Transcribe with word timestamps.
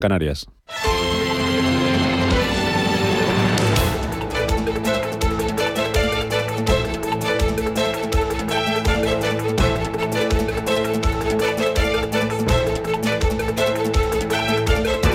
Canarias. 0.00 0.46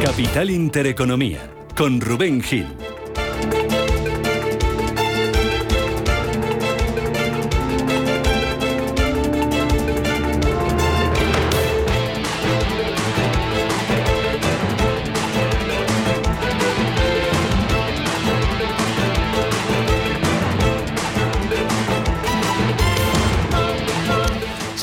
Capital 0.04 0.50
Intereconomía, 0.50 1.40
con 1.78 2.02
Rubén 2.02 2.42
Gil. 2.42 2.83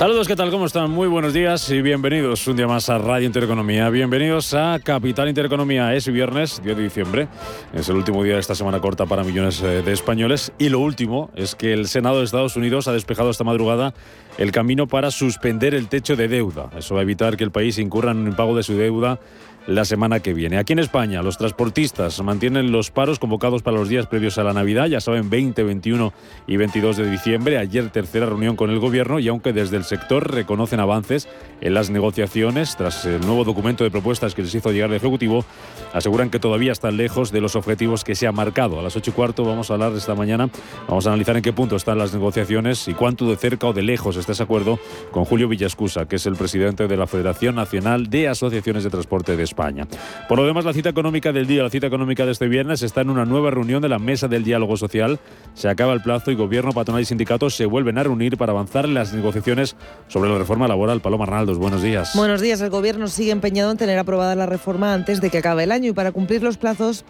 Saludos, 0.00 0.26
¿qué 0.26 0.34
tal? 0.34 0.50
¿Cómo 0.50 0.64
están? 0.64 0.90
Muy 0.90 1.08
buenos 1.08 1.34
días 1.34 1.68
y 1.68 1.82
bienvenidos 1.82 2.46
un 2.46 2.56
día 2.56 2.66
más 2.66 2.88
a 2.88 2.96
Radio 2.96 3.26
Intereconomía. 3.26 3.90
Bienvenidos 3.90 4.54
a 4.54 4.80
Capital 4.82 5.28
Intereconomía. 5.28 5.94
Es 5.94 6.10
viernes, 6.10 6.62
10 6.64 6.74
de 6.74 6.82
diciembre. 6.82 7.28
Es 7.74 7.86
el 7.90 7.96
último 7.96 8.24
día 8.24 8.32
de 8.32 8.40
esta 8.40 8.54
semana 8.54 8.80
corta 8.80 9.04
para 9.04 9.24
millones 9.24 9.60
eh, 9.60 9.82
de 9.82 9.92
españoles. 9.92 10.54
Y 10.56 10.70
lo 10.70 10.78
último 10.78 11.30
es 11.36 11.54
que 11.54 11.74
el 11.74 11.86
Senado 11.86 12.20
de 12.20 12.24
Estados 12.24 12.56
Unidos 12.56 12.88
ha 12.88 12.94
despejado 12.94 13.28
esta 13.28 13.44
madrugada 13.44 13.92
el 14.38 14.52
camino 14.52 14.86
para 14.86 15.10
suspender 15.10 15.74
el 15.74 15.88
techo 15.88 16.16
de 16.16 16.28
deuda. 16.28 16.70
Eso 16.78 16.94
va 16.94 17.00
a 17.00 17.02
evitar 17.02 17.36
que 17.36 17.44
el 17.44 17.50
país 17.50 17.76
incurra 17.76 18.12
en 18.12 18.20
un 18.20 18.28
impago 18.28 18.56
de 18.56 18.62
su 18.62 18.72
deuda 18.78 19.20
la 19.66 19.84
semana 19.84 20.20
que 20.20 20.34
viene. 20.34 20.58
Aquí 20.58 20.72
en 20.72 20.78
España, 20.78 21.22
los 21.22 21.38
transportistas 21.38 22.20
mantienen 22.22 22.72
los 22.72 22.90
paros 22.90 23.18
convocados 23.18 23.62
para 23.62 23.76
los 23.76 23.88
días 23.88 24.06
previos 24.06 24.38
a 24.38 24.44
la 24.44 24.52
Navidad, 24.52 24.86
ya 24.86 25.00
saben, 25.00 25.30
20, 25.30 25.62
21 25.62 26.12
y 26.46 26.56
22 26.56 26.96
de 26.96 27.10
diciembre. 27.10 27.58
Ayer 27.58 27.90
tercera 27.90 28.26
reunión 28.26 28.56
con 28.56 28.70
el 28.70 28.78
Gobierno 28.78 29.18
y 29.18 29.28
aunque 29.28 29.52
desde 29.52 29.76
el 29.76 29.84
sector 29.84 30.32
reconocen 30.32 30.80
avances 30.80 31.28
en 31.60 31.74
las 31.74 31.90
negociaciones, 31.90 32.76
tras 32.76 33.04
el 33.04 33.20
nuevo 33.20 33.44
documento 33.44 33.84
de 33.84 33.90
propuestas 33.90 34.34
que 34.34 34.42
les 34.42 34.54
hizo 34.54 34.72
llegar 34.72 34.90
el 34.90 34.96
Ejecutivo, 34.96 35.44
aseguran 35.92 36.30
que 36.30 36.38
todavía 36.38 36.72
están 36.72 36.96
lejos 36.96 37.30
de 37.30 37.40
los 37.40 37.54
objetivos 37.56 38.02
que 38.02 38.14
se 38.14 38.26
han 38.26 38.34
marcado. 38.34 38.80
A 38.80 38.82
las 38.82 38.96
8 38.96 39.10
y 39.10 39.14
cuarto 39.14 39.44
vamos 39.44 39.70
a 39.70 39.74
hablar 39.74 39.92
esta 39.92 40.14
mañana, 40.14 40.48
vamos 40.88 41.06
a 41.06 41.10
analizar 41.10 41.36
en 41.36 41.42
qué 41.42 41.52
punto 41.52 41.76
están 41.76 41.98
las 41.98 42.12
negociaciones 42.12 42.88
y 42.88 42.94
cuánto 42.94 43.28
de 43.28 43.36
cerca 43.36 43.68
o 43.68 43.72
de 43.72 43.82
lejos 43.82 44.16
está 44.16 44.32
ese 44.32 44.42
acuerdo 44.42 44.78
con 45.10 45.24
Julio 45.24 45.48
Villascusa, 45.48 46.06
que 46.06 46.16
es 46.16 46.26
el 46.26 46.36
presidente 46.36 46.88
de 46.88 46.96
la 46.96 47.06
Federación 47.06 47.54
Nacional 47.54 48.10
de 48.10 48.28
Asociaciones 48.28 48.84
de 48.84 48.90
Transporte 48.90 49.36
de 49.36 49.42
España. 49.44 49.59
Por 50.28 50.38
lo 50.38 50.46
demás, 50.46 50.64
la 50.64 50.72
cita 50.72 50.88
económica 50.88 51.32
del 51.32 51.46
día, 51.46 51.62
la 51.62 51.70
cita 51.70 51.86
económica 51.86 52.24
de 52.24 52.32
este 52.32 52.48
viernes, 52.48 52.82
está 52.82 53.02
en 53.02 53.10
una 53.10 53.24
nueva 53.24 53.50
reunión 53.50 53.82
de 53.82 53.88
la 53.88 53.98
Mesa 53.98 54.28
del 54.28 54.44
Diálogo 54.44 54.76
Social. 54.76 55.18
Se 55.54 55.68
acaba 55.68 55.92
el 55.92 56.00
plazo 56.00 56.30
y 56.30 56.34
gobierno, 56.34 56.72
patronal 56.72 57.02
y 57.02 57.04
sindicatos 57.04 57.54
se 57.54 57.66
vuelven 57.66 57.98
a 57.98 58.02
reunir 58.02 58.36
para 58.36 58.52
avanzar 58.52 58.86
en 58.86 58.94
las 58.94 59.12
negociaciones 59.12 59.76
sobre 60.08 60.30
la 60.30 60.38
reforma 60.38 60.66
laboral. 60.68 61.00
Paloma 61.00 61.24
Arnaldos, 61.24 61.58
buenos 61.58 61.82
días. 61.82 62.12
Buenos 62.14 62.40
días. 62.40 62.60
El 62.60 62.70
gobierno 62.70 63.08
sigue 63.08 63.32
empeñado 63.32 63.70
en 63.70 63.76
tener 63.76 63.98
aprobada 63.98 64.34
la 64.34 64.46
reforma 64.46 64.94
antes 64.94 65.20
de 65.20 65.30
que 65.30 65.38
acabe 65.38 65.64
el 65.64 65.72
año 65.72 65.90
y 65.90 65.92
para 65.92 66.12
cumplir 66.12 66.42
los 66.42 66.56
plazos 66.56 67.04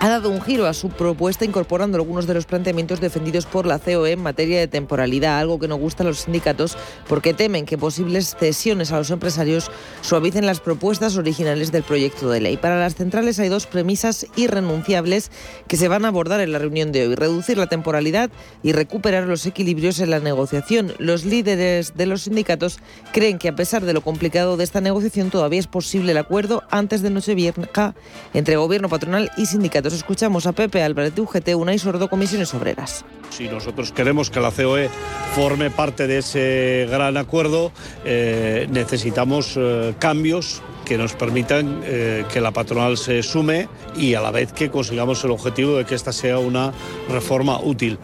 ha 0.00 0.08
dado 0.08 0.30
un 0.30 0.40
giro 0.40 0.66
a 0.66 0.74
su 0.74 0.90
propuesta 0.90 1.44
incorporando 1.44 1.96
algunos 1.96 2.26
de 2.26 2.34
los 2.34 2.46
planteamientos 2.46 3.00
defendidos 3.00 3.46
por 3.46 3.66
la 3.66 3.78
COE 3.78 4.12
en 4.12 4.22
materia 4.22 4.60
de 4.60 4.68
temporalidad, 4.68 5.38
algo 5.38 5.58
que 5.58 5.66
no 5.66 5.76
gusta 5.76 6.04
a 6.04 6.06
los 6.06 6.20
sindicatos 6.20 6.76
porque 7.08 7.34
temen 7.34 7.66
que 7.66 7.78
posibles 7.78 8.36
cesiones 8.38 8.92
a 8.92 8.98
los 8.98 9.10
empresarios 9.10 9.70
suavicen 10.02 10.46
las 10.46 10.60
propuestas 10.60 11.16
originales 11.16 11.72
del 11.72 11.82
proyecto 11.82 12.30
de 12.30 12.40
ley. 12.40 12.56
Para 12.56 12.78
las 12.78 12.94
centrales 12.94 13.40
hay 13.40 13.48
dos 13.48 13.66
premisas 13.66 14.26
irrenunciables 14.36 15.32
que 15.66 15.76
se 15.76 15.88
van 15.88 16.04
a 16.04 16.08
abordar 16.08 16.40
en 16.40 16.52
la 16.52 16.58
reunión 16.60 16.92
de 16.92 17.08
hoy, 17.08 17.14
reducir 17.16 17.58
la 17.58 17.66
temporalidad 17.66 18.30
y 18.62 18.72
recuperar 18.72 19.24
los 19.24 19.46
equilibrios 19.46 19.98
en 19.98 20.10
la 20.10 20.20
negociación. 20.20 20.92
Los 20.98 21.24
líderes 21.24 21.96
de 21.96 22.06
los 22.06 22.22
sindicatos 22.22 22.78
creen 23.12 23.38
que 23.38 23.48
a 23.48 23.56
pesar 23.56 23.84
de 23.84 23.92
lo 23.92 24.02
complicado 24.02 24.56
de 24.56 24.64
esta 24.64 24.80
negociación 24.80 25.30
todavía 25.30 25.58
es 25.58 25.66
posible 25.66 26.12
el 26.12 26.18
acuerdo 26.18 26.62
antes 26.70 27.02
de 27.02 27.10
Nochevieja 27.10 27.94
entre 28.32 28.56
gobierno 28.56 28.88
patronal 28.88 29.30
y 29.36 29.46
sindicatos. 29.46 29.87
Escuchamos 29.92 30.46
a 30.46 30.52
Pepe 30.52 30.82
Álvarez 30.82 31.14
de 31.14 31.22
UGT, 31.22 31.54
una 31.54 31.74
y 31.74 31.78
Sordo 31.78 32.08
Comisiones 32.08 32.52
Obreras. 32.54 33.04
Si 33.30 33.48
nosotros 33.48 33.92
queremos 33.92 34.30
que 34.30 34.40
la 34.40 34.50
COE 34.50 34.90
forme 35.34 35.70
parte 35.70 36.06
de 36.06 36.18
ese 36.18 36.86
gran 36.90 37.16
acuerdo, 37.16 37.72
eh, 38.04 38.66
necesitamos 38.70 39.54
eh, 39.56 39.94
cambios 39.98 40.62
que 40.84 40.96
nos 40.96 41.12
permitan 41.12 41.82
eh, 41.84 42.24
que 42.32 42.40
la 42.40 42.50
patronal 42.50 42.96
se 42.96 43.22
sume 43.22 43.68
y 43.94 44.14
a 44.14 44.22
la 44.22 44.30
vez 44.30 44.52
que 44.52 44.70
consigamos 44.70 45.22
el 45.22 45.30
objetivo 45.30 45.76
de 45.76 45.84
que 45.84 45.94
esta 45.94 46.12
sea 46.12 46.38
una 46.38 46.72
reforma 47.10 47.60
útil. 47.60 47.98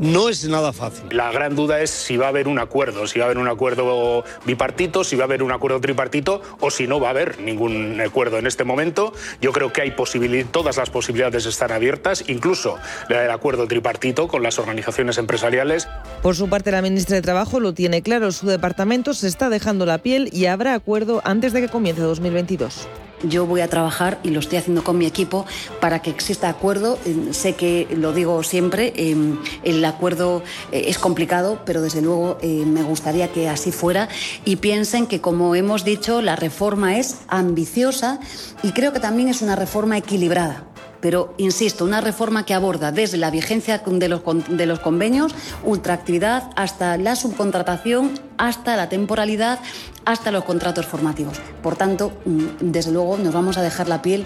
No 0.00 0.28
es 0.28 0.48
nada 0.48 0.72
fácil. 0.72 1.04
La 1.10 1.32
gran 1.32 1.56
duda 1.56 1.80
es 1.80 1.90
si 1.90 2.16
va 2.16 2.26
a 2.26 2.28
haber 2.28 2.48
un 2.48 2.58
acuerdo, 2.58 3.06
si 3.06 3.18
va 3.18 3.24
a 3.24 3.26
haber 3.26 3.38
un 3.38 3.48
acuerdo 3.48 4.24
bipartito, 4.46 5.02
si 5.02 5.16
va 5.16 5.24
a 5.24 5.26
haber 5.26 5.42
un 5.42 5.50
acuerdo 5.50 5.80
tripartito 5.80 6.40
o 6.60 6.70
si 6.70 6.86
no 6.86 7.00
va 7.00 7.08
a 7.08 7.10
haber 7.10 7.40
ningún 7.40 8.00
acuerdo 8.00 8.38
en 8.38 8.46
este 8.46 8.64
momento. 8.64 9.12
Yo 9.40 9.52
creo 9.52 9.72
que 9.72 9.82
hay 9.82 9.94
todas 10.52 10.76
las 10.76 10.90
posibilidades 10.90 11.46
están 11.46 11.72
abiertas, 11.72 12.24
incluso 12.28 12.78
el 13.08 13.30
acuerdo 13.30 13.66
tripartito 13.66 14.28
con 14.28 14.42
las 14.42 14.58
organizaciones 14.58 15.18
empresariales. 15.18 15.88
Por 16.22 16.36
su 16.36 16.48
parte, 16.48 16.70
la 16.70 16.82
ministra 16.82 17.16
de 17.16 17.22
Trabajo 17.22 17.60
lo 17.60 17.74
tiene 17.74 18.02
claro, 18.02 18.30
su 18.32 18.46
departamento 18.46 19.14
se 19.14 19.26
está 19.26 19.48
dejando 19.48 19.84
la 19.86 19.98
piel 19.98 20.30
y 20.32 20.46
habrá 20.46 20.74
acuerdo 20.74 21.20
antes 21.24 21.52
de 21.52 21.62
que 21.62 21.68
comience 21.68 22.00
2022. 22.02 22.88
Yo 23.22 23.46
voy 23.46 23.60
a 23.60 23.68
trabajar 23.68 24.18
y 24.22 24.30
lo 24.30 24.40
estoy 24.40 24.58
haciendo 24.58 24.84
con 24.84 24.98
mi 24.98 25.06
equipo 25.06 25.46
para 25.80 26.00
que 26.00 26.10
exista 26.10 26.48
acuerdo. 26.48 26.98
Eh, 27.04 27.32
sé 27.32 27.54
que 27.54 27.88
lo 27.96 28.12
digo 28.12 28.42
siempre, 28.42 28.92
em, 28.96 29.38
el 29.64 29.84
acuerdo 29.84 30.42
eh, 30.72 30.84
es 30.88 30.98
complicado, 30.98 31.60
pero 31.64 31.82
desde 31.82 32.02
luego 32.02 32.38
eh, 32.42 32.64
me 32.66 32.82
gustaría 32.82 33.28
que 33.28 33.48
así 33.48 33.72
fuera 33.72 34.08
y 34.44 34.56
piensen 34.56 35.06
que, 35.06 35.20
como 35.20 35.54
hemos 35.54 35.84
dicho, 35.84 36.22
la 36.22 36.36
reforma 36.36 36.98
es 36.98 37.16
ambiciosa 37.28 38.20
y 38.62 38.72
creo 38.72 38.92
que 38.92 39.00
también 39.00 39.28
es 39.28 39.42
una 39.42 39.56
reforma 39.56 39.98
equilibrada 39.98 40.64
pero 41.00 41.34
insisto, 41.38 41.84
una 41.84 42.00
reforma 42.00 42.44
que 42.44 42.54
aborda 42.54 42.92
desde 42.92 43.16
la 43.16 43.30
vigencia 43.30 43.78
de 43.78 44.08
los, 44.08 44.22
de 44.48 44.66
los 44.66 44.80
convenios, 44.80 45.34
ultraactividad, 45.64 46.50
hasta 46.56 46.96
la 46.96 47.16
subcontratación, 47.16 48.12
hasta 48.36 48.76
la 48.76 48.88
temporalidad, 48.88 49.58
hasta 50.04 50.30
los 50.30 50.44
contratos 50.44 50.86
formativos. 50.86 51.38
Por 51.62 51.76
tanto, 51.76 52.12
mm, 52.24 52.42
desde 52.60 52.92
luego 52.92 53.18
nos 53.18 53.34
vamos 53.34 53.58
a 53.58 53.62
dejar 53.62 53.88
la 53.88 54.02
piel 54.02 54.24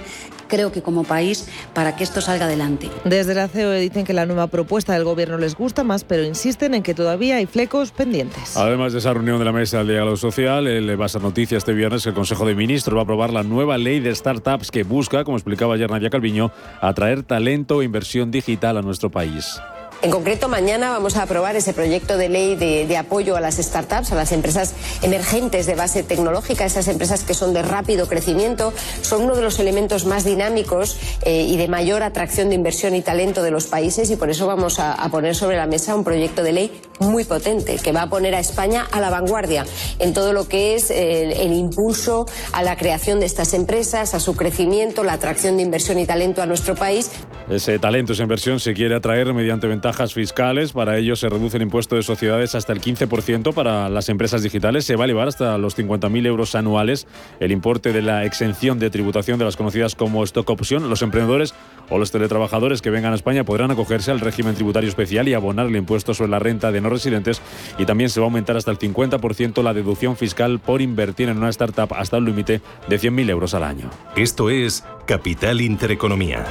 creo 0.53 0.71
que 0.71 0.83
como 0.83 1.03
país 1.05 1.49
para 1.73 1.97
que 1.97 2.05
esto 2.05 2.21
salga 2.21 2.45
adelante. 2.45 2.91
Desde 3.07 3.35
la 3.35 3.49
COE 3.49 3.81
dicen 3.81 4.05
que 4.05 4.13
la 4.13 4.27
nueva 4.27 4.49
propuesta 4.49 4.93
del 4.93 5.03
gobierno 5.03 5.39
les 5.39 5.55
gusta 5.57 5.83
más, 5.83 6.05
pero 6.05 6.25
insisten 6.25 6.75
en 6.75 6.83
que 6.83 6.93
todavía 6.93 7.37
hay 7.37 7.47
flecos 7.47 7.91
pendientes. 7.91 8.55
Además 8.55 8.93
de 8.93 8.99
esa 8.99 9.15
reunión 9.15 9.39
de 9.39 9.47
la 9.47 9.53
mesa 9.53 9.79
del 9.79 9.89
diálogo 9.89 10.19
social, 10.19 10.67
el 10.67 10.95
Basa 10.99 11.21
Noticia 11.21 11.57
este 11.57 11.73
viernes 11.73 12.05
el 12.05 12.13
Consejo 12.13 12.45
de 12.45 12.55
Ministros 12.55 12.95
va 12.95 13.01
a 13.01 13.05
aprobar 13.05 13.33
la 13.33 13.43
nueva 13.43 13.79
ley 13.79 14.01
de 14.01 14.15
startups 14.15 14.71
que 14.71 14.83
busca, 14.83 15.25
como 15.25 15.39
explicaba 15.39 15.75
ayer 15.75 15.91
Nadia 15.91 16.11
Calviño, 16.11 16.53
atraer 16.81 17.23
talento 17.23 17.83
e 17.83 17.85
inversión 17.85 18.31
digital 18.31 18.77
a 18.77 18.83
nuestro 18.83 19.11
país. 19.11 19.61
En 20.03 20.11
concreto, 20.11 20.49
mañana 20.49 20.91
vamos 20.91 21.17
a 21.17 21.23
aprobar 21.23 21.55
ese 21.55 21.73
proyecto 21.73 22.17
de 22.17 22.29
ley 22.29 22.57
de, 22.57 22.97
apoyo 22.97 23.37
a 23.37 23.41
las 23.41 23.59
startups, 23.59 24.11
a 24.11 24.17
las 24.17 24.33
empresas 24.33 24.75
emergentes 25.01 25.65
de 25.67 25.77
base 25.77 26.03
tecnológica, 26.03 26.65
esas 26.65 26.89
empresas 26.89 27.23
que 27.23 27.35
son 27.35 27.55
de 27.55 27.63
rápido 27.63 28.09
crecimiento, 28.09 28.73
son 29.01 29.23
uno 29.23 29.37
de 29.37 29.43
los 29.43 29.61
elementos 29.61 30.05
más 30.05 30.25
dinámicos 30.25 30.99
eh, 31.23 31.47
y 31.49 31.57
de 31.57 31.69
mayor 31.69 32.03
atracción 32.03 32.49
de 32.49 32.57
inversión 32.57 32.97
y 32.97 33.03
talento 33.03 33.45
de 33.45 33.53
los 33.53 33.69
países 33.69 34.11
y 34.11 34.17
por 34.17 34.29
eso 34.29 34.49
vamos 34.49 34.81
a, 34.81 34.97
poner 35.13 35.37
sobre 35.37 35.57
la 35.57 35.69
mesa 35.69 35.95
un 35.95 36.03
proyecto 36.03 36.43
de 36.43 36.53
ley 36.53 36.83
muy 37.03 37.25
potente 37.25 37.77
que 37.83 37.93
va 37.93 38.03
a 38.03 38.09
poner 38.09 38.35
a 38.35 38.41
España 38.41 38.87
a 38.91 39.01
la 39.01 39.11
vanguardia 39.11 39.65
en 39.99 40.15
todo 40.15 40.33
lo 40.33 40.49
que 40.49 40.75
es 40.75 40.91
el, 40.91 41.53
impulso 41.53 42.27
a 42.53 42.63
la 42.63 42.77
creación 42.77 43.21
de 43.21 43.27
estas 43.27 43.55
empresas, 43.55 44.15
a 44.15 44.21
su 44.21 44.35
crecimiento, 44.35 45.05
la 45.05 45.15
atracción 45.15 45.57
de 45.57 45.63
inversión 45.63 45.99
y 45.99 46.07
talento 46.07 46.43
a 46.43 46.47
nuestro 46.47 46.75
país. 46.75 47.11
Ese 47.51 47.79
talento, 47.79 48.13
esa 48.13 48.23
inversión 48.23 48.61
se 48.61 48.73
quiere 48.73 48.95
atraer 48.95 49.35
mediante 49.35 49.67
ventajas 49.67 50.15
fiscales. 50.15 50.73
Para 50.73 50.97
ello 50.97 51.17
se 51.17 51.29
reduce 51.29 51.57
el 51.57 51.65
impuesto 51.65 51.97
de 51.97 52.03
sociedades 52.03 52.55
hasta 52.55 52.73
el 52.73 52.81
15% 52.81 53.53
para 53.53 53.89
las 53.89 54.09
empresas 54.09 54.43
digitales. 54.43 54.85
Se 54.85 54.97
va 54.97 55.05
a 55.05 55.07
elevar 55.07 55.29
hasta 55.29 55.59
los 55.59 55.77
50.000 55.77 56.27
euros 56.27 56.55
anuales 56.55 57.07
el 57.41 57.53
importe 57.53 57.93
de 57.93 58.03
la 58.03 58.25
exención 58.25 58.79
de 58.79 58.91
tributación 58.91 59.39
de 59.39 59.45
las 59.45 59.57
conocidas 59.57 59.95
como 59.95 60.25
stock 60.25 60.49
option. 60.51 60.89
Los 60.89 61.03
emprendedores 61.03 61.55
o 61.93 61.99
los 61.99 62.11
teletrabajadores 62.11 62.81
que 62.81 62.91
vengan 62.91 63.13
a 63.13 63.17
España 63.17 63.45
podrán 63.45 63.71
acogerse 63.71 64.11
al 64.11 64.21
régimen 64.21 64.55
tributario 64.55 64.89
especial 64.89 65.29
y 65.29 65.35
abonar 65.35 65.67
el 65.67 65.77
impuesto 65.77 66.15
sobre 66.15 66.31
la 66.31 66.39
renta 66.39 66.73
de 66.73 66.81
no 66.81 66.89
residentes. 66.89 67.43
Y 67.79 67.85
también 67.85 68.11
se 68.11 68.21
va 68.21 68.25
a 68.25 68.29
aumentar 68.29 68.57
hasta 68.57 68.71
el 68.71 68.79
50% 68.79 69.63
la 69.63 69.75
deducción 69.75 70.17
fiscal 70.17 70.59
por 70.59 70.81
invertir 70.81 71.29
en 71.29 71.39
una 71.39 71.51
startup 71.51 71.93
hasta 71.95 72.17
un 72.17 72.25
límite 72.25 72.61
de 72.89 72.99
100.000 72.99 73.31
euros 73.31 73.55
al 73.55 73.65
año. 73.65 73.91
Esto 74.17 74.51
es 74.51 74.85
Capital 75.07 75.61
Intereconomía 75.61 76.45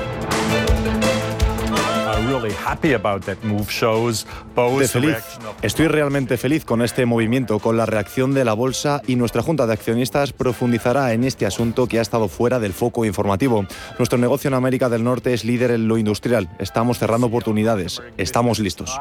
De 4.79 4.87
feliz. 4.87 5.17
Estoy 5.61 5.87
realmente 5.87 6.37
feliz 6.37 6.65
con 6.65 6.81
este 6.81 7.05
movimiento, 7.05 7.59
con 7.59 7.77
la 7.77 7.85
reacción 7.85 8.33
de 8.33 8.45
la 8.45 8.53
bolsa 8.53 9.01
y 9.07 9.15
nuestra 9.15 9.41
junta 9.41 9.65
de 9.65 9.73
accionistas 9.73 10.31
profundizará 10.31 11.13
en 11.13 11.23
este 11.23 11.45
asunto 11.45 11.87
que 11.87 11.99
ha 11.99 12.01
estado 12.01 12.27
fuera 12.27 12.59
del 12.59 12.73
foco 12.73 13.05
informativo. 13.05 13.65
Nuestro 13.97 14.17
negocio 14.17 14.49
en 14.49 14.53
América 14.53 14.87
del 14.87 15.03
Norte 15.03 15.33
es 15.33 15.43
líder 15.43 15.71
en 15.71 15.87
lo 15.87 15.97
industrial. 15.97 16.49
Estamos 16.59 16.99
cerrando 16.99 17.27
oportunidades. 17.27 18.01
Estamos 18.17 18.59
listos. 18.59 18.95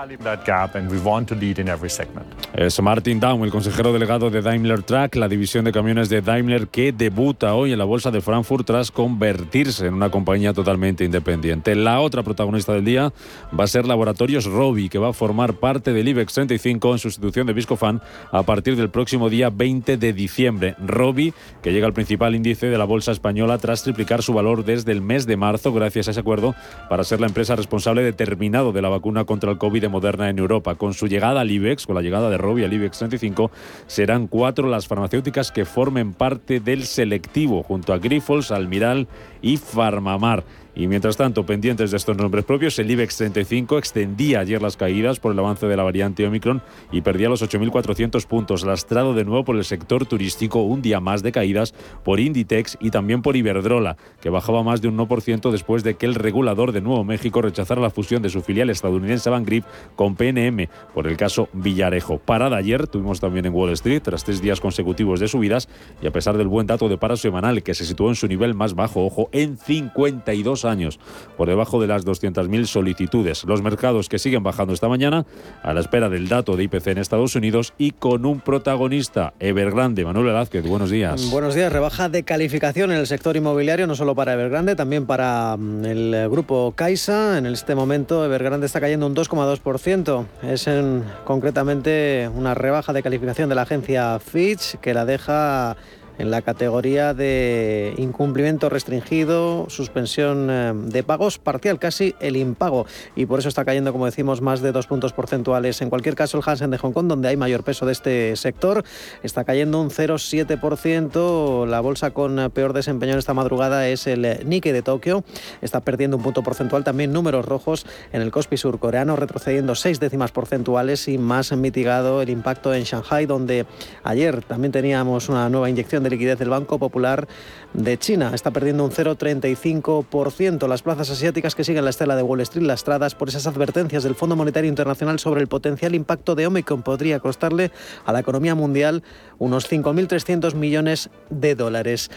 Es 2.54 2.80
Martin 2.80 3.20
Down, 3.20 3.42
el 3.42 3.50
consejero 3.50 3.92
delegado 3.92 4.30
de 4.30 4.40
Daimler 4.40 4.82
Truck, 4.82 5.14
la 5.16 5.28
división 5.28 5.64
de 5.64 5.72
camiones 5.72 6.08
de 6.08 6.22
Daimler 6.22 6.68
que 6.68 6.92
debuta 6.92 7.54
hoy 7.54 7.72
en 7.72 7.78
la 7.78 7.84
bolsa 7.84 8.10
de 8.10 8.20
Frankfurt 8.20 8.66
tras 8.66 8.90
convertirse 8.90 9.86
en 9.86 9.94
una 9.94 10.10
compañía 10.10 10.52
totalmente 10.52 11.04
independiente. 11.04 11.74
La 11.74 12.00
otra 12.00 12.22
protagonista 12.22 12.72
del 12.72 12.84
día 12.84 13.09
va 13.58 13.64
a 13.64 13.66
ser 13.66 13.86
Laboratorios 13.86 14.46
Robi, 14.46 14.88
que 14.88 14.98
va 14.98 15.08
a 15.08 15.12
formar 15.12 15.54
parte 15.54 15.92
del 15.92 16.08
IBEX 16.08 16.34
35 16.34 16.92
en 16.92 16.98
sustitución 16.98 17.46
de 17.46 17.52
Viscofan 17.52 18.00
a 18.32 18.42
partir 18.42 18.76
del 18.76 18.90
próximo 18.90 19.28
día 19.28 19.50
20 19.50 19.96
de 19.96 20.12
diciembre. 20.12 20.74
Robi, 20.78 21.32
que 21.62 21.72
llega 21.72 21.86
al 21.86 21.92
principal 21.92 22.34
índice 22.34 22.66
de 22.66 22.78
la 22.78 22.84
bolsa 22.84 23.12
española 23.12 23.58
tras 23.58 23.82
triplicar 23.82 24.22
su 24.22 24.32
valor 24.32 24.64
desde 24.64 24.92
el 24.92 25.02
mes 25.02 25.26
de 25.26 25.36
marzo 25.36 25.72
gracias 25.72 26.08
a 26.08 26.10
ese 26.12 26.20
acuerdo 26.20 26.54
para 26.88 27.04
ser 27.04 27.20
la 27.20 27.26
empresa 27.26 27.56
responsable 27.56 28.02
determinado 28.02 28.72
de 28.72 28.82
la 28.82 28.88
vacuna 28.88 29.24
contra 29.24 29.50
el 29.50 29.58
COVID 29.58 29.80
de 29.80 29.88
Moderna 29.88 30.28
en 30.28 30.38
Europa. 30.38 30.74
Con 30.74 30.94
su 30.94 31.06
llegada 31.06 31.40
al 31.40 31.50
IBEX, 31.50 31.86
con 31.86 31.94
la 31.94 32.02
llegada 32.02 32.30
de 32.30 32.38
Robi 32.38 32.64
al 32.64 32.72
IBEX 32.72 32.98
35, 32.98 33.50
serán 33.86 34.26
cuatro 34.26 34.68
las 34.68 34.86
farmacéuticas 34.86 35.50
que 35.52 35.64
formen 35.64 36.12
parte 36.12 36.60
del 36.60 36.84
selectivo, 36.84 37.62
junto 37.62 37.92
a 37.92 37.98
Grifols, 37.98 38.50
Almiral 38.50 39.08
y 39.42 39.56
Farmamar. 39.56 40.44
Y 40.74 40.86
mientras 40.86 41.16
tanto, 41.16 41.44
pendientes 41.44 41.90
de 41.90 41.96
estos 41.96 42.16
nombres 42.16 42.44
propios, 42.44 42.78
el 42.78 42.90
IBEX 42.90 43.16
35 43.16 43.78
extendía 43.78 44.40
ayer 44.40 44.62
las 44.62 44.76
caídas 44.76 45.18
por 45.18 45.32
el 45.32 45.38
avance 45.38 45.66
de 45.66 45.76
la 45.76 45.82
variante 45.82 46.26
Omicron 46.26 46.62
y 46.92 47.00
perdía 47.00 47.28
los 47.28 47.42
8.400 47.42 48.26
puntos, 48.26 48.64
lastrado 48.64 49.14
de 49.14 49.24
nuevo 49.24 49.44
por 49.44 49.56
el 49.56 49.64
sector 49.64 50.06
turístico, 50.06 50.62
un 50.62 50.80
día 50.82 51.00
más 51.00 51.22
de 51.22 51.32
caídas 51.32 51.74
por 52.04 52.20
Inditex 52.20 52.78
y 52.80 52.90
también 52.90 53.22
por 53.22 53.36
Iberdrola, 53.36 53.96
que 54.20 54.30
bajaba 54.30 54.62
más 54.62 54.80
de 54.80 54.88
un 54.88 54.98
1% 54.98 55.50
después 55.50 55.82
de 55.82 55.94
que 55.94 56.06
el 56.06 56.14
regulador 56.14 56.72
de 56.72 56.80
Nuevo 56.80 57.04
México 57.04 57.42
rechazara 57.42 57.80
la 57.80 57.90
fusión 57.90 58.22
de 58.22 58.30
su 58.30 58.40
filial 58.40 58.70
estadounidense 58.70 59.30
Bangrip 59.30 59.64
con 59.96 60.14
PNM 60.14 60.68
por 60.94 61.06
el 61.06 61.16
caso 61.16 61.48
Villarejo. 61.52 62.18
Parada 62.18 62.56
ayer 62.56 62.86
tuvimos 62.86 63.20
también 63.20 63.46
en 63.46 63.54
Wall 63.54 63.70
Street 63.70 64.02
tras 64.02 64.24
tres 64.24 64.40
días 64.40 64.60
consecutivos 64.60 65.20
de 65.20 65.28
subidas 65.28 65.68
y 66.00 66.06
a 66.06 66.12
pesar 66.12 66.36
del 66.36 66.48
buen 66.48 66.66
dato 66.66 66.88
de 66.88 66.98
paro 66.98 67.16
semanal 67.16 67.62
que 67.62 67.74
se 67.74 67.84
situó 67.84 68.08
en 68.08 68.14
su 68.14 68.28
nivel 68.28 68.54
más 68.54 68.74
bajo, 68.74 69.04
ojo, 69.04 69.28
en 69.32 69.58
52 69.58 70.59
años, 70.64 70.98
por 71.36 71.48
debajo 71.48 71.80
de 71.80 71.86
las 71.86 72.04
200.000 72.06 72.66
solicitudes. 72.66 73.44
Los 73.44 73.62
mercados 73.62 74.08
que 74.08 74.18
siguen 74.18 74.42
bajando 74.42 74.74
esta 74.74 74.88
mañana 74.88 75.26
a 75.62 75.74
la 75.74 75.80
espera 75.80 76.08
del 76.08 76.28
dato 76.28 76.56
de 76.56 76.64
IPC 76.64 76.88
en 76.88 76.98
Estados 76.98 77.34
Unidos 77.36 77.74
y 77.78 77.92
con 77.92 78.26
un 78.26 78.40
protagonista, 78.40 79.34
Evergrande. 79.40 80.04
Manuel 80.04 80.26
Velázquez, 80.26 80.66
buenos 80.66 80.90
días. 80.90 81.30
Buenos 81.30 81.54
días. 81.54 81.72
Rebaja 81.72 82.08
de 82.08 82.22
calificación 82.22 82.92
en 82.92 82.98
el 82.98 83.06
sector 83.06 83.36
inmobiliario, 83.36 83.86
no 83.86 83.94
solo 83.94 84.14
para 84.14 84.34
Evergrande, 84.34 84.76
también 84.76 85.06
para 85.06 85.56
mm, 85.56 85.84
el 85.84 86.28
grupo 86.30 86.72
Caixa. 86.76 87.38
En 87.38 87.46
este 87.46 87.74
momento 87.74 88.24
Evergrande 88.24 88.66
está 88.66 88.80
cayendo 88.80 89.06
un 89.06 89.14
2,2%. 89.14 90.26
Es 90.42 90.66
en, 90.66 91.04
concretamente 91.24 92.30
una 92.34 92.54
rebaja 92.54 92.92
de 92.92 93.02
calificación 93.02 93.48
de 93.48 93.54
la 93.54 93.62
agencia 93.62 94.18
Fitch 94.18 94.76
que 94.80 94.94
la 94.94 95.04
deja 95.04 95.76
en 96.20 96.30
la 96.30 96.42
categoría 96.42 97.14
de 97.14 97.94
incumplimiento 97.96 98.68
restringido, 98.68 99.66
suspensión 99.70 100.48
eh, 100.50 100.72
de 100.74 101.02
pagos, 101.02 101.38
parcial 101.38 101.78
casi 101.78 102.14
el 102.20 102.36
impago. 102.36 102.84
Y 103.16 103.24
por 103.24 103.38
eso 103.38 103.48
está 103.48 103.64
cayendo, 103.64 103.92
como 103.92 104.04
decimos, 104.04 104.42
más 104.42 104.60
de 104.60 104.70
dos 104.70 104.86
puntos 104.86 105.14
porcentuales. 105.14 105.80
En 105.80 105.88
cualquier 105.88 106.14
caso, 106.14 106.36
el 106.36 106.44
Hansen 106.46 106.70
de 106.70 106.76
Hong 106.76 106.92
Kong, 106.92 107.06
donde 107.06 107.28
hay 107.28 107.38
mayor 107.38 107.64
peso 107.64 107.86
de 107.86 107.92
este 107.92 108.36
sector, 108.36 108.84
está 109.22 109.44
cayendo 109.44 109.80
un 109.80 109.88
0,7%. 109.88 111.66
La 111.66 111.80
bolsa 111.80 112.10
con 112.10 112.50
peor 112.50 112.74
desempeño 112.74 113.12
en 113.12 113.18
esta 113.18 113.32
madrugada 113.32 113.88
es 113.88 114.06
el 114.06 114.46
Nikkei 114.46 114.72
de 114.72 114.82
Tokio. 114.82 115.24
Está 115.62 115.80
perdiendo 115.80 116.18
un 116.18 116.22
punto 116.22 116.42
porcentual. 116.42 116.84
También 116.84 117.14
números 117.14 117.46
rojos 117.46 117.86
en 118.12 118.20
el 118.20 118.30
Kospi 118.30 118.58
surcoreano, 118.58 119.16
retrocediendo 119.16 119.74
seis 119.74 120.00
décimas 120.00 120.32
porcentuales 120.32 121.08
y 121.08 121.16
más 121.16 121.50
mitigado 121.52 122.20
el 122.20 122.28
impacto 122.28 122.74
en 122.74 122.82
Shanghai, 122.82 123.24
donde 123.24 123.64
ayer 124.04 124.42
también 124.42 124.72
teníamos 124.72 125.30
una 125.30 125.48
nueva 125.48 125.70
inyección 125.70 126.02
de 126.02 126.09
liquidez 126.10 126.38
del 126.38 126.50
Banco 126.50 126.78
Popular 126.78 127.26
de 127.72 127.98
China. 127.98 128.32
Está 128.34 128.50
perdiendo 128.50 128.84
un 128.84 128.90
0,35%. 128.90 130.68
Las 130.68 130.82
plazas 130.82 131.10
asiáticas 131.10 131.54
que 131.54 131.64
siguen 131.64 131.84
la 131.84 131.90
estela 131.90 132.16
de 132.16 132.22
Wall 132.22 132.40
Street 132.40 132.66
lastradas 132.66 133.14
por 133.14 133.28
esas 133.28 133.46
advertencias 133.46 134.02
del 134.02 134.14
Fondo 134.14 134.36
Monetario 134.36 134.68
Internacional 134.68 135.18
sobre 135.18 135.40
el 135.40 135.48
potencial 135.48 135.94
impacto 135.94 136.34
de 136.34 136.46
Omicron 136.46 136.82
podría 136.82 137.20
costarle 137.20 137.70
a 138.04 138.12
la 138.12 138.20
economía 138.20 138.54
mundial 138.54 139.02
unos 139.38 139.70
5.300 139.70 140.54
millones 140.54 141.10
de 141.30 141.54
dólares. 141.54 142.10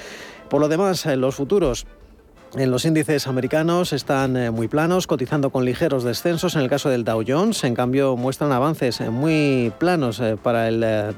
Por 0.50 0.62
lo 0.62 0.68
demás, 0.68 1.06
los 1.06 1.36
futuros 1.36 1.88
en 2.56 2.70
los 2.70 2.86
índices 2.86 3.28
americanos 3.28 3.94
están 3.94 4.38
eh, 4.38 4.52
muy 4.52 4.68
planos, 4.68 5.08
cotizando 5.08 5.50
con 5.50 5.66
ligeros 5.66 6.04
descensos 6.04 6.56
en 6.56 6.62
el 6.62 6.70
caso 6.70 6.90
del 6.90 7.04
Dow 7.04 7.24
Jones. 7.28 7.64
En 7.64 7.74
cambio, 7.74 8.16
muestran 8.16 8.52
avances 8.52 9.02
eh, 9.02 9.10
muy 9.10 9.74
planos 9.80 10.20
eh, 10.20 10.38
para 10.42 10.68
el, 10.68 11.16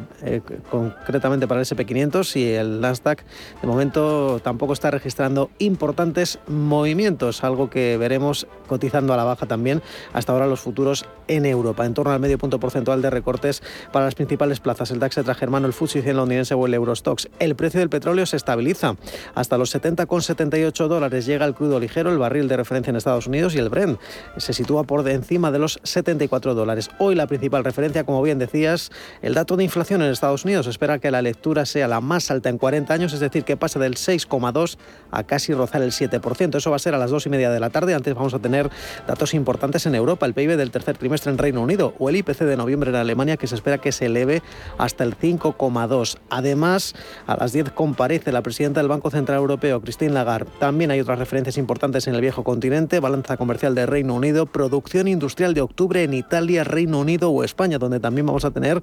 concretamente 0.70 1.48
para 1.48 1.60
el 1.60 1.66
SP500 1.66 2.36
y 2.38 2.54
el 2.54 2.80
Nasdaq 2.80 3.24
de 3.62 3.68
momento 3.68 4.40
tampoco 4.44 4.74
está 4.74 4.92
registrando 4.92 5.50
importantes 5.60 6.40
movimientos, 6.48 7.44
algo 7.44 7.70
que 7.70 7.98
veremos 7.98 8.48
cotizando 8.68 9.14
a 9.14 9.18
la 9.18 9.24
baja 9.24 9.46
también 9.46 9.82
hasta 10.14 10.32
ahora 10.32 10.48
los 10.48 10.62
futuros 10.62 11.06
en 11.28 11.46
Europa, 11.46 11.86
en 11.86 11.94
torno 11.94 12.14
al 12.14 12.20
medio 12.20 12.38
punto 12.38 12.60
porcentual 12.60 13.02
de 13.02 13.10
recortes 13.10 13.62
para 13.92 14.06
las 14.06 14.16
principales 14.16 14.60
plazas, 14.60 14.92
el 14.92 15.00
DAX 15.00 15.16
germano, 15.38 15.68
el 15.68 15.74
FTSE 15.74 16.02
100 16.02 16.16
londinense 16.16 16.54
o 16.54 16.66
el 16.66 16.74
Eurostox. 16.74 17.30
El 17.40 17.56
precio 17.56 17.80
del 17.80 17.90
petróleo 17.90 18.26
se 18.26 18.38
estabiliza 18.38 18.96
hasta 19.34 19.58
los 19.58 19.76
70,78 19.76 20.88
dólares 20.88 21.25
llega 21.26 21.46
el 21.46 21.54
crudo 21.54 21.80
ligero, 21.80 22.12
el 22.12 22.18
barril 22.18 22.48
de 22.48 22.58
referencia 22.58 22.90
en 22.90 22.96
Estados 22.96 23.28
Unidos 23.28 23.56
y 23.56 23.60
el 23.60 23.70
Brent 23.70 24.00
se 24.38 24.54
sitúa 24.54 24.84
por 24.84 25.08
encima 25.10 25.52
de 25.52 25.60
los 25.60 25.80
74 25.84 26.54
dólares. 26.54 26.90
Hoy 27.00 27.16
la 27.16 27.28
principal 27.28 27.64
referencia, 27.64 28.04
como 28.04 28.22
bien 28.22 28.40
decías, 28.40 28.92
el 29.22 29.34
dato 29.34 29.58
de 29.58 29.64
inflación 29.64 30.02
en 30.02 30.12
Estados 30.12 30.46
Unidos. 30.46 30.68
espera 30.68 31.00
que 31.00 31.12
la 31.12 31.22
lectura 31.22 31.66
sea 31.66 31.88
la 31.88 32.02
más 32.02 32.32
alta 32.32 32.50
en 32.50 32.58
40 32.58 32.94
años, 32.94 33.14
es 33.14 33.20
decir, 33.20 33.44
que 33.44 33.58
pase 33.58 33.80
del 33.80 33.96
6,2 33.96 34.78
a 35.12 35.24
casi 35.24 35.54
rozar 35.54 35.82
el 35.82 35.92
7%. 35.92 36.58
Eso 36.58 36.70
va 36.70 36.76
a 36.76 36.80
ser 36.80 36.96
a 36.96 36.98
las 36.98 37.12
2 37.12 37.26
y 37.26 37.30
media 37.30 37.50
de 37.50 37.60
la 37.60 37.70
tarde. 37.70 37.94
Antes 37.94 38.14
vamos 38.14 38.34
a 38.34 38.40
tener 38.40 38.70
datos 39.08 39.34
importantes 39.34 39.86
en 39.86 39.96
Europa, 39.96 40.26
el 40.26 40.34
PIB 40.34 40.58
del 40.58 40.72
tercer 40.72 40.98
trimestre 40.98 41.32
en 41.32 41.38
Reino 41.38 41.62
Unido 41.62 41.94
o 42.00 42.10
el 42.10 42.18
IPC 42.18 42.40
de 42.40 42.58
noviembre 42.58 42.90
en 42.90 42.96
Alemania, 42.96 43.38
que 43.38 43.48
se 43.48 43.56
espera 43.56 43.78
que 43.80 43.92
se 43.92 44.06
eleve 44.08 44.42
hasta 44.78 45.04
el 45.04 45.18
5,2. 45.18 46.18
Además, 46.30 46.96
a 47.28 47.38
las 47.38 47.54
10 47.54 47.72
comparece 47.72 48.32
la 48.32 48.42
presidenta 48.42 48.80
del 48.80 48.90
Banco 48.90 49.10
Central 49.10 49.38
Europeo, 49.40 49.82
Christine 49.82 50.14
Lagarde. 50.14 50.50
También 50.60 50.92
hay 50.92 51.00
otras 51.00 51.15
referencias 51.20 51.58
importantes 51.58 52.08
en 52.08 52.16
el 52.16 52.22
viejo 52.22 52.44
continente, 52.44 53.00
balanza 53.00 53.38
comercial 53.38 53.76
de 53.76 53.86
Reino 53.86 54.14
Unido, 54.14 54.46
producción 54.46 55.08
industrial 55.08 55.54
de 55.54 55.62
octubre 55.62 56.04
en 56.04 56.14
Italia, 56.14 56.64
Reino 56.64 57.00
Unido 57.00 57.30
o 57.30 57.44
España, 57.44 57.78
donde 57.78 58.00
también 58.00 58.26
vamos 58.26 58.46
a 58.46 58.52
tener 58.52 58.82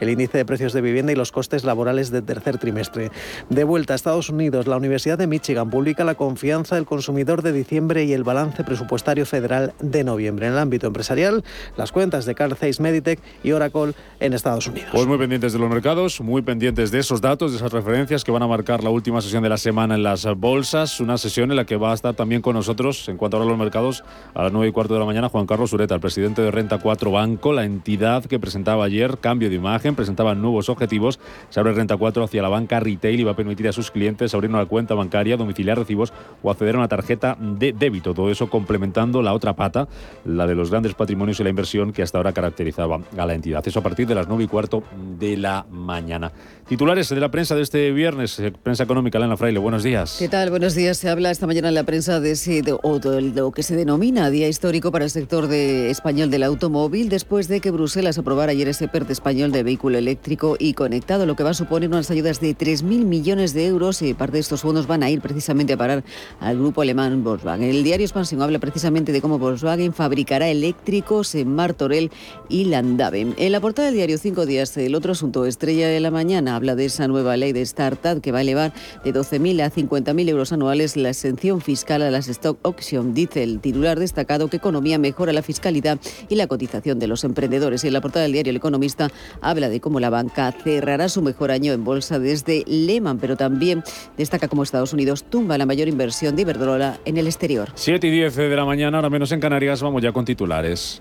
el 0.00 0.10
índice 0.10 0.38
de 0.38 0.44
precios 0.44 0.72
de 0.72 0.80
vivienda 0.80 1.12
y 1.12 1.16
los 1.16 1.32
costes 1.32 1.64
laborales 1.64 2.10
del 2.10 2.24
tercer 2.24 2.58
trimestre. 2.58 3.10
De 3.48 3.64
vuelta 3.64 3.92
a 3.92 3.96
Estados 3.96 4.30
Unidos, 4.30 4.66
la 4.66 4.76
Universidad 4.76 5.18
de 5.18 5.26
Michigan 5.26 5.70
publica 5.70 6.04
la 6.04 6.14
confianza 6.14 6.74
del 6.76 6.86
consumidor 6.86 7.42
de 7.42 7.52
diciembre 7.52 8.04
y 8.04 8.12
el 8.12 8.24
balance 8.24 8.64
presupuestario 8.64 9.26
federal 9.26 9.74
de 9.80 10.04
noviembre. 10.04 10.46
En 10.46 10.52
el 10.54 10.58
ámbito 10.58 10.86
empresarial, 10.86 11.44
las 11.76 11.92
cuentas 11.92 12.24
de 12.26 12.34
Carl 12.34 12.56
Zeiss 12.56 12.80
Meditech 12.80 13.20
y 13.42 13.52
Oracle 13.52 13.92
en 14.20 14.32
Estados 14.32 14.66
Unidos. 14.66 14.90
Pues 14.92 15.06
muy 15.06 15.18
pendientes 15.18 15.52
de 15.52 15.58
los 15.58 15.70
mercados, 15.70 16.20
muy 16.20 16.42
pendientes 16.42 16.90
de 16.90 16.98
esos 17.00 17.20
datos, 17.20 17.52
de 17.52 17.58
esas 17.58 17.72
referencias 17.72 18.24
que 18.24 18.32
van 18.32 18.42
a 18.42 18.46
marcar 18.46 18.82
la 18.82 18.90
última 18.90 19.20
sesión 19.20 19.42
de 19.42 19.48
la 19.48 19.58
semana 19.58 19.94
en 19.94 20.02
las 20.02 20.24
bolsas, 20.36 21.00
una 21.00 21.18
sesión 21.18 21.50
en 21.50 21.56
la 21.56 21.64
que 21.64 21.73
va 21.76 21.92
a 21.92 21.94
estar 21.94 22.14
también 22.14 22.42
con 22.42 22.54
nosotros, 22.54 23.08
en 23.08 23.16
cuanto 23.16 23.40
a 23.40 23.44
los 23.44 23.58
mercados, 23.58 24.04
a 24.34 24.44
las 24.44 24.52
9 24.52 24.68
y 24.68 24.72
cuarto 24.72 24.94
de 24.94 25.00
la 25.00 25.06
mañana, 25.06 25.28
Juan 25.28 25.46
Carlos 25.46 25.72
Ureta, 25.72 25.94
el 25.94 26.00
presidente 26.00 26.42
de 26.42 26.50
Renta 26.50 26.78
4 26.78 27.10
Banco, 27.10 27.52
la 27.52 27.64
entidad 27.64 28.24
que 28.24 28.38
presentaba 28.38 28.84
ayer 28.84 29.18
cambio 29.18 29.48
de 29.48 29.56
imagen, 29.56 29.94
presentaba 29.94 30.34
nuevos 30.34 30.68
objetivos. 30.68 31.20
Se 31.50 31.60
abre 31.60 31.72
Renta 31.72 31.96
4 31.96 32.24
hacia 32.24 32.42
la 32.42 32.48
banca 32.48 32.80
retail 32.80 33.20
y 33.20 33.24
va 33.24 33.32
a 33.32 33.36
permitir 33.36 33.68
a 33.68 33.72
sus 33.72 33.90
clientes 33.90 34.34
abrir 34.34 34.50
una 34.50 34.66
cuenta 34.66 34.94
bancaria, 34.94 35.36
domiciliar 35.36 35.78
recibos 35.78 36.12
o 36.42 36.50
acceder 36.50 36.74
a 36.76 36.78
una 36.78 36.88
tarjeta 36.88 37.36
de 37.40 37.72
débito. 37.72 38.14
Todo 38.14 38.30
eso 38.30 38.48
complementando 38.48 39.22
la 39.22 39.32
otra 39.32 39.54
pata, 39.54 39.88
la 40.24 40.46
de 40.46 40.54
los 40.54 40.70
grandes 40.70 40.94
patrimonios 40.94 41.40
y 41.40 41.44
la 41.44 41.50
inversión 41.50 41.92
que 41.92 42.02
hasta 42.02 42.18
ahora 42.18 42.32
caracterizaba 42.32 43.00
a 43.16 43.26
la 43.26 43.34
entidad. 43.34 43.66
Eso 43.66 43.80
a 43.80 43.82
partir 43.82 44.06
de 44.06 44.14
las 44.14 44.28
9 44.28 44.44
y 44.44 44.46
cuarto 44.46 44.82
de 45.18 45.36
la 45.36 45.66
mañana. 45.70 46.32
Titulares 46.68 47.08
de 47.10 47.20
la 47.20 47.30
prensa 47.30 47.54
de 47.54 47.62
este 47.62 47.92
viernes, 47.92 48.38
eh, 48.38 48.50
prensa 48.50 48.84
económica, 48.84 49.18
Elena 49.18 49.36
Fraile, 49.36 49.58
buenos 49.58 49.82
días. 49.82 50.16
¿Qué 50.18 50.28
tal? 50.28 50.48
Buenos 50.48 50.74
días. 50.74 50.96
Se 50.96 51.10
habla 51.10 51.30
esta 51.30 51.46
mañana 51.46 51.63
a 51.66 51.70
la 51.70 51.84
prensa 51.84 52.20
de, 52.20 52.32
ese, 52.32 52.62
o 52.82 52.98
de 52.98 53.20
lo 53.20 53.50
que 53.52 53.62
se 53.62 53.76
denomina 53.76 54.30
día 54.30 54.48
histórico 54.48 54.92
para 54.92 55.04
el 55.04 55.10
sector 55.10 55.48
de, 55.48 55.90
español 55.90 56.30
del 56.30 56.42
automóvil, 56.42 57.08
después 57.08 57.48
de 57.48 57.60
que 57.60 57.70
Bruselas 57.70 58.18
aprobara 58.18 58.52
ayer 58.52 58.68
ese 58.68 58.88
PERT 58.88 59.10
español 59.10 59.52
de 59.52 59.62
vehículo 59.62 59.98
eléctrico 59.98 60.56
y 60.58 60.74
conectado, 60.74 61.26
lo 61.26 61.36
que 61.36 61.42
va 61.42 61.50
a 61.50 61.54
suponer 61.54 61.88
unas 61.88 62.10
ayudas 62.10 62.40
de 62.40 62.56
3.000 62.56 63.04
millones 63.04 63.54
de 63.54 63.66
euros 63.66 64.02
y 64.02 64.14
parte 64.14 64.34
de 64.34 64.40
estos 64.40 64.62
fondos 64.62 64.86
van 64.86 65.02
a 65.02 65.10
ir 65.10 65.20
precisamente 65.20 65.72
a 65.72 65.76
parar 65.76 66.04
al 66.40 66.58
grupo 66.58 66.82
alemán 66.82 67.24
Volkswagen. 67.24 67.68
El 67.68 67.84
diario 67.84 68.04
Expansión 68.04 68.42
habla 68.42 68.58
precisamente 68.58 69.12
de 69.12 69.20
cómo 69.20 69.38
Volkswagen 69.38 69.92
fabricará 69.92 70.48
eléctricos 70.48 71.34
en 71.34 71.54
Martorell 71.54 72.10
y 72.48 72.64
Landave. 72.66 73.34
En 73.36 73.52
la 73.52 73.60
portada 73.60 73.86
del 73.86 73.96
diario 73.96 74.18
Cinco 74.18 74.46
Días, 74.46 74.76
el 74.76 74.94
otro 74.94 75.12
asunto, 75.12 75.46
Estrella 75.46 75.88
de 75.88 76.00
la 76.00 76.10
Mañana, 76.10 76.56
habla 76.56 76.74
de 76.74 76.86
esa 76.86 77.08
nueva 77.08 77.36
ley 77.36 77.52
de 77.52 77.62
startup 77.62 78.20
que 78.20 78.32
va 78.32 78.38
a 78.38 78.42
elevar 78.42 78.72
de 79.04 79.14
12.000 79.14 79.62
a 79.62 79.70
50.000 79.70 80.28
euros 80.28 80.52
anuales 80.52 80.96
la 80.96 81.14
exención 81.44 81.60
fiscal 81.60 82.00
a 82.00 82.10
las 82.10 82.28
stock 82.28 82.58
auction. 82.62 83.12
Dice 83.12 83.42
el 83.42 83.60
titular 83.60 83.98
destacado 83.98 84.48
que 84.48 84.56
economía 84.56 84.98
mejora 84.98 85.30
la 85.34 85.42
fiscalidad 85.42 85.98
y 86.30 86.36
la 86.36 86.46
cotización 86.46 86.98
de 86.98 87.06
los 87.06 87.22
emprendedores. 87.22 87.84
Y 87.84 87.88
en 87.88 87.92
la 87.92 88.00
portada 88.00 88.22
del 88.22 88.32
diario 88.32 88.50
El 88.50 88.56
Economista 88.56 89.10
habla 89.42 89.68
de 89.68 89.78
cómo 89.78 90.00
la 90.00 90.08
banca 90.08 90.52
cerrará 90.52 91.10
su 91.10 91.20
mejor 91.20 91.50
año 91.50 91.74
en 91.74 91.84
bolsa 91.84 92.18
desde 92.18 92.64
Lehman, 92.66 93.18
pero 93.18 93.36
también 93.36 93.82
destaca 94.16 94.48
cómo 94.48 94.62
Estados 94.62 94.94
Unidos 94.94 95.24
tumba 95.28 95.58
la 95.58 95.66
mayor 95.66 95.88
inversión 95.88 96.34
de 96.34 96.42
Iberdrola 96.42 96.98
en 97.04 97.18
el 97.18 97.26
exterior. 97.26 97.70
7 97.74 98.06
y 98.06 98.10
10 98.10 98.36
de 98.36 98.56
la 98.56 98.64
mañana, 98.64 98.96
ahora 98.96 99.10
menos 99.10 99.30
en 99.32 99.40
Canarias, 99.40 99.82
vamos 99.82 100.02
ya 100.02 100.12
con 100.12 100.24
titulares. 100.24 101.00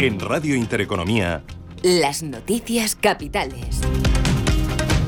En 0.00 0.18
Radio 0.18 0.56
Intereconomía. 0.56 1.44
Las 1.82 2.24
noticias 2.24 2.96
capitales. 2.96 3.80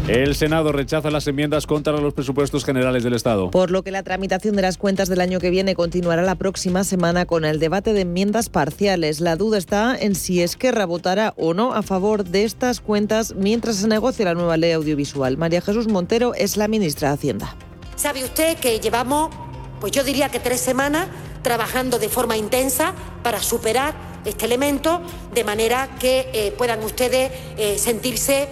El 0.09 0.37
Senado 0.37 0.71
rechaza 0.71 1.11
las 1.11 1.27
enmiendas 1.27 1.67
contra 1.67 1.95
los 1.95 2.15
presupuestos 2.15 2.65
generales 2.65 3.03
del 3.03 3.15
Estado. 3.15 3.51
Por 3.51 3.73
lo 3.73 3.83
que 3.83 3.91
la 3.91 4.05
tramitación 4.05 4.55
de 4.55 4.63
las 4.63 4.79
cuentas 4.79 5.09
del 5.09 5.21
año 5.21 5.41
que 5.41 5.51
viene 5.51 5.75
continuará 5.75 6.23
la 6.23 6.37
próxima 6.37 6.85
semana 6.85 7.27
con 7.27 7.45
el 7.45 7.59
debate 7.59 7.93
de 7.93 8.03
enmiendas 8.03 8.49
parciales. 8.49 9.21
La 9.21 9.35
duda 9.35 9.59
está 9.59 9.97
en 9.99 10.15
si 10.15 10.43
Esquerra 10.43 10.87
votará 10.87 11.35
o 11.37 11.55
no 11.55 11.75
a 11.75 11.83
favor 11.83 12.23
de 12.23 12.45
estas 12.45 12.81
cuentas 12.81 13.35
mientras 13.35 13.77
se 13.77 13.89
negocia 13.89 14.27
la 14.27 14.35
nueva 14.35 14.57
ley 14.57 14.71
audiovisual. 14.71 15.39
María 15.39 15.61
Jesús 15.61 15.89
Montero 15.89 16.35
es 16.35 16.57
la 16.57 16.69
ministra 16.69 17.09
de 17.09 17.15
Hacienda. 17.15 17.57
¿Sabe 17.97 18.23
usted 18.23 18.59
que 18.59 18.79
llevamos, 18.79 19.35
pues 19.81 19.91
yo 19.91 20.05
diría 20.05 20.29
que 20.29 20.39
tres 20.39 20.61
semanas 20.61 21.09
trabajando 21.43 21.99
de 21.99 22.09
forma 22.09 22.37
intensa 22.37 22.95
para 23.25 23.43
superar 23.43 23.95
este 24.25 24.45
elemento, 24.45 25.03
de 25.35 25.43
manera 25.43 25.89
que 25.99 26.31
eh, 26.33 26.55
puedan 26.57 26.85
ustedes 26.85 27.33
eh, 27.59 27.77
sentirse 27.77 28.49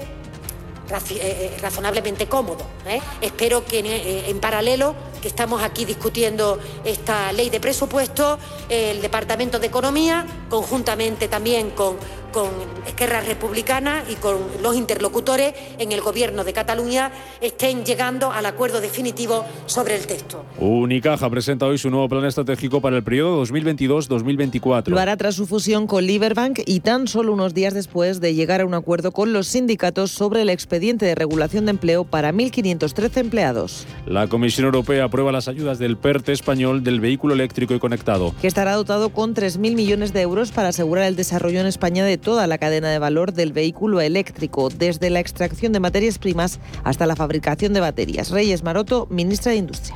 razonablemente 1.61 2.26
cómodo. 2.26 2.64
¿eh? 2.87 3.00
Espero 3.21 3.64
que 3.64 4.25
en, 4.29 4.41
paralelo 4.41 4.95
que 5.23 5.29
estamos 5.29 5.62
aquí 5.62 5.85
discutiendo 5.85 6.59
esta 6.85 7.33
ley 7.33 7.50
de 7.50 7.61
presupuesto, 7.61 8.38
el 8.69 9.00
Departamento 9.00 9.59
de 9.59 9.67
Economía, 9.67 10.26
conjuntamente 10.50 11.29
también 11.29 11.71
con 11.71 11.97
con 12.35 12.50
Esquerra 12.85 13.21
Republicana 13.21 14.03
y 14.11 14.17
con 14.17 14.35
los 14.61 14.75
interlocutores 14.76 15.55
en 15.79 15.93
el 15.93 16.00
Gobierno 16.00 16.43
de 16.43 16.53
Cataluña 16.53 17.12
estén 17.41 17.85
llegando 17.85 18.33
al 18.33 18.45
acuerdo 18.45 18.81
definitivo 18.81 19.45
sobre 19.67 19.95
el 19.95 20.05
texto. 20.09 20.45
Unicaja 20.59 21.31
presenta 21.31 21.67
hoy 21.67 21.79
su 21.79 21.91
nuevo 21.91 22.09
plan 22.09 22.25
estratégico 22.25 22.81
para 22.81 22.97
el 22.97 23.05
periodo 23.05 23.45
2022-2024. 23.45 24.88
Lo 24.88 24.99
hará 24.99 25.17
tras 25.17 25.37
su 25.37 25.47
fusión 25.47 25.87
con 25.87 26.05
Liberbank 26.05 26.59
y 26.67 26.81
tan 26.81 27.07
solo 27.07 27.33
unos 27.33 27.55
días 27.55 27.73
después 27.73 28.21
de 28.21 28.35
llegar 28.35 28.62
a 28.62 28.67
un 28.67 28.75
acuerdo 28.75 29.12
con 29.12 29.33
los 29.33 29.47
sindicatos 29.47 30.11
sobre 30.11 30.43
el 30.43 30.50
expediente 30.50 31.07
de 31.07 31.14
regulación 31.14 31.67
de 31.67 31.71
empleo 31.71 32.03
para 32.03 32.33
1.513 32.33 33.17
empleados. 33.19 33.87
La 34.07 34.26
Comisión 34.26 34.64
Europea 34.64 35.05
aprueba 35.05 35.31
las 35.31 35.47
ayudas 35.47 35.79
del 35.79 35.97
PERTE 35.97 36.33
español 36.33 36.83
del 36.83 36.99
vehículo 36.99 37.35
eléctrico 37.35 37.75
y 37.75 37.79
conectado. 37.79 38.35
Que 38.41 38.49
estará 38.49 38.75
dotado 38.75 39.11
con 39.11 39.37
3.000 39.37 39.76
millones 39.76 40.12
de 40.12 40.23
euros 40.23 40.50
para 40.50 40.71
asegurar 40.71 41.05
el 41.05 41.14
desarrollo 41.14 41.61
en 41.61 41.67
España 41.67 42.05
de 42.05 42.24
toda 42.25 42.49
la 42.49 42.59
cadena 42.59 42.90
de 42.90 42.99
valor 42.99 43.33
del 43.33 43.52
vehículo 43.52 44.00
eléctrico, 44.00 44.71
desde 44.71 45.11
la 45.11 45.21
extracción 45.21 45.73
de 45.73 45.78
materias 45.78 46.19
primas 46.19 46.59
hasta 46.83 47.07
la 47.07 47.14
fabricación 47.14 47.73
de 47.73 47.78
baterías. 47.78 48.31
Reyes 48.31 48.64
Maroto, 48.64 49.07
ministra 49.11 49.52
de 49.52 49.59
Industria. 49.59 49.95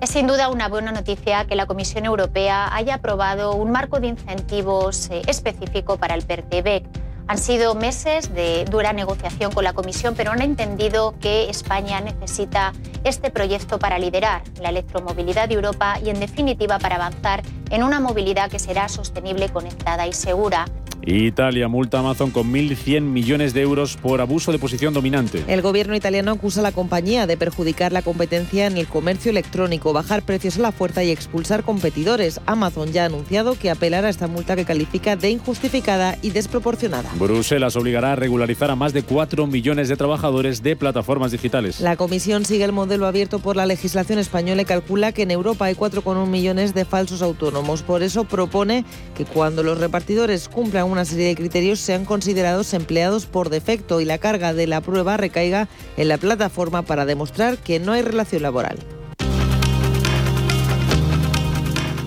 Es 0.00 0.10
sin 0.10 0.26
duda 0.26 0.48
una 0.48 0.68
buena 0.68 0.92
noticia 0.92 1.46
que 1.46 1.56
la 1.56 1.66
Comisión 1.66 2.04
Europea 2.04 2.74
haya 2.74 2.94
aprobado 2.94 3.54
un 3.54 3.70
marco 3.70 4.00
de 4.00 4.06
incentivos 4.06 5.10
eh, 5.10 5.22
específico 5.26 5.98
para 5.98 6.14
el 6.14 6.22
PERTEBEC. 6.22 6.84
Han 7.26 7.38
sido 7.38 7.74
meses 7.74 8.34
de 8.34 8.66
dura 8.70 8.92
negociación 8.92 9.50
con 9.50 9.64
la 9.64 9.72
Comisión, 9.72 10.14
pero 10.14 10.32
han 10.32 10.42
entendido 10.42 11.14
que 11.20 11.48
España 11.48 12.00
necesita 12.02 12.74
este 13.02 13.30
proyecto 13.30 13.78
para 13.78 13.98
liderar 13.98 14.42
la 14.60 14.68
electromovilidad 14.68 15.48
de 15.48 15.54
Europa 15.54 15.98
y, 16.04 16.10
en 16.10 16.20
definitiva, 16.20 16.78
para 16.78 16.96
avanzar 16.96 17.42
en 17.70 17.82
una 17.82 17.98
movilidad 17.98 18.50
que 18.50 18.58
será 18.58 18.90
sostenible, 18.90 19.48
conectada 19.48 20.06
y 20.06 20.12
segura. 20.12 20.66
Italia 21.06 21.68
multa 21.68 21.98
a 21.98 22.00
Amazon 22.00 22.30
con 22.30 22.52
1.100 22.52 23.02
millones 23.02 23.52
de 23.52 23.62
euros 23.62 23.96
por 23.96 24.20
abuso 24.20 24.52
de 24.52 24.58
posición 24.58 24.94
dominante. 24.94 25.44
El 25.48 25.60
gobierno 25.60 25.94
italiano 25.94 26.32
acusa 26.32 26.60
a 26.60 26.62
la 26.62 26.72
compañía 26.72 27.26
de 27.26 27.36
perjudicar 27.36 27.92
la 27.92 28.02
competencia 28.02 28.66
en 28.66 28.78
el 28.78 28.86
comercio 28.86 29.30
electrónico, 29.30 29.92
bajar 29.92 30.22
precios 30.22 30.56
a 30.56 30.62
la 30.62 30.72
fuerza 30.72 31.04
y 31.04 31.10
expulsar 31.10 31.62
competidores. 31.62 32.40
Amazon 32.46 32.92
ya 32.92 33.02
ha 33.02 33.06
anunciado 33.06 33.58
que 33.58 33.70
apelará 33.70 34.06
a 34.06 34.10
esta 34.10 34.28
multa 34.28 34.56
que 34.56 34.64
califica 34.64 35.16
de 35.16 35.30
injustificada 35.30 36.16
y 36.22 36.30
desproporcionada. 36.30 37.10
Bruselas 37.18 37.76
obligará 37.76 38.12
a 38.12 38.16
regularizar 38.16 38.70
a 38.70 38.76
más 38.76 38.92
de 38.92 39.02
4 39.02 39.46
millones 39.46 39.88
de 39.88 39.96
trabajadores 39.96 40.62
de 40.62 40.74
plataformas 40.74 41.30
digitales. 41.30 41.80
La 41.80 41.96
comisión 41.96 42.44
sigue 42.44 42.64
el 42.64 42.72
modelo 42.72 43.06
abierto 43.06 43.38
por 43.38 43.56
la 43.56 43.66
legislación 43.66 44.18
española 44.18 44.62
y 44.62 44.64
calcula 44.64 45.12
que 45.12 45.22
en 45.22 45.30
Europa 45.30 45.66
hay 45.66 45.74
4,1 45.74 46.26
millones 46.26 46.74
de 46.74 46.84
falsos 46.84 47.22
autónomos. 47.22 47.82
Por 47.82 48.02
eso 48.02 48.24
propone 48.24 48.84
que 49.16 49.24
cuando 49.24 49.62
los 49.62 49.78
repartidores 49.78 50.48
cumplan 50.48 50.90
una 50.90 51.04
serie 51.04 51.28
de 51.28 51.36
criterios 51.36 51.78
sean 51.78 52.04
considerados 52.04 52.74
empleados 52.74 53.26
por 53.26 53.48
defecto 53.48 54.00
y 54.00 54.04
la 54.04 54.18
carga 54.18 54.52
de 54.52 54.66
la 54.66 54.80
prueba 54.80 55.16
recaiga 55.16 55.68
en 55.96 56.08
la 56.08 56.18
plataforma 56.18 56.82
para 56.82 57.06
demostrar 57.06 57.58
que 57.58 57.78
no 57.78 57.92
hay 57.92 58.02
relación 58.02 58.42
laboral. 58.42 58.78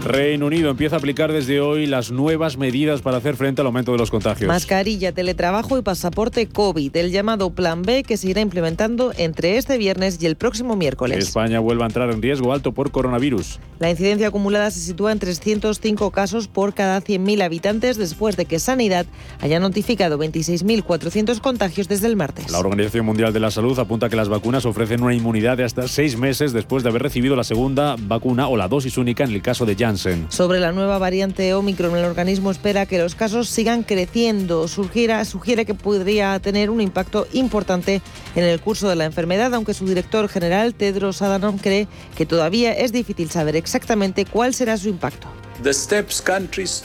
Reino 0.04 0.46
Unido 0.46 0.70
empieza 0.70 0.96
a 0.96 1.00
aplicar 1.00 1.32
desde 1.32 1.60
hoy 1.60 1.86
las 1.86 2.12
nuevas 2.12 2.58
medidas 2.58 3.02
para 3.02 3.18
hacer 3.18 3.36
frente 3.36 3.62
al 3.62 3.68
aumento 3.68 3.92
de 3.92 3.98
los 3.98 4.12
contagios. 4.12 4.48
Mascarilla, 4.48 5.12
teletrabajo 5.12 5.78
y 5.78 5.82
pasaporte 5.82 6.48
COVID, 6.48 6.96
el 6.96 7.12
llamado 7.12 7.50
Plan 7.50 7.82
B 7.82 8.04
que 8.04 8.18
se 8.18 8.30
irá 8.30 8.42
implementando 8.42 9.12
entre 9.18 9.58
este 9.58 9.78
viernes 9.78 10.22
y 10.22 10.26
el 10.26 10.36
próximo 10.36 10.76
miércoles. 10.76 11.18
España 11.20 11.60
vuelve 11.60 11.84
a 11.84 11.88
entrar 11.88 12.10
en 12.12 12.22
riesgo 12.22 12.54
alto 12.54 12.72
por 12.72 12.92
coronavirus. 12.92 13.60
La 13.80 13.90
incidencia 13.90 14.28
acumulada 14.28 14.72
se 14.72 14.80
sitúa 14.80 15.12
en 15.12 15.20
305 15.20 16.12
casos 16.12 16.48
por 16.48 16.74
cada 16.74 17.02
100.000 17.02 17.44
habitantes 17.44 17.98
después 17.98 18.38
de 18.38 18.46
que 18.46 18.60
Sanidad 18.60 19.06
haya 19.40 19.60
notificado 19.60 20.18
26.400 20.18 21.40
contagios 21.42 21.88
desde 21.88 22.08
el 22.08 22.16
martes. 22.16 22.50
La 22.52 22.60
Organización 22.60 23.06
Mundial 23.06 23.34
de 23.34 23.40
la 23.40 23.52
Salud 23.52 23.78
apunta 23.78 24.10
que 24.10 24.16
las 24.16 24.30
vacunas 24.30 24.66
ofrecen 24.66 25.04
una 25.04 25.14
inmunidad 25.14 25.58
de 25.58 25.64
hasta 25.64 25.88
seis 25.88 26.18
meses 26.18 26.54
después 26.54 26.84
de 26.84 26.90
haber 26.90 27.04
recibido 27.04 27.36
la 27.36 27.44
segunda 27.44 27.96
vacuna 28.00 28.48
o 28.48 28.58
la 28.58 28.68
dosis 28.68 28.98
única 28.98 29.24
en 29.24 29.32
el 29.32 29.42
caso 29.42 29.66
de 29.66 29.76
Janssen. 29.88 30.28
Sobre 30.30 30.60
la 30.60 30.72
nueva 30.72 30.98
variante 30.98 31.54
Omicron, 31.54 31.96
el 31.96 32.04
organismo 32.04 32.52
espera 32.52 32.86
que 32.86 33.00
los 33.00 33.16
casos 33.16 33.50
sigan 33.50 33.84
creciendo. 33.84 34.68
Sugiere 34.68 35.66
que 35.66 35.74
podría 35.74 36.40
tener 36.40 36.70
un 36.70 36.82
impacto 36.82 37.28
importante 37.34 38.02
en 38.36 38.44
el 38.44 38.60
curso 38.60 38.90
de 38.90 38.96
la 38.96 39.06
enfermedad, 39.06 39.54
aunque 39.54 39.74
su 39.74 39.86
director 39.88 40.28
general, 40.28 40.74
Tedros 40.74 41.22
Adhanom, 41.22 41.58
cree 41.58 41.88
que 42.16 42.26
todavía 42.26 42.74
es 42.74 42.92
difícil 42.92 43.30
saber 43.30 43.56
exactamente 43.56 44.26
cuál 44.26 44.54
será 44.54 44.78
su 44.78 44.90
impacto. 44.90 45.28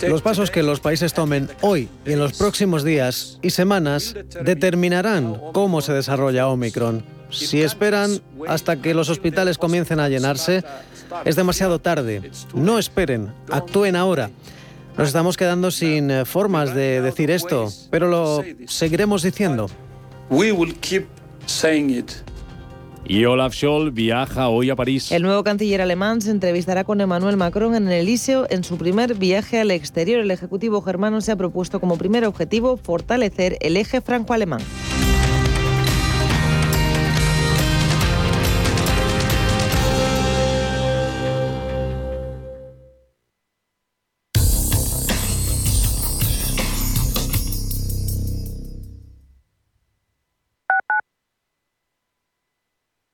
Los 0.09 0.23
pasos 0.23 0.50
que 0.50 0.62
los 0.62 0.80
países 0.80 1.12
tomen 1.12 1.50
hoy 1.61 1.88
y 2.06 2.12
en 2.12 2.18
los 2.18 2.38
próximos 2.38 2.85
días 2.85 3.38
y 3.42 3.50
semanas 3.50 4.14
determinarán 4.42 5.38
cómo 5.52 5.82
se 5.82 5.92
desarrolla 5.92 6.49
Omicron. 6.49 7.04
Si 7.33 7.62
esperan 7.62 8.21
hasta 8.47 8.81
que 8.81 8.95
los 8.95 9.09
hospitales 9.09 9.59
comiencen 9.59 10.01
a 10.01 10.09
llenarse, 10.09 10.62
es 11.25 11.37
demasiado 11.37 11.79
tarde. 11.79 12.31
No 12.55 12.79
esperen, 12.79 13.33
actúen 13.51 13.97
ahora. 13.97 14.31
Nos 14.97 15.09
estamos 15.09 15.37
quedando 15.37 15.71
sin 15.71 16.11
eh, 16.11 16.25
formas 16.27 16.75
de 16.75 17.01
decir 17.01 17.31
esto, 17.31 17.73
pero 17.91 18.09
lo 18.09 18.45
seguiremos 18.67 19.23
diciendo. 19.23 19.71
Y 23.05 23.25
Olaf 23.25 23.55
Scholz 23.55 23.93
viaja 23.93 24.49
hoy 24.49 24.71
a 24.71 24.77
París. 24.77 25.11
El 25.11 25.23
nuevo 25.23 25.43
canciller 25.43 25.81
alemán 25.81 26.21
se 26.21 26.31
entrevistará 26.31 26.85
con 26.85 27.01
Emmanuel 27.01 27.37
Macron 27.37 27.75
en 27.75 27.89
el 27.89 27.95
Elíseo 27.95 28.47
en 28.49 28.62
su 28.65 28.79
primer 28.79 29.15
viaje 29.15 29.61
al 29.61 29.71
exterior. 29.71 30.21
El 30.21 30.31
Ejecutivo 30.31 30.83
germano 30.83 31.21
se 31.21 31.33
ha 31.33 31.37
propuesto 31.37 31.81
como 31.81 31.97
primer 31.97 32.25
objetivo 32.25 32.77
fortalecer 32.77 33.57
el 33.61 33.77
eje 33.77 34.01
franco-alemán. 34.03 34.61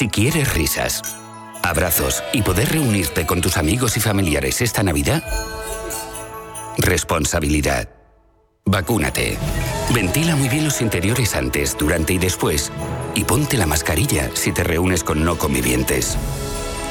Si 0.00 0.08
quieres 0.08 0.54
risas, 0.54 1.02
abrazos 1.62 2.24
y 2.32 2.40
poder 2.40 2.72
reunirte 2.72 3.26
con 3.26 3.42
tus 3.42 3.58
amigos 3.58 3.98
y 3.98 4.00
familiares 4.00 4.62
esta 4.62 4.82
Navidad, 4.82 5.22
responsabilidad. 6.78 7.90
Vacúnate. 8.64 9.36
Ventila 9.92 10.36
muy 10.36 10.48
bien 10.48 10.64
los 10.64 10.80
interiores 10.80 11.36
antes, 11.36 11.76
durante 11.76 12.14
y 12.14 12.18
después. 12.18 12.72
Y 13.14 13.24
ponte 13.24 13.58
la 13.58 13.66
mascarilla 13.66 14.30
si 14.32 14.52
te 14.52 14.64
reúnes 14.64 15.04
con 15.04 15.22
no 15.22 15.36
convivientes. 15.36 16.16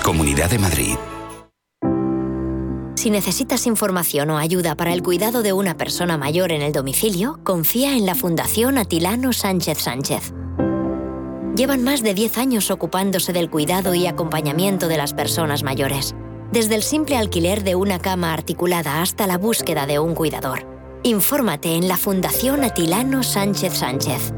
Comunidad 0.04 0.52
de 0.52 0.60
Madrid. 0.60 0.96
Si 2.96 3.10
necesitas 3.10 3.66
información 3.66 4.30
o 4.30 4.38
ayuda 4.38 4.76
para 4.76 4.94
el 4.94 5.02
cuidado 5.02 5.42
de 5.42 5.52
una 5.52 5.78
persona 5.78 6.20
mayor 6.20 6.52
en 6.52 6.62
el 6.62 6.74
domicilio, 6.74 7.40
confía 7.44 7.98
en 7.98 8.06
la 8.06 8.14
Fundación 8.14 8.78
Atilano 8.78 9.34
Sánchez 9.34 9.80
Sánchez. 9.80 10.32
Llevan 11.60 11.84
más 11.84 12.02
de 12.02 12.14
10 12.14 12.38
años 12.38 12.72
ocupándose 12.72 13.34
del 13.34 13.50
cuidado 13.50 13.94
y 13.94 14.08
acompañamiento 14.08 14.88
de 14.88 14.96
las 14.96 15.14
personas 15.14 15.62
mayores, 15.62 16.16
desde 16.54 16.76
el 16.76 16.84
simple 16.84 17.18
alquiler 17.18 17.66
de 17.66 17.76
una 17.76 18.00
cama 18.00 18.32
articulada 18.32 19.02
hasta 19.02 19.28
la 19.28 19.38
búsqueda 19.38 19.86
de 19.86 20.00
un 20.00 20.16
cuidador. 20.16 20.66
Infórmate 21.04 21.76
en 21.76 21.90
la 21.90 21.98
Fundación 21.98 22.64
Atilano 22.64 23.24
Sánchez 23.24 23.74
Sánchez. 23.74 24.32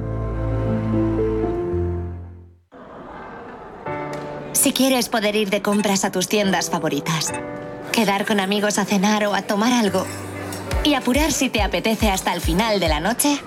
Si 4.54 4.74
quieres 4.74 5.08
poder 5.08 5.36
ir 5.36 5.52
de 5.52 5.62
compras 5.62 6.04
a 6.06 6.12
tus 6.12 6.28
tiendas 6.28 6.72
favoritas, 6.72 7.34
quedar 7.92 8.26
con 8.26 8.40
amigos 8.40 8.80
a 8.80 8.86
cenar 8.86 9.28
o 9.28 9.36
a 9.36 9.44
tomar 9.44 9.74
algo 9.74 10.08
y 10.84 10.96
apurar 10.96 11.32
si 11.32 11.50
te 11.52 11.62
apetece 11.62 12.10
hasta 12.10 12.34
el 12.34 12.42
final 12.42 12.80
de 12.80 12.88
la 12.88 13.00
noche, 13.00 13.38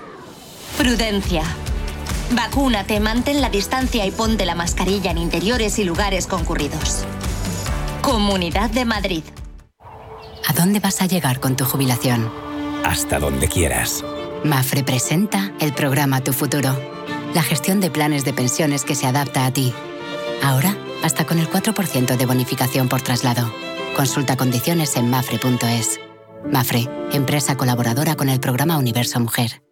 prudencia. 0.77 1.43
Vacúnate, 2.31 2.99
mantén 2.99 3.41
la 3.41 3.49
distancia 3.49 4.05
y 4.05 4.11
ponte 4.11 4.45
la 4.45 4.55
mascarilla 4.55 5.11
en 5.11 5.17
interiores 5.17 5.77
y 5.79 5.83
lugares 5.83 6.27
concurridos. 6.27 7.05
Comunidad 8.01 8.69
de 8.69 8.85
Madrid. 8.85 9.23
¿A 10.47 10.53
dónde 10.53 10.79
vas 10.79 11.01
a 11.01 11.05
llegar 11.05 11.39
con 11.39 11.55
tu 11.55 11.65
jubilación? 11.65 12.31
Hasta 12.83 13.19
donde 13.19 13.47
quieras. 13.47 14.03
Mafre 14.43 14.83
presenta 14.83 15.53
el 15.59 15.73
programa 15.73 16.21
Tu 16.21 16.33
Futuro, 16.33 16.79
la 17.33 17.41
gestión 17.41 17.79
de 17.79 17.89
planes 17.89 18.25
de 18.25 18.33
pensiones 18.33 18.83
que 18.83 18.95
se 18.95 19.07
adapta 19.07 19.45
a 19.45 19.51
ti. 19.51 19.73
Ahora, 20.43 20.77
hasta 21.03 21.25
con 21.25 21.39
el 21.39 21.49
4% 21.49 22.15
de 22.15 22.25
bonificación 22.25 22.89
por 22.89 23.01
traslado. 23.01 23.51
Consulta 23.95 24.35
condiciones 24.35 24.95
en 24.97 25.09
mafre.es. 25.09 25.99
Mafre, 26.51 26.89
empresa 27.11 27.55
colaboradora 27.55 28.15
con 28.15 28.29
el 28.29 28.39
programa 28.39 28.77
Universo 28.77 29.19
Mujer. 29.19 29.64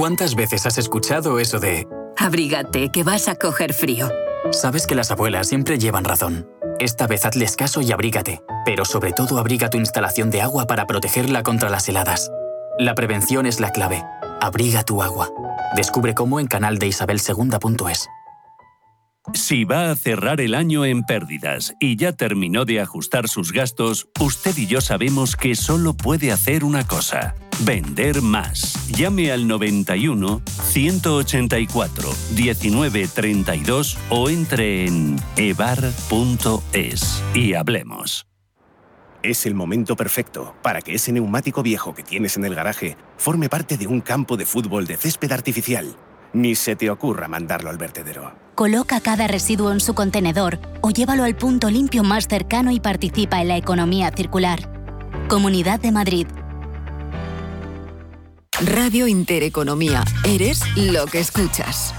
¿Cuántas 0.00 0.34
veces 0.34 0.64
has 0.64 0.78
escuchado 0.78 1.38
eso 1.38 1.60
de... 1.60 1.86
Abrígate, 2.16 2.88
que 2.90 3.02
vas 3.02 3.28
a 3.28 3.34
coger 3.34 3.74
frío? 3.74 4.10
Sabes 4.50 4.86
que 4.86 4.94
las 4.94 5.10
abuelas 5.10 5.48
siempre 5.48 5.78
llevan 5.78 6.04
razón. 6.04 6.48
Esta 6.78 7.06
vez 7.06 7.26
hazles 7.26 7.54
caso 7.54 7.82
y 7.82 7.92
abrígate, 7.92 8.40
pero 8.64 8.86
sobre 8.86 9.12
todo 9.12 9.38
abriga 9.38 9.68
tu 9.68 9.76
instalación 9.76 10.30
de 10.30 10.40
agua 10.40 10.66
para 10.66 10.86
protegerla 10.86 11.42
contra 11.42 11.68
las 11.68 11.86
heladas. 11.86 12.32
La 12.78 12.94
prevención 12.94 13.44
es 13.44 13.60
la 13.60 13.72
clave. 13.72 14.02
Abriga 14.40 14.84
tu 14.84 15.02
agua. 15.02 15.28
Descubre 15.76 16.14
cómo 16.14 16.40
en 16.40 16.46
canal 16.46 16.78
de 16.78 16.86
isabelsegunda.es. 16.86 18.08
Si 19.34 19.64
va 19.64 19.90
a 19.90 19.96
cerrar 19.96 20.40
el 20.40 20.54
año 20.54 20.86
en 20.86 21.02
pérdidas 21.02 21.74
y 21.78 21.96
ya 21.96 22.14
terminó 22.14 22.64
de 22.64 22.80
ajustar 22.80 23.28
sus 23.28 23.52
gastos, 23.52 24.08
usted 24.18 24.56
y 24.56 24.66
yo 24.66 24.80
sabemos 24.80 25.36
que 25.36 25.54
solo 25.54 25.92
puede 25.92 26.32
hacer 26.32 26.64
una 26.64 26.86
cosa. 26.86 27.34
Vender 27.62 28.22
más. 28.22 28.88
Llame 28.88 29.30
al 29.30 29.46
91 29.46 30.40
184 30.62 32.10
1932 32.34 33.98
o 34.08 34.30
entre 34.30 34.86
en 34.86 35.16
evar.es 35.36 37.22
y 37.34 37.54
hablemos. 37.54 38.26
Es 39.22 39.44
el 39.44 39.54
momento 39.54 39.96
perfecto 39.96 40.54
para 40.62 40.80
que 40.80 40.94
ese 40.94 41.12
neumático 41.12 41.62
viejo 41.62 41.94
que 41.94 42.02
tienes 42.02 42.38
en 42.38 42.46
el 42.46 42.54
garaje 42.54 42.96
forme 43.18 43.50
parte 43.50 43.76
de 43.76 43.86
un 43.86 44.00
campo 44.00 44.38
de 44.38 44.46
fútbol 44.46 44.86
de 44.86 44.96
césped 44.96 45.30
artificial. 45.30 45.94
Ni 46.32 46.54
se 46.54 46.76
te 46.76 46.88
ocurra 46.88 47.28
mandarlo 47.28 47.68
al 47.68 47.76
vertedero. 47.76 48.32
Coloca 48.54 49.00
cada 49.00 49.26
residuo 49.26 49.72
en 49.72 49.80
su 49.80 49.94
contenedor 49.94 50.58
o 50.80 50.90
llévalo 50.90 51.24
al 51.24 51.36
punto 51.36 51.68
limpio 51.70 52.02
más 52.04 52.26
cercano 52.28 52.70
y 52.70 52.80
participa 52.80 53.42
en 53.42 53.48
la 53.48 53.58
economía 53.58 54.10
circular. 54.16 54.70
Comunidad 55.28 55.80
de 55.80 55.92
Madrid. 55.92 56.26
Radio 58.66 59.06
Intereconomía. 59.06 60.04
Eres 60.22 60.60
lo 60.76 61.06
que 61.06 61.20
escuchas. 61.20 61.94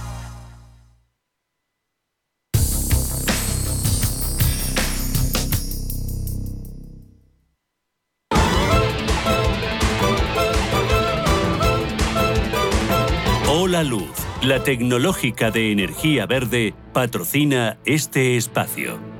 Hola 13.50 13.84
Luz, 13.84 14.04
la 14.43 14.63
tecnológica 14.63 15.50
de 15.50 15.71
energía 15.71 16.28
verde, 16.28 16.76
patrocina 16.93 17.80
este 17.86 18.38
espacio. 18.38 19.11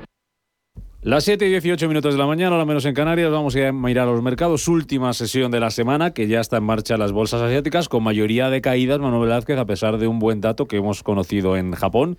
Las 1.04 1.24
7 1.24 1.44
y 1.48 1.50
18 1.50 1.88
minutos 1.88 2.14
de 2.14 2.18
la 2.20 2.26
mañana, 2.26 2.56
lo 2.56 2.64
menos 2.64 2.84
en 2.84 2.94
Canarias, 2.94 3.28
vamos 3.28 3.56
a 3.56 3.72
mirar 3.72 4.06
los 4.06 4.22
mercados. 4.22 4.68
Última 4.68 5.12
sesión 5.14 5.50
de 5.50 5.58
la 5.58 5.72
semana, 5.72 6.12
que 6.12 6.28
ya 6.28 6.38
está 6.38 6.58
en 6.58 6.62
marcha 6.62 6.96
las 6.96 7.10
bolsas 7.10 7.42
asiáticas, 7.42 7.88
con 7.88 8.04
mayoría 8.04 8.50
de 8.50 8.60
caídas, 8.60 9.00
Manuel 9.00 9.22
Velázquez, 9.22 9.58
a 9.58 9.64
pesar 9.64 9.98
de 9.98 10.06
un 10.06 10.20
buen 10.20 10.40
dato 10.40 10.66
que 10.66 10.76
hemos 10.76 11.02
conocido 11.02 11.56
en 11.56 11.72
Japón, 11.72 12.18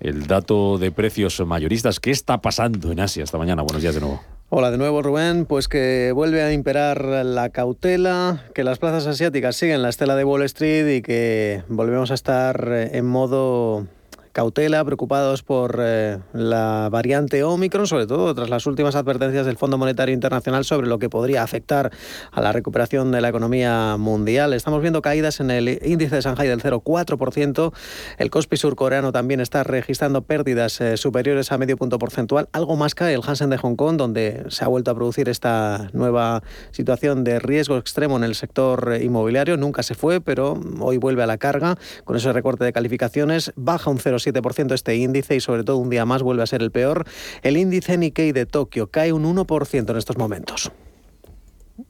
el 0.00 0.26
dato 0.26 0.76
de 0.76 0.92
precios 0.92 1.40
mayoristas. 1.46 1.98
¿Qué 1.98 2.10
está 2.10 2.42
pasando 2.42 2.92
en 2.92 3.00
Asia 3.00 3.24
esta 3.24 3.38
mañana? 3.38 3.62
Buenos 3.62 3.80
días 3.80 3.94
de 3.94 4.02
nuevo. 4.02 4.20
Hola 4.50 4.70
de 4.70 4.76
nuevo 4.76 5.00
Rubén, 5.00 5.46
pues 5.46 5.66
que 5.66 6.12
vuelve 6.14 6.42
a 6.42 6.52
imperar 6.52 7.02
la 7.24 7.48
cautela, 7.48 8.44
que 8.54 8.64
las 8.64 8.78
plazas 8.78 9.06
asiáticas 9.06 9.56
siguen 9.56 9.80
la 9.80 9.88
estela 9.88 10.14
de 10.14 10.24
Wall 10.24 10.42
Street 10.42 10.94
y 10.94 11.00
que 11.00 11.62
volvemos 11.68 12.10
a 12.10 12.14
estar 12.14 12.70
en 12.70 13.06
modo 13.06 13.86
cautela, 14.32 14.84
preocupados 14.84 15.42
por 15.42 15.78
eh, 15.80 16.18
la 16.32 16.88
variante 16.90 17.42
Omicron, 17.42 17.86
sobre 17.86 18.06
todo 18.06 18.34
tras 18.34 18.48
las 18.48 18.66
últimas 18.66 18.94
advertencias 18.94 19.46
del 19.46 19.56
Fondo 19.56 19.78
Monetario 19.78 20.14
Internacional 20.14 20.64
sobre 20.64 20.86
lo 20.86 20.98
que 20.98 21.08
podría 21.08 21.42
afectar 21.42 21.90
a 22.30 22.40
la 22.40 22.52
recuperación 22.52 23.10
de 23.10 23.20
la 23.20 23.28
economía 23.28 23.96
mundial. 23.98 24.52
Estamos 24.52 24.82
viendo 24.82 25.02
caídas 25.02 25.40
en 25.40 25.50
el 25.50 25.80
índice 25.84 26.16
de 26.16 26.22
Shanghai 26.22 26.48
del 26.48 26.62
0,4%. 26.62 27.72
El 28.18 28.30
Kospi 28.30 28.56
surcoreano 28.56 29.12
también 29.12 29.40
está 29.40 29.64
registrando 29.64 30.22
pérdidas 30.22 30.80
eh, 30.80 30.96
superiores 30.96 31.50
a 31.52 31.58
medio 31.58 31.76
punto 31.76 31.98
porcentual. 31.98 32.48
Algo 32.52 32.76
más 32.76 32.94
cae 32.94 33.14
el 33.14 33.22
Hansen 33.26 33.50
de 33.50 33.58
Hong 33.58 33.76
Kong, 33.76 33.96
donde 33.96 34.44
se 34.48 34.64
ha 34.64 34.68
vuelto 34.68 34.90
a 34.90 34.94
producir 34.94 35.28
esta 35.28 35.88
nueva 35.92 36.42
situación 36.70 37.24
de 37.24 37.38
riesgo 37.38 37.78
extremo 37.78 38.16
en 38.16 38.24
el 38.24 38.34
sector 38.34 38.98
inmobiliario. 39.00 39.56
Nunca 39.56 39.82
se 39.82 39.94
fue, 39.94 40.20
pero 40.20 40.60
hoy 40.80 40.98
vuelve 40.98 41.22
a 41.22 41.26
la 41.26 41.38
carga 41.38 41.76
con 42.04 42.16
ese 42.16 42.32
recorte 42.32 42.64
de 42.64 42.72
calificaciones. 42.72 43.52
Baja 43.56 43.90
un 43.90 43.98
0,7 44.24 44.40
7% 44.40 44.74
este 44.74 44.96
índice 44.96 45.36
y 45.36 45.40
sobre 45.40 45.64
todo 45.64 45.76
un 45.76 45.90
día 45.90 46.04
más 46.04 46.22
vuelve 46.22 46.42
a 46.42 46.46
ser 46.46 46.62
el 46.62 46.70
peor. 46.70 47.06
El 47.42 47.56
índice 47.56 47.96
Nikkei 47.96 48.32
de 48.32 48.46
Tokio 48.46 48.90
cae 48.90 49.12
un 49.12 49.24
1% 49.24 49.90
en 49.90 49.96
estos 49.96 50.16
momentos 50.16 50.70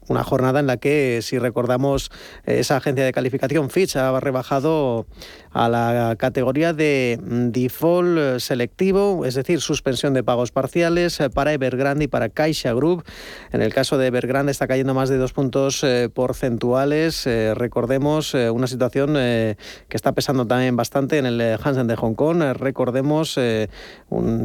una 0.07 0.23
jornada 0.23 0.59
en 0.59 0.67
la 0.67 0.77
que, 0.77 1.19
si 1.21 1.39
recordamos, 1.39 2.11
esa 2.45 2.77
agencia 2.77 3.05
de 3.05 3.11
calificación 3.11 3.69
Fitch 3.69 3.95
ha 3.95 4.19
rebajado 4.19 5.05
a 5.51 5.69
la 5.69 6.15
categoría 6.17 6.73
de 6.73 7.19
default 7.21 8.39
selectivo, 8.39 9.25
es 9.25 9.35
decir, 9.35 9.61
suspensión 9.61 10.13
de 10.13 10.23
pagos 10.23 10.51
parciales 10.51 11.19
para 11.33 11.53
Evergrande 11.53 12.05
y 12.05 12.07
para 12.07 12.29
Caixa 12.29 12.73
Group. 12.73 13.03
En 13.51 13.61
el 13.61 13.73
caso 13.73 13.97
de 13.97 14.07
Evergrande 14.07 14.51
está 14.51 14.67
cayendo 14.67 14.93
más 14.93 15.09
de 15.09 15.17
dos 15.17 15.33
puntos 15.33 15.83
eh, 15.83 16.09
porcentuales. 16.13 17.27
Eh, 17.27 17.53
recordemos 17.53 18.33
eh, 18.33 18.49
una 18.49 18.67
situación 18.67 19.13
que 19.13 19.57
está 19.89 20.13
pesando 20.13 20.45
también 20.45 20.75
bastante 20.75 21.17
en 21.17 21.25
el 21.25 21.41
Hansen 21.61 21.87
de 21.87 21.95
Hong 21.95 22.13
Kong. 22.13 22.41
recordemos, 22.53 23.35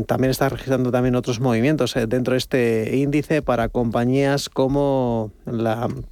también 0.07 0.31
está 0.31 0.49
registrando 0.49 0.91
también 0.91 1.15
otros 1.17 1.41
movimientos 1.41 1.95
dentro 2.09 2.33
de 2.33 2.39
este 2.39 2.97
índice 2.97 3.43
para 3.43 3.69
compañías 3.69 4.49
como 4.49 5.33
اللعب 5.49 6.05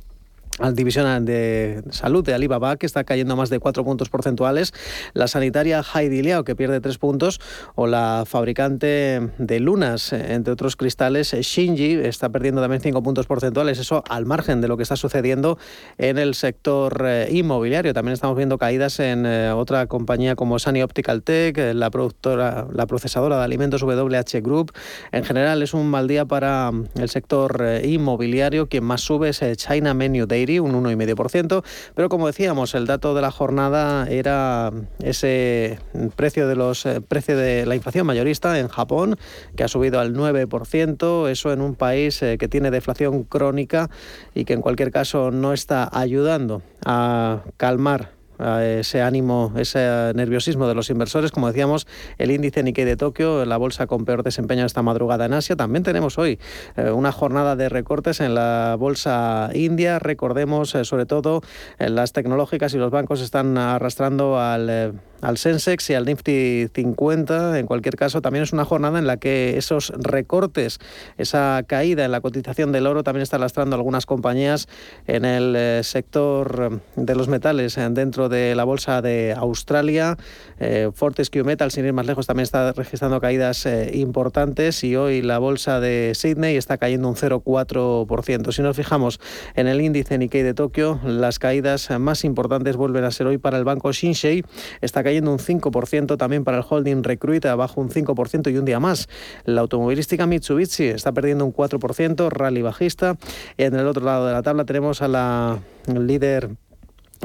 división 0.74 1.24
de 1.24 1.82
salud 1.90 2.24
de 2.24 2.34
Alibaba, 2.34 2.76
que 2.76 2.86
está 2.86 3.04
cayendo 3.04 3.36
más 3.36 3.50
de 3.50 3.58
4 3.58 3.84
puntos 3.84 4.08
porcentuales, 4.08 4.72
la 5.12 5.26
sanitaria 5.26 5.82
Heidi 5.82 6.22
Liao, 6.22 6.44
que 6.44 6.54
pierde 6.54 6.80
3 6.80 6.98
puntos, 6.98 7.40
o 7.74 7.86
la 7.86 8.24
fabricante 8.26 9.30
de 9.38 9.60
lunas, 9.60 10.12
entre 10.12 10.52
otros 10.52 10.76
cristales, 10.76 11.32
Shinji, 11.32 11.94
está 11.94 12.28
perdiendo 12.28 12.60
también 12.60 12.80
5 12.80 13.02
puntos 13.02 13.26
porcentuales, 13.26 13.78
eso 13.78 14.04
al 14.08 14.26
margen 14.26 14.60
de 14.60 14.68
lo 14.68 14.76
que 14.76 14.84
está 14.84 14.96
sucediendo 14.96 15.58
en 15.98 16.18
el 16.18 16.34
sector 16.34 17.04
eh, 17.04 17.28
inmobiliario. 17.32 17.92
También 17.92 18.14
estamos 18.14 18.36
viendo 18.36 18.58
caídas 18.58 19.00
en 19.00 19.26
eh, 19.26 19.50
otra 19.50 19.86
compañía 19.86 20.36
como 20.36 20.58
Sunny 20.58 20.82
Optical 20.82 21.22
Tech, 21.22 21.58
eh, 21.58 21.74
la 21.74 21.90
productora, 21.90 22.66
la 22.72 22.86
procesadora 22.86 23.38
de 23.38 23.44
alimentos 23.44 23.82
WH 23.82 24.40
Group. 24.40 24.72
En 25.12 25.24
general 25.24 25.62
es 25.62 25.74
un 25.74 25.88
mal 25.88 26.06
día 26.06 26.24
para 26.24 26.70
mm, 26.70 26.86
el 26.96 27.08
sector 27.08 27.64
inmobiliario. 27.82 28.68
Quien 28.68 28.84
más 28.84 29.00
sube 29.00 29.30
es 29.30 29.42
China 29.56 29.94
Menu 29.94 30.26
Day 30.26 30.43
un 30.60 30.72
1,5%, 30.84 31.64
pero 31.94 32.08
como 32.08 32.26
decíamos, 32.26 32.74
el 32.74 32.86
dato 32.86 33.14
de 33.14 33.22
la 33.22 33.30
jornada 33.30 34.06
era 34.08 34.70
ese 35.02 35.78
precio 36.16 36.48
de 36.48 36.56
los 36.56 36.86
eh, 36.86 37.00
precio 37.00 37.36
de 37.36 37.66
la 37.66 37.74
inflación 37.74 38.06
mayorista 38.06 38.58
en 38.58 38.68
Japón, 38.68 39.16
que 39.56 39.64
ha 39.64 39.68
subido 39.68 40.00
al 40.00 40.14
9%, 40.14 41.28
eso 41.28 41.52
en 41.52 41.60
un 41.60 41.74
país 41.74 42.22
eh, 42.22 42.38
que 42.38 42.48
tiene 42.48 42.70
deflación 42.70 43.24
crónica 43.24 43.90
y 44.34 44.44
que 44.44 44.52
en 44.52 44.60
cualquier 44.60 44.90
caso 44.90 45.30
no 45.30 45.52
está 45.52 45.88
ayudando 45.92 46.62
a 46.84 47.42
calmar 47.56 48.10
ese 48.38 49.02
ánimo, 49.02 49.52
ese 49.56 50.12
nerviosismo 50.14 50.66
de 50.66 50.74
los 50.74 50.90
inversores. 50.90 51.30
Como 51.30 51.48
decíamos, 51.48 51.86
el 52.18 52.30
índice 52.30 52.62
Nikkei 52.62 52.84
de 52.84 52.96
Tokio, 52.96 53.44
la 53.44 53.56
bolsa 53.56 53.86
con 53.86 54.04
peor 54.04 54.22
desempeño 54.22 54.66
esta 54.66 54.82
madrugada 54.82 55.26
en 55.26 55.34
Asia. 55.34 55.56
También 55.56 55.82
tenemos 55.82 56.18
hoy 56.18 56.38
eh, 56.76 56.90
una 56.90 57.12
jornada 57.12 57.56
de 57.56 57.68
recortes 57.68 58.20
en 58.20 58.34
la 58.34 58.76
bolsa 58.78 59.50
india. 59.54 59.98
Recordemos, 59.98 60.74
eh, 60.74 60.84
sobre 60.84 61.06
todo, 61.06 61.42
eh, 61.78 61.88
las 61.88 62.12
tecnológicas 62.12 62.74
y 62.74 62.78
los 62.78 62.90
bancos 62.90 63.20
están 63.20 63.56
arrastrando 63.58 64.40
al 64.40 65.00
al 65.24 65.38
Sensex 65.38 65.88
y 65.88 65.94
al 65.94 66.04
Nifty 66.04 66.68
50. 66.72 67.58
En 67.58 67.66
cualquier 67.66 67.96
caso, 67.96 68.20
también 68.20 68.42
es 68.42 68.52
una 68.52 68.64
jornada 68.64 68.98
en 68.98 69.06
la 69.06 69.16
que 69.16 69.56
esos 69.56 69.90
recortes, 69.96 70.78
esa 71.16 71.62
caída 71.66 72.04
en 72.04 72.12
la 72.12 72.20
cotización 72.20 72.72
del 72.72 72.86
oro 72.86 73.02
también 73.02 73.22
está 73.22 73.38
lastrando 73.38 73.74
algunas 73.74 74.04
compañías 74.04 74.68
en 75.06 75.24
el 75.24 75.56
eh, 75.56 75.80
sector 75.82 76.80
de 76.96 77.14
los 77.14 77.28
metales 77.28 77.78
eh, 77.78 77.88
dentro 77.90 78.28
de 78.28 78.54
la 78.54 78.64
bolsa 78.64 79.00
de 79.00 79.34
Australia. 79.36 80.18
Eh, 80.60 80.90
Fortescue 80.94 81.42
Metal, 81.42 81.70
sin 81.70 81.86
ir 81.86 81.94
más 81.94 82.06
lejos, 82.06 82.26
también 82.26 82.44
está 82.44 82.72
registrando 82.72 83.18
caídas 83.20 83.66
importantes 83.92 84.84
y 84.84 84.94
hoy 84.94 85.22
la 85.22 85.38
bolsa 85.38 85.80
de 85.80 86.12
Sydney 86.14 86.56
está 86.56 86.76
cayendo 86.76 87.08
un 87.08 87.16
0,4%. 87.16 88.52
Si 88.52 88.62
nos 88.62 88.76
fijamos 88.76 89.20
en 89.54 89.68
el 89.68 89.80
índice 89.80 90.18
Nikkei 90.18 90.42
de 90.42 90.52
Tokio, 90.52 91.00
las 91.02 91.38
caídas 91.38 91.88
más 91.98 92.24
importantes 92.24 92.76
vuelven 92.76 93.04
a 93.04 93.10
ser 93.10 93.26
hoy 93.26 93.38
para 93.38 93.56
el 93.56 93.64
banco 93.64 93.90
Shinsei. 93.92 94.44
Está 94.82 95.02
cayendo 95.02 95.13
un 95.22 95.38
5%, 95.38 96.16
también 96.16 96.44
para 96.44 96.58
el 96.58 96.64
holding 96.68 97.02
Recruit, 97.02 97.44
abajo 97.46 97.80
un 97.80 97.90
5% 97.90 98.52
y 98.52 98.58
un 98.58 98.64
día 98.64 98.80
más. 98.80 99.08
La 99.44 99.60
automovilística 99.60 100.26
Mitsubishi 100.26 100.84
está 100.84 101.12
perdiendo 101.12 101.44
un 101.44 101.52
4%, 101.52 102.28
rally 102.30 102.62
bajista. 102.62 103.16
En 103.56 103.74
el 103.74 103.86
otro 103.86 104.04
lado 104.04 104.26
de 104.26 104.32
la 104.32 104.42
tabla 104.42 104.64
tenemos 104.64 105.02
a 105.02 105.08
la 105.08 105.58
líder 105.86 106.50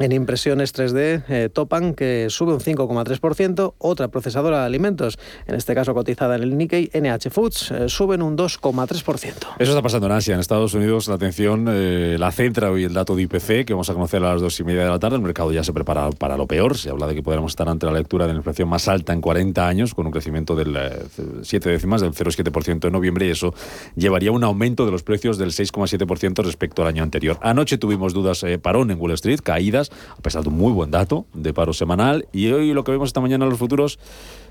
en 0.00 0.12
impresiones 0.12 0.72
3D, 0.74 1.24
eh, 1.28 1.48
Topan, 1.52 1.94
que 1.94 2.26
sube 2.30 2.54
un 2.54 2.60
5,3%. 2.60 3.74
Otra 3.78 4.08
procesadora 4.08 4.60
de 4.60 4.66
alimentos, 4.66 5.18
en 5.46 5.54
este 5.54 5.74
caso 5.74 5.92
cotizada 5.94 6.36
en 6.36 6.42
el 6.42 6.56
Nikkei, 6.56 6.90
NH 6.94 7.30
Foods, 7.30 7.70
eh, 7.70 7.88
suben 7.88 8.22
un 8.22 8.36
2,3%. 8.36 9.56
Eso 9.58 9.70
está 9.72 9.82
pasando 9.82 10.06
en 10.06 10.12
Asia. 10.12 10.34
En 10.34 10.40
Estados 10.40 10.72
Unidos, 10.74 11.08
la 11.08 11.16
atención 11.16 11.66
eh, 11.68 12.16
la 12.18 12.32
centra 12.32 12.70
hoy 12.70 12.84
el 12.84 12.94
dato 12.94 13.14
de 13.14 13.22
IPC, 13.22 13.66
que 13.66 13.74
vamos 13.74 13.90
a 13.90 13.94
conocer 13.94 14.24
a 14.24 14.32
las 14.32 14.40
dos 14.40 14.58
y 14.58 14.64
media 14.64 14.84
de 14.84 14.88
la 14.88 14.98
tarde. 14.98 15.16
El 15.16 15.22
mercado 15.22 15.52
ya 15.52 15.62
se 15.62 15.72
prepara 15.72 16.10
para 16.10 16.36
lo 16.36 16.46
peor. 16.46 16.78
Se 16.78 16.90
habla 16.90 17.06
de 17.06 17.14
que 17.14 17.22
podríamos 17.22 17.52
estar 17.52 17.68
ante 17.68 17.84
la 17.84 17.92
lectura 17.92 18.26
de 18.26 18.32
la 18.32 18.38
inflación 18.38 18.68
más 18.68 18.88
alta 18.88 19.12
en 19.12 19.20
40 19.20 19.68
años, 19.68 19.94
con 19.94 20.06
un 20.06 20.12
crecimiento 20.12 20.56
del 20.56 20.78
7 21.42 21.68
décimas, 21.68 22.00
del 22.00 22.12
0,7% 22.12 22.86
en 22.86 22.92
noviembre, 22.92 23.26
y 23.26 23.30
eso 23.30 23.54
llevaría 23.96 24.30
a 24.30 24.32
un 24.32 24.44
aumento 24.44 24.86
de 24.86 24.92
los 24.92 25.02
precios 25.02 25.36
del 25.36 25.50
6,7% 25.50 26.42
respecto 26.42 26.82
al 26.82 26.88
año 26.88 27.02
anterior. 27.02 27.38
Anoche 27.42 27.76
tuvimos 27.76 28.14
dudas 28.14 28.44
parón 28.62 28.90
en 28.90 29.00
Wall 29.00 29.12
Street, 29.12 29.40
caídas 29.42 29.89
a 30.16 30.20
pesar 30.22 30.42
de 30.42 30.48
un 30.48 30.56
muy 30.56 30.72
buen 30.72 30.90
dato 30.90 31.26
de 31.34 31.52
paro 31.52 31.72
semanal. 31.72 32.26
Y 32.32 32.50
hoy 32.50 32.72
lo 32.72 32.84
que 32.84 32.92
vemos 32.92 33.08
esta 33.08 33.20
mañana 33.20 33.44
en 33.44 33.50
los 33.50 33.58
futuros 33.58 33.98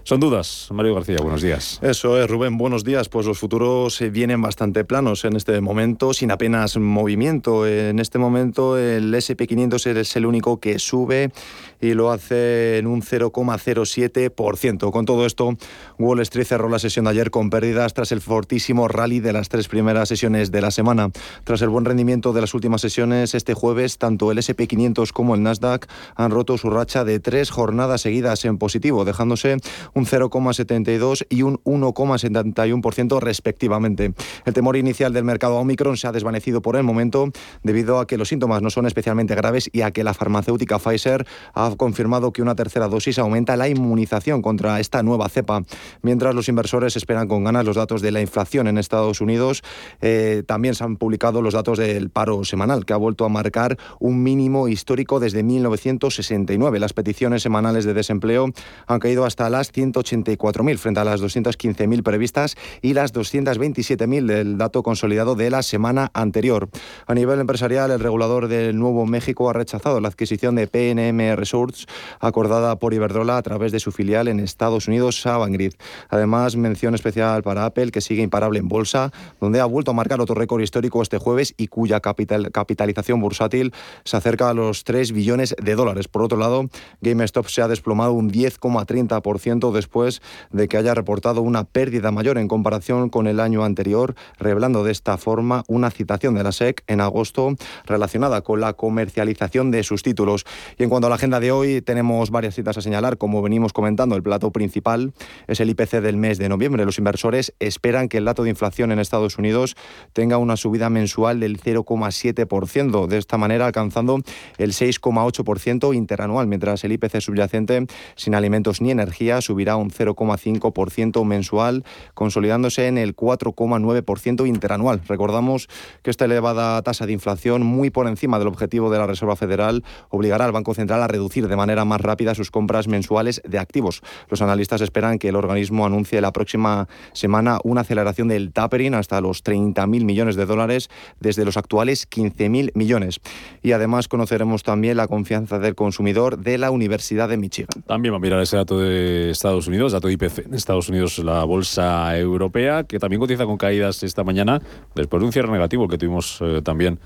son 0.09 0.19
dudas. 0.19 0.69
Mario 0.71 0.95
García, 0.95 1.17
buenos 1.21 1.43
días. 1.43 1.77
Eso 1.83 2.19
es, 2.19 2.27
Rubén, 2.27 2.57
buenos 2.57 2.83
días. 2.83 3.09
Pues 3.09 3.27
los 3.27 3.37
futuros 3.37 4.01
vienen 4.11 4.41
bastante 4.41 4.83
planos 4.83 5.23
en 5.23 5.35
este 5.35 5.61
momento, 5.61 6.15
sin 6.15 6.31
apenas 6.31 6.77
movimiento. 6.77 7.67
En 7.67 7.99
este 7.99 8.17
momento 8.17 8.75
el 8.75 9.13
SP500 9.13 9.97
es 9.97 10.15
el 10.15 10.25
único 10.25 10.59
que 10.59 10.79
sube 10.79 11.31
y 11.79 11.93
lo 11.93 12.11
hace 12.11 12.79
en 12.79 12.87
un 12.87 13.03
0,07%. 13.03 14.91
Con 14.91 15.05
todo 15.05 15.27
esto, 15.27 15.53
Wall 15.99 16.21
Street 16.21 16.45
cerró 16.45 16.69
la 16.69 16.79
sesión 16.79 17.05
de 17.05 17.11
ayer 17.11 17.29
con 17.29 17.51
pérdidas 17.51 17.93
tras 17.93 18.11
el 18.11 18.21
fortísimo 18.21 18.87
rally 18.87 19.19
de 19.19 19.31
las 19.31 19.47
tres 19.47 19.67
primeras 19.67 20.09
sesiones 20.09 20.51
de 20.51 20.61
la 20.61 20.71
semana. 20.71 21.11
Tras 21.43 21.61
el 21.61 21.69
buen 21.69 21.85
rendimiento 21.85 22.33
de 22.33 22.41
las 22.41 22.55
últimas 22.55 22.81
sesiones, 22.81 23.35
este 23.35 23.53
jueves, 23.53 23.99
tanto 23.99 24.31
el 24.31 24.39
SP500 24.39 25.11
como 25.11 25.35
el 25.35 25.43
Nasdaq 25.43 25.87
han 26.15 26.31
roto 26.31 26.57
su 26.57 26.71
racha 26.71 27.03
de 27.03 27.19
tres 27.19 27.51
jornadas 27.51 28.01
seguidas 28.01 28.43
en 28.45 28.57
positivo, 28.57 29.05
dejándose 29.05 29.57
un 29.99 30.05
0,72 30.05 31.25
y 31.29 31.41
un 31.41 31.61
1,71% 31.63 33.19
respectivamente. 33.19 34.13
El 34.45 34.53
temor 34.53 34.77
inicial 34.77 35.11
del 35.11 35.25
mercado 35.25 35.57
Omicron 35.57 35.97
se 35.97 36.07
ha 36.07 36.13
desvanecido 36.13 36.61
por 36.61 36.77
el 36.77 36.83
momento 36.83 37.31
debido 37.63 37.99
a 37.99 38.07
que 38.07 38.17
los 38.17 38.29
síntomas 38.29 38.61
no 38.61 38.69
son 38.69 38.85
especialmente 38.85 39.35
graves 39.35 39.69
y 39.73 39.81
a 39.81 39.91
que 39.91 40.05
la 40.05 40.13
farmacéutica 40.13 40.79
Pfizer 40.79 41.27
ha 41.53 41.75
confirmado 41.75 42.31
que 42.31 42.41
una 42.41 42.55
tercera 42.55 42.87
dosis 42.87 43.19
aumenta 43.19 43.57
la 43.57 43.67
inmunización 43.67 44.41
contra 44.41 44.79
esta 44.79 45.03
nueva 45.03 45.27
cepa. 45.27 45.63
Mientras 46.01 46.33
los 46.33 46.47
inversores 46.47 46.95
esperan 46.95 47.27
con 47.27 47.43
ganas 47.43 47.65
los 47.65 47.75
datos 47.75 48.01
de 48.01 48.11
la 48.11 48.21
inflación 48.21 48.67
en 48.67 48.77
Estados 48.77 49.19
Unidos, 49.19 49.63
eh, 49.99 50.43
también 50.47 50.75
se 50.75 50.85
han 50.85 50.95
publicado 50.95 51.41
los 51.41 51.53
datos 51.53 51.77
del 51.77 52.09
paro 52.09 52.45
semanal, 52.45 52.85
que 52.85 52.93
ha 52.93 52.97
vuelto 52.97 53.25
a 53.25 53.29
marcar 53.29 53.77
un 53.99 54.23
mínimo 54.23 54.69
histórico 54.69 55.19
desde 55.19 55.43
1969. 55.43 56.79
Las 56.79 56.93
peticiones 56.93 57.43
semanales 57.43 57.83
de 57.83 57.93
desempleo 57.93 58.51
han 58.87 58.99
caído 58.99 59.25
hasta 59.25 59.49
las 59.49 59.71
184.000 59.79 60.77
frente 60.77 60.99
a 60.99 61.03
las 61.03 61.21
215.000 61.21 62.03
previstas 62.03 62.55
y 62.81 62.93
las 62.93 63.13
227.000 63.13 64.25
del 64.25 64.57
dato 64.57 64.83
consolidado 64.83 65.35
de 65.35 65.49
la 65.49 65.63
semana 65.63 66.11
anterior. 66.13 66.69
A 67.07 67.13
nivel 67.13 67.39
empresarial, 67.39 67.91
el 67.91 67.99
regulador 67.99 68.47
del 68.47 68.77
Nuevo 68.77 69.05
México 69.05 69.49
ha 69.49 69.53
rechazado 69.53 69.99
la 69.99 70.09
adquisición 70.09 70.55
de 70.55 70.67
PNM 70.67 71.35
Resources 71.35 71.85
acordada 72.19 72.77
por 72.77 72.93
Iberdrola 72.93 73.37
a 73.37 73.41
través 73.41 73.71
de 73.71 73.79
su 73.79 73.91
filial 73.91 74.27
en 74.27 74.39
Estados 74.39 74.87
Unidos, 74.87 75.25
Avangrid. 75.25 75.73
Además, 76.09 76.55
mención 76.55 76.95
especial 76.95 77.43
para 77.43 77.65
Apple, 77.65 77.91
que 77.91 78.01
sigue 78.01 78.21
imparable 78.21 78.59
en 78.59 78.67
bolsa, 78.67 79.11
donde 79.39 79.59
ha 79.59 79.65
vuelto 79.65 79.91
a 79.91 79.93
marcar 79.93 80.21
otro 80.21 80.35
récord 80.35 80.61
histórico 80.61 81.01
este 81.01 81.17
jueves 81.17 81.53
y 81.57 81.67
cuya 81.67 81.99
capitalización 81.99 83.21
bursátil 83.21 83.73
se 84.03 84.17
acerca 84.17 84.49
a 84.49 84.53
los 84.53 84.83
3 84.83 85.11
billones 85.11 85.55
de 85.61 85.75
dólares. 85.75 86.07
Por 86.07 86.23
otro 86.23 86.37
lado, 86.37 86.69
GameStop 87.01 87.47
se 87.47 87.61
ha 87.61 87.67
desplomado 87.67 88.13
un 88.13 88.31
10,30% 88.31 89.68
después 89.71 90.21
de 90.51 90.67
que 90.67 90.77
haya 90.77 90.93
reportado 90.93 91.41
una 91.41 91.63
pérdida 91.63 92.11
mayor 92.11 92.37
en 92.37 92.47
comparación 92.47 93.09
con 93.09 93.27
el 93.27 93.39
año 93.39 93.63
anterior, 93.63 94.15
revelando 94.37 94.83
de 94.83 94.91
esta 94.91 95.17
forma 95.17 95.63
una 95.67 95.91
citación 95.91 96.35
de 96.35 96.43
la 96.43 96.51
SEC 96.51 96.83
en 96.87 97.01
agosto 97.01 97.55
relacionada 97.85 98.41
con 98.41 98.61
la 98.61 98.73
comercialización 98.73 99.71
de 99.71 99.83
sus 99.83 100.03
títulos. 100.03 100.45
Y 100.77 100.83
en 100.83 100.89
cuanto 100.89 101.07
a 101.07 101.09
la 101.09 101.15
agenda 101.15 101.39
de 101.39 101.51
hoy 101.51 101.81
tenemos 101.81 102.29
varias 102.31 102.55
citas 102.55 102.77
a 102.77 102.81
señalar. 102.81 103.17
Como 103.17 103.41
venimos 103.41 103.73
comentando, 103.73 104.15
el 104.15 104.23
plato 104.23 104.51
principal 104.51 105.13
es 105.47 105.59
el 105.59 105.69
IPC 105.69 106.01
del 106.01 106.17
mes 106.17 106.37
de 106.37 106.49
noviembre. 106.49 106.85
Los 106.85 106.97
inversores 106.97 107.53
esperan 107.59 108.09
que 108.09 108.17
el 108.17 108.25
dato 108.25 108.43
de 108.43 108.49
inflación 108.49 108.91
en 108.91 108.99
Estados 108.99 109.37
Unidos 109.37 109.75
tenga 110.13 110.37
una 110.37 110.57
subida 110.57 110.89
mensual 110.89 111.39
del 111.39 111.59
0,7%, 111.59 113.07
de 113.07 113.17
esta 113.17 113.37
manera 113.37 113.65
alcanzando 113.65 114.21
el 114.57 114.71
6,8% 114.71 115.95
interanual, 115.95 116.47
mientras 116.47 116.83
el 116.83 116.91
IPC 116.93 117.21
subyacente 117.21 117.85
sin 118.15 118.35
alimentos 118.35 118.81
ni 118.81 118.91
energía 118.91 119.41
subirá 119.41 119.58
un 119.59 119.91
0,5% 119.91 121.25
mensual, 121.25 121.83
consolidándose 122.13 122.87
en 122.87 122.97
el 122.97 123.15
4,9% 123.15 124.47
interanual. 124.47 125.01
Recordamos 125.07 125.67
que 126.03 126.09
esta 126.09 126.25
elevada 126.25 126.81
tasa 126.81 127.05
de 127.05 127.13
inflación, 127.13 127.63
muy 127.63 127.89
por 127.89 128.07
encima 128.07 128.39
del 128.39 128.47
objetivo 128.47 128.89
de 128.89 128.97
la 128.97 129.07
Reserva 129.07 129.35
Federal, 129.35 129.83
obligará 130.09 130.45
al 130.45 130.51
Banco 130.51 130.73
Central 130.73 131.03
a 131.03 131.07
reducir 131.07 131.47
de 131.47 131.55
manera 131.55 131.85
más 131.85 132.01
rápida 132.01 132.35
sus 132.35 132.51
compras 132.51 132.87
mensuales 132.87 133.41
de 133.47 133.59
activos. 133.59 134.01
Los 134.29 134.41
analistas 134.41 134.81
esperan 134.81 135.19
que 135.19 135.29
el 135.29 135.35
organismo 135.35 135.85
anuncie 135.85 136.21
la 136.21 136.31
próxima 136.31 136.87
semana 137.13 137.59
una 137.63 137.81
aceleración 137.81 138.27
del 138.27 138.51
tapering 138.51 138.93
hasta 138.93 139.21
los 139.21 139.43
30.000 139.43 140.03
millones 140.05 140.35
de 140.35 140.45
dólares 140.45 140.89
desde 141.19 141.45
los 141.45 141.57
actuales 141.57 142.09
15.000 142.09 142.71
millones. 142.73 143.19
Y 143.61 143.71
además 143.73 144.07
conoceremos 144.07 144.63
también 144.63 144.97
la 144.97 145.07
confianza 145.07 145.59
del 145.59 145.75
consumidor 145.75 146.39
de 146.39 146.57
la 146.57 146.71
Universidad 146.71 147.29
de 147.29 147.37
Michigan. 147.37 147.69
También 147.85 148.13
va 148.13 148.17
a 148.17 148.21
mirar 148.21 148.41
ese 148.41 148.57
dato 148.57 148.79
de 148.79 149.31
Estados 149.49 149.67
Unidos, 149.67 149.93
dato 149.93 150.07
de 150.07 150.13
IPC 150.13 150.45
en 150.45 150.53
Estados 150.53 150.89
Unidos, 150.89 151.17
la 151.17 151.43
bolsa 151.43 152.15
europea, 152.15 152.83
que 152.83 152.99
también 152.99 153.19
cotiza 153.19 153.47
con 153.47 153.57
caídas 153.57 154.03
esta 154.03 154.23
mañana 154.23 154.61
después 154.93 155.21
de 155.21 155.25
un 155.25 155.33
cierre 155.33 155.51
negativo 155.51 155.87
que 155.87 155.97
tuvimos 155.97 156.37
eh, 156.41 156.61
también 156.63 156.99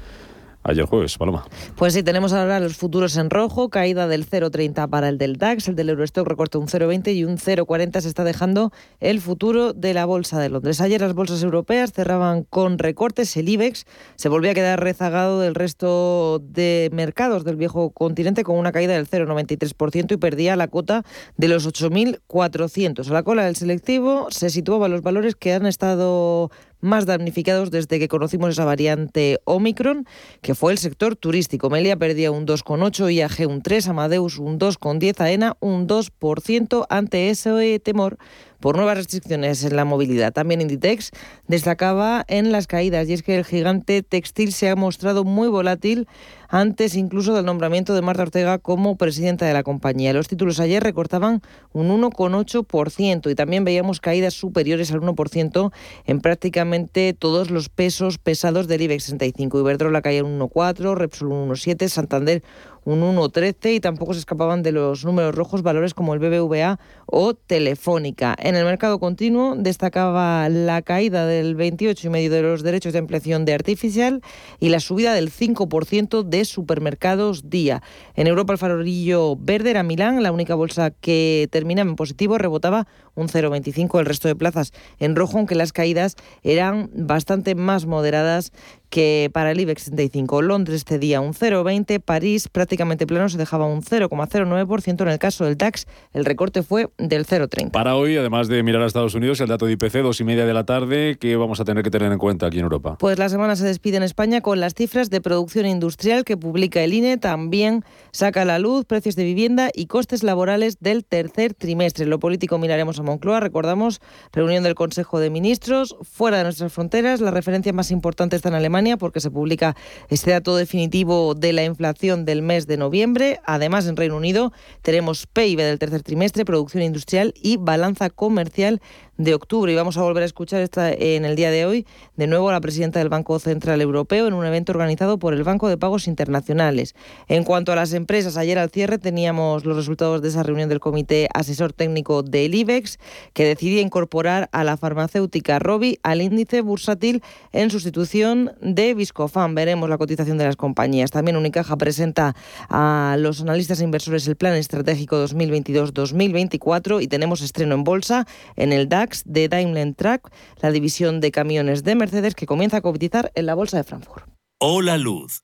ayer 0.64 0.86
jueves, 0.86 1.18
Paloma. 1.18 1.46
Pues 1.76 1.94
sí, 1.94 2.04
tenemos 2.04 2.34
ahora 2.34 2.60
los 2.60 2.78
futuros 2.78 3.18
en 3.18 3.30
rojo, 3.30 3.70
caída 3.70 4.08
del 4.08 4.28
0,30 4.28 4.90
para 4.90 5.10
el 5.10 5.18
del 5.18 5.38
DAX, 5.38 5.68
el 5.68 5.76
del 5.76 5.90
Eurostock 5.90 6.28
recorta 6.28 6.58
un 6.58 6.68
0,20 6.68 7.16
y 7.16 7.24
un 7.26 7.38
0,40 7.38 8.02
se 8.02 8.08
está 8.08 8.24
dejando 8.24 8.72
el 9.00 9.22
futuro 9.22 9.74
de 9.74 9.94
la 9.94 10.06
Bolsa 10.06 10.40
de 10.40 10.50
Londres. 10.50 10.82
Ayer 10.82 11.02
las 11.02 11.14
bolsas 11.14 11.44
europeas 11.44 11.92
cerraban 11.92 12.44
con 12.44 12.80
recortes, 12.80 13.36
el 13.38 13.50
IBEX 13.50 13.86
se 14.16 14.30
volvía 14.30 14.52
a 14.52 14.54
quedar 14.56 14.82
rezagado 14.82 15.40
del 15.40 15.56
resto 15.56 16.40
de 16.40 16.90
mercados 16.94 17.44
del 17.44 17.56
viejo 17.56 17.92
continente 17.92 18.44
con 18.44 18.58
una 18.58 18.72
caída 18.72 18.94
del 18.94 19.10
0,93% 19.10 20.14
y 20.14 20.18
perdía 20.18 20.56
la 20.56 20.68
cota 20.68 21.04
de 21.38 21.48
los 21.48 21.68
8.400. 21.68 23.10
A 23.10 23.14
la 23.14 23.24
cola 23.24 23.46
del 23.46 23.56
selectivo 23.56 24.28
se 24.30 24.50
situaban 24.50 24.92
los 24.92 25.02
valores 25.02 25.36
que 25.36 25.54
han 25.54 25.66
estado 25.66 26.52
más 26.84 27.06
damnificados 27.06 27.72
desde 27.72 27.98
que 27.98 28.08
conocimos 28.08 28.52
esa 28.52 28.66
variante 28.66 29.40
Omicron, 29.46 30.06
que 30.42 30.54
fue 30.54 30.74
el 30.74 30.78
sector 30.78 31.16
turístico. 31.16 31.70
Melia 31.70 31.98
perdía 31.98 32.32
un 32.32 32.46
2,8, 32.46 33.12
IAG 33.12 33.50
un 33.50 33.62
3, 33.62 33.88
Amadeus 33.88 34.38
un 34.38 34.60
2,10, 34.60 35.20
AENA 35.20 35.58
un 35.62 35.88
2% 35.88 36.86
ante 36.90 37.30
ese 37.30 37.80
temor 37.80 38.18
por 38.60 38.78
nuevas 38.78 38.98
restricciones 38.98 39.64
en 39.66 39.76
la 39.76 39.84
movilidad. 39.84 40.32
También 40.32 40.62
Inditex 40.62 41.12
destacaba 41.48 42.24
en 42.30 42.54
las 42.54 42.66
caídas 42.66 43.10
y 43.10 43.14
es 43.14 43.22
que 43.22 43.36
el 43.36 43.44
gigante 43.44 44.04
textil 44.04 44.54
se 44.54 44.70
ha 44.70 44.76
mostrado 44.78 45.26
muy 45.26 45.50
volátil 45.50 46.08
antes 46.54 46.94
incluso 46.94 47.34
del 47.34 47.46
nombramiento 47.46 47.96
de 47.96 48.04
Marta 48.04 48.22
Ortega 48.22 48.60
como 48.60 48.96
presidenta 48.96 49.48
de 49.48 49.54
la 49.54 49.64
compañía. 49.64 50.14
Los 50.14 50.28
títulos 50.28 50.60
ayer 50.60 50.84
recortaban 50.84 51.42
un 51.72 51.90
1,8% 51.90 53.32
y 53.32 53.34
también 53.34 53.64
veíamos 53.64 54.00
caídas 54.00 54.36
superiores 54.36 54.92
al 54.92 55.02
1% 55.02 55.72
en 56.06 56.22
prácticamente 56.22 57.16
todos 57.18 57.50
los 57.50 57.70
pesos 57.70 58.20
pesados 58.20 58.68
del 58.68 58.84
IBEX 58.84 59.06
65. 59.06 59.62
Iberdrola 59.62 60.04
caía 60.04 60.24
un 60.24 60.40
1,4, 60.40 60.94
Repsol 60.94 61.32
un 61.32 61.50
1,7, 61.50 61.88
Santander 61.88 62.44
un 62.86 63.02
1,13 63.02 63.76
y 63.76 63.80
tampoco 63.80 64.14
se 64.14 64.20
escapaban 64.20 64.64
de 64.64 64.72
los 64.72 65.06
números 65.06 65.36
rojos 65.36 65.62
valores 65.62 65.94
como 65.94 66.14
el 66.14 66.20
BBVA 66.20 66.80
o 67.06 67.34
Telefónica. 67.34 68.36
En 68.38 68.56
el 68.56 68.66
mercado 68.66 69.00
continuo 69.00 69.56
destacaba 69.56 70.50
la 70.50 70.82
caída 70.82 71.26
del 71.26 71.56
28,5% 71.56 72.30
de 72.30 72.42
los 72.42 72.64
derechos 72.64 72.94
de 72.94 73.00
ampliación 73.00 73.46
de 73.46 73.54
Artificial 73.54 74.22
y 74.60 74.70
la 74.70 74.80
subida 74.80 75.14
del 75.14 75.32
5% 75.32 76.24
de 76.24 76.43
supermercados 76.46 77.50
día. 77.50 77.82
En 78.16 78.28
Europa 78.28 78.54
el 78.54 78.60
farolillo 78.60 79.36
verde 79.36 79.72
era 79.72 79.84
Milán, 79.84 80.24
la 80.24 80.32
única 80.32 80.56
bolsa 80.56 80.92
que 80.92 81.48
terminaba 81.52 81.90
en 81.90 81.96
positivo, 81.96 82.38
rebotaba 82.38 82.88
un 83.16 83.28
0,25 83.28 84.00
el 84.00 84.06
resto 84.06 84.28
de 84.28 84.36
plazas 84.36 84.72
en 85.00 85.16
rojo, 85.16 85.38
aunque 85.38 85.56
las 85.56 85.74
caídas 85.74 86.16
eran 86.44 86.90
bastante 86.94 87.56
más 87.56 87.86
moderadas 87.86 88.52
que 88.94 89.32
para 89.34 89.52
el 89.52 89.60
IBEX 89.60 89.86
65. 89.86 90.44
Londres 90.44 90.86
cedía 90.88 91.20
un 91.20 91.34
0,20, 91.34 92.00
París 92.00 92.48
prácticamente 92.48 93.08
plano 93.08 93.28
se 93.28 93.40
dejaba 93.40 93.66
un 93.66 93.82
0,09%. 93.82 95.02
En 95.02 95.08
el 95.08 95.18
caso 95.18 95.46
del 95.46 95.58
DAX, 95.58 95.88
el 96.14 96.26
recorte 96.26 96.62
fue 96.62 96.90
del 97.00 97.26
0,30. 97.26 97.72
Para 97.72 97.96
hoy, 97.96 98.18
además 98.18 98.50
de 98.50 98.62
mirar 98.62 98.84
a 98.84 98.86
Estados 98.86 99.16
Unidos, 99.16 99.42
el 99.42 99.48
dato 99.48 99.66
de 99.66 99.72
IPC, 99.74 100.04
dos 100.04 100.22
y 100.22 100.24
media 100.24 100.46
de 100.46 100.54
la 100.54 100.66
tarde, 100.66 101.18
¿qué 101.20 101.36
vamos 101.36 101.60
a 101.60 101.66
tener 101.66 101.84
que 101.84 101.90
tener 101.90 102.12
en 102.12 102.20
cuenta 102.20 102.46
aquí 102.46 102.60
en 102.60 102.66
Europa? 102.66 102.98
Pues 103.00 103.18
la 103.18 103.30
semana 103.30 103.56
se 103.56 103.66
despide 103.66 103.98
en 103.98 104.04
España 104.04 104.42
con 104.42 104.60
las 104.60 104.76
cifras 104.76 105.10
de 105.10 105.22
producción 105.22 105.66
industrial 105.66 106.24
que 106.24 106.38
publica 106.38 106.84
el 106.84 106.94
INE. 106.94 107.18
También 107.18 107.84
saca 108.12 108.44
a 108.44 108.46
la 108.46 108.60
luz 108.60 108.86
precios 108.86 109.16
de 109.16 109.24
vivienda 109.24 109.72
y 109.74 109.88
costes 109.88 110.22
laborales 110.22 110.78
del 110.82 111.04
tercer 111.04 111.56
trimestre. 111.56 112.06
lo 112.06 112.20
político 112.20 112.60
miraremos 112.60 113.00
a 113.00 113.03
Moncloa. 113.04 113.40
Recordamos, 113.40 114.02
reunión 114.32 114.64
del 114.64 114.76
Consejo 114.76 115.20
de 115.20 115.30
Ministros. 115.30 115.96
Fuera 116.02 116.38
de 116.38 116.44
nuestras 116.44 116.74
fronteras, 116.74 117.22
la 117.22 117.32
referencia 117.32 117.74
más 117.74 117.92
importante 117.92 118.36
está 118.36 118.50
en 118.50 118.56
Alemania 118.56 118.98
porque 118.98 119.20
se 119.20 119.30
publica 119.30 119.76
este 120.10 120.32
dato 120.32 120.56
definitivo 120.56 121.36
de 121.36 121.54
la 121.54 121.64
inflación 121.64 122.26
del 122.26 122.42
mes 122.42 122.68
de 122.68 122.78
noviembre. 122.78 123.40
Además, 123.46 123.86
en 123.88 123.96
Reino 123.96 124.18
Unido 124.18 124.54
tenemos 124.82 125.28
PIB 125.28 125.60
del 125.60 125.80
tercer 125.80 126.04
trimestre, 126.04 126.46
producción 126.46 126.84
industrial 126.84 127.34
y 127.42 127.58
balanza 127.58 128.10
comercial 128.10 128.82
de 129.18 129.34
octubre. 129.34 129.72
Y 129.72 129.76
vamos 129.76 129.98
a 129.98 130.02
volver 130.02 130.24
a 130.24 130.26
escuchar 130.26 130.62
esta, 130.62 130.92
en 130.92 131.26
el 131.26 131.36
día 131.36 131.52
de 131.52 131.66
hoy 131.66 131.86
de 132.16 132.28
nuevo 132.28 132.50
a 132.50 132.54
la 132.54 132.62
presidenta 132.62 133.00
del 133.00 133.10
Banco 133.10 133.38
Central 133.40 133.82
Europeo 133.82 134.28
en 134.28 134.34
un 134.34 134.46
evento 134.46 134.72
organizado 134.72 135.20
por 135.20 135.34
el 135.34 135.44
Banco 135.44 135.70
de 135.70 135.78
Pagos 135.78 136.08
Internacionales. 136.08 136.96
En 137.28 137.44
cuanto 137.44 137.72
a 137.72 137.76
las 137.76 137.94
empresas, 137.94 138.38
ayer 138.38 138.58
al 138.58 138.70
cierre 138.70 138.98
teníamos 138.98 139.66
los 139.66 139.76
resultados 139.76 140.22
de 140.22 140.30
esa 140.30 140.44
reunión 140.44 140.70
del 140.70 140.80
Comité 140.80 141.30
Asesor 141.34 141.74
Técnico 141.74 142.24
del 142.24 142.56
IBEX, 142.56 143.00
que 143.34 143.46
decidía 143.46 143.82
incorporar 143.82 144.50
a 144.52 144.64
la 144.64 144.78
farmacéutica 144.78 145.60
Robi 145.60 146.00
al 146.04 146.22
índice 146.22 146.62
bursátil 146.62 147.22
en 147.52 147.70
sustitución 147.70 148.54
de 148.62 148.94
Viscofan. 148.94 149.56
Veremos 149.56 149.90
la 149.90 149.98
cotización 149.98 150.38
de 150.38 150.46
las 150.46 150.56
compañías. 150.56 151.12
También 151.12 151.38
Unicaja 151.38 151.78
presenta 151.78 152.36
a 152.70 153.16
los 153.20 153.42
analistas 153.42 153.80
e 153.80 153.84
inversores 153.84 154.28
el 154.28 154.36
Plan 154.36 154.56
Estratégico 154.56 155.24
2022-2024 155.24 157.02
y 157.02 157.08
tenemos 157.08 157.42
estreno 157.42 157.76
en 157.76 157.84
bolsa 157.84 158.26
en 158.56 158.74
el 158.74 158.90
DAX 158.90 159.03
de 159.26 159.48
Daimler 159.48 159.94
Truck, 159.96 160.32
la 160.62 160.72
división 160.72 161.20
de 161.20 161.32
camiones 161.32 161.84
de 161.84 161.96
Mercedes 161.96 162.36
que 162.36 162.46
comienza 162.46 162.78
a 162.78 162.82
cotizar 162.82 163.32
en 163.36 163.46
la 163.46 163.56
bolsa 163.56 163.78
de 163.78 163.84
Frankfurt. 163.84 164.26
Hola 164.60 164.98
Luz, 164.98 165.44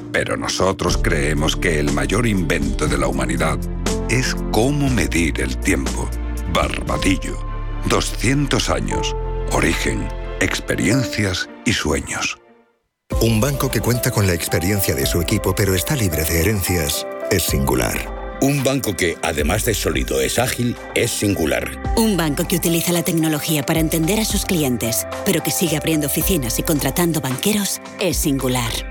pero 0.11 0.37
nosotros 0.37 0.97
creemos 1.01 1.55
que 1.55 1.79
el 1.79 1.91
mayor 1.91 2.27
invento 2.27 2.87
de 2.87 2.97
la 2.97 3.07
humanidad 3.07 3.57
es 4.09 4.35
cómo 4.51 4.89
medir 4.89 5.41
el 5.41 5.57
tiempo. 5.57 6.09
Barbadillo. 6.53 7.37
200 7.85 8.69
años. 8.69 9.15
Origen, 9.51 10.07
experiencias 10.39 11.49
y 11.65 11.73
sueños. 11.73 12.37
Un 13.21 13.41
banco 13.41 13.69
que 13.69 13.81
cuenta 13.81 14.11
con 14.11 14.27
la 14.27 14.33
experiencia 14.33 14.95
de 14.95 15.05
su 15.05 15.21
equipo 15.21 15.53
pero 15.55 15.75
está 15.75 15.95
libre 15.95 16.23
de 16.23 16.41
herencias 16.41 17.05
es 17.29 17.43
singular. 17.43 18.21
Un 18.41 18.63
banco 18.63 18.95
que, 18.95 19.17
además 19.21 19.65
de 19.65 19.75
sólido, 19.75 20.19
es 20.19 20.39
ágil, 20.39 20.75
es 20.95 21.11
singular. 21.11 21.79
Un 21.95 22.17
banco 22.17 22.47
que 22.47 22.55
utiliza 22.55 22.91
la 22.91 23.03
tecnología 23.03 23.61
para 23.61 23.79
entender 23.79 24.19
a 24.19 24.25
sus 24.25 24.45
clientes, 24.45 25.05
pero 25.25 25.43
que 25.43 25.51
sigue 25.51 25.77
abriendo 25.77 26.07
oficinas 26.07 26.57
y 26.57 26.63
contratando 26.63 27.21
banqueros, 27.21 27.81
es 27.99 28.17
singular. 28.17 28.90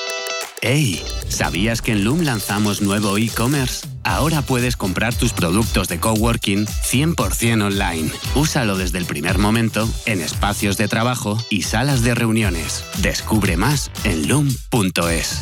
¡Hey! 0.63 1.03
¿Sabías 1.27 1.81
que 1.81 1.93
en 1.93 2.03
Loom 2.03 2.21
lanzamos 2.21 2.83
nuevo 2.83 3.17
e-commerce? 3.17 3.87
Ahora 4.03 4.43
puedes 4.43 4.77
comprar 4.77 5.15
tus 5.15 5.33
productos 5.33 5.87
de 5.87 5.99
coworking 5.99 6.67
100% 6.67 7.63
online. 7.63 8.11
Úsalo 8.35 8.77
desde 8.77 8.99
el 8.99 9.05
primer 9.05 9.39
momento 9.39 9.89
en 10.05 10.21
espacios 10.21 10.77
de 10.77 10.87
trabajo 10.87 11.35
y 11.49 11.63
salas 11.63 12.03
de 12.03 12.13
reuniones. 12.13 12.83
Descubre 13.01 13.57
más 13.57 13.89
en 14.03 14.27
loom.es. 14.27 15.41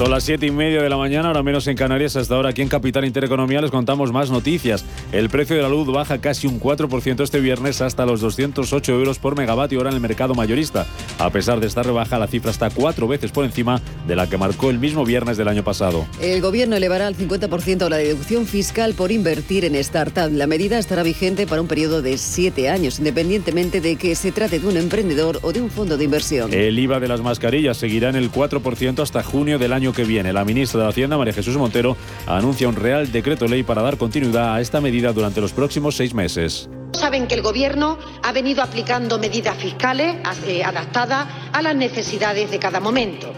Son 0.00 0.10
las 0.10 0.24
7 0.24 0.46
y 0.46 0.50
media 0.50 0.82
de 0.82 0.88
la 0.88 0.96
mañana, 0.96 1.28
ahora 1.28 1.42
menos 1.42 1.66
en 1.66 1.76
Canarias. 1.76 2.16
Hasta 2.16 2.34
ahora 2.34 2.48
aquí 2.48 2.62
en 2.62 2.68
Capital 2.68 3.04
Intereconomía 3.04 3.60
les 3.60 3.70
contamos 3.70 4.12
más 4.12 4.30
noticias. 4.30 4.82
El 5.12 5.28
precio 5.28 5.56
de 5.56 5.60
la 5.60 5.68
luz 5.68 5.88
baja 5.88 6.22
casi 6.22 6.46
un 6.46 6.58
4% 6.58 7.22
este 7.22 7.38
viernes 7.38 7.82
hasta 7.82 8.06
los 8.06 8.22
208 8.22 8.92
euros 8.94 9.18
por 9.18 9.36
megavatio 9.36 9.78
hora 9.78 9.90
en 9.90 9.96
el 9.96 10.00
mercado 10.00 10.34
mayorista. 10.34 10.86
A 11.18 11.28
pesar 11.28 11.60
de 11.60 11.66
esta 11.66 11.82
rebaja, 11.82 12.18
la 12.18 12.28
cifra 12.28 12.50
está 12.50 12.70
cuatro 12.70 13.08
veces 13.08 13.30
por 13.30 13.44
encima 13.44 13.82
de 14.06 14.16
la 14.16 14.26
que 14.26 14.38
marcó 14.38 14.70
el 14.70 14.78
mismo 14.78 15.04
viernes 15.04 15.36
del 15.36 15.48
año 15.48 15.64
pasado. 15.64 16.06
El 16.22 16.40
gobierno 16.40 16.76
elevará 16.76 17.06
al 17.06 17.14
50% 17.14 17.90
la 17.90 17.98
deducción 17.98 18.46
fiscal 18.46 18.94
por 18.94 19.12
invertir 19.12 19.66
en 19.66 19.74
startup. 19.74 20.32
La 20.32 20.46
medida 20.46 20.78
estará 20.78 21.02
vigente 21.02 21.46
para 21.46 21.60
un 21.60 21.68
periodo 21.68 22.00
de 22.00 22.16
siete 22.16 22.70
años, 22.70 23.00
independientemente 23.00 23.82
de 23.82 23.96
que 23.96 24.14
se 24.14 24.32
trate 24.32 24.60
de 24.60 24.66
un 24.66 24.78
emprendedor 24.78 25.40
o 25.42 25.52
de 25.52 25.60
un 25.60 25.68
fondo 25.68 25.98
de 25.98 26.04
inversión. 26.04 26.54
El 26.54 26.78
IVA 26.78 27.00
de 27.00 27.08
las 27.08 27.20
mascarillas 27.20 27.76
seguirá 27.76 28.08
en 28.08 28.16
el 28.16 28.32
4% 28.32 29.02
hasta 29.02 29.22
junio 29.22 29.58
del 29.58 29.74
año 29.74 29.89
que 29.92 30.04
viene. 30.04 30.32
La 30.32 30.44
ministra 30.44 30.82
de 30.82 30.88
Hacienda, 30.88 31.16
María 31.16 31.32
Jesús 31.32 31.56
Montero, 31.56 31.96
anuncia 32.26 32.68
un 32.68 32.76
real 32.76 33.10
decreto 33.10 33.46
ley 33.46 33.62
para 33.62 33.82
dar 33.82 33.96
continuidad 33.96 34.54
a 34.54 34.60
esta 34.60 34.80
medida 34.80 35.12
durante 35.12 35.40
los 35.40 35.52
próximos 35.52 35.96
seis 35.96 36.14
meses. 36.14 36.68
Saben 36.92 37.26
que 37.28 37.34
el 37.34 37.42
Gobierno 37.42 37.98
ha 38.22 38.32
venido 38.32 38.62
aplicando 38.62 39.18
medidas 39.18 39.56
fiscales 39.56 40.16
eh, 40.46 40.64
adaptadas 40.64 41.28
a 41.52 41.62
las 41.62 41.74
necesidades 41.74 42.50
de 42.50 42.58
cada 42.58 42.80
momento. 42.80 43.32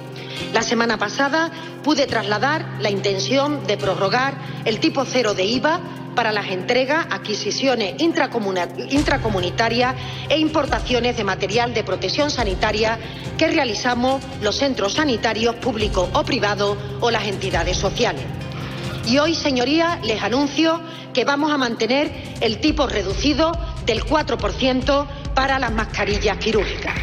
La 0.53 0.63
semana 0.63 0.99
pasada 0.99 1.51
pude 1.83 2.07
trasladar 2.07 2.79
la 2.81 2.91
intención 2.91 3.67
de 3.67 3.77
prorrogar 3.77 4.35
el 4.65 4.81
tipo 4.81 5.05
cero 5.05 5.35
de 5.35 5.45
IVA 5.45 5.81
para 6.15 6.33
las 6.33 6.51
entregas, 6.51 7.07
adquisiciones 7.11 7.95
intracomunitarias 7.99 9.95
e 10.29 10.39
importaciones 10.39 11.17
de 11.17 11.25
material 11.25 11.75
de 11.75 11.85
protección 11.85 12.31
sanitaria 12.31 12.99
que 13.39 13.49
realizamos 13.49 14.23
los 14.41 14.57
centros 14.57 14.95
sanitarios 14.95 15.57
públicos 15.57 16.09
o 16.13 16.25
privados 16.25 16.77
o 17.01 17.11
las 17.11 17.27
entidades 17.27 17.77
sociales. 17.77 18.25
Y 19.07 19.19
hoy, 19.19 19.35
señorías, 19.35 20.05
les 20.07 20.23
anuncio 20.23 20.81
que 21.13 21.25
vamos 21.25 21.51
a 21.53 21.59
mantener 21.59 22.11
el 22.41 22.59
tipo 22.59 22.87
reducido 22.87 23.53
del 23.85 24.05
4% 24.05 25.07
para 25.35 25.59
las 25.59 25.73
mascarillas 25.73 26.37
quirúrgicas. 26.39 26.95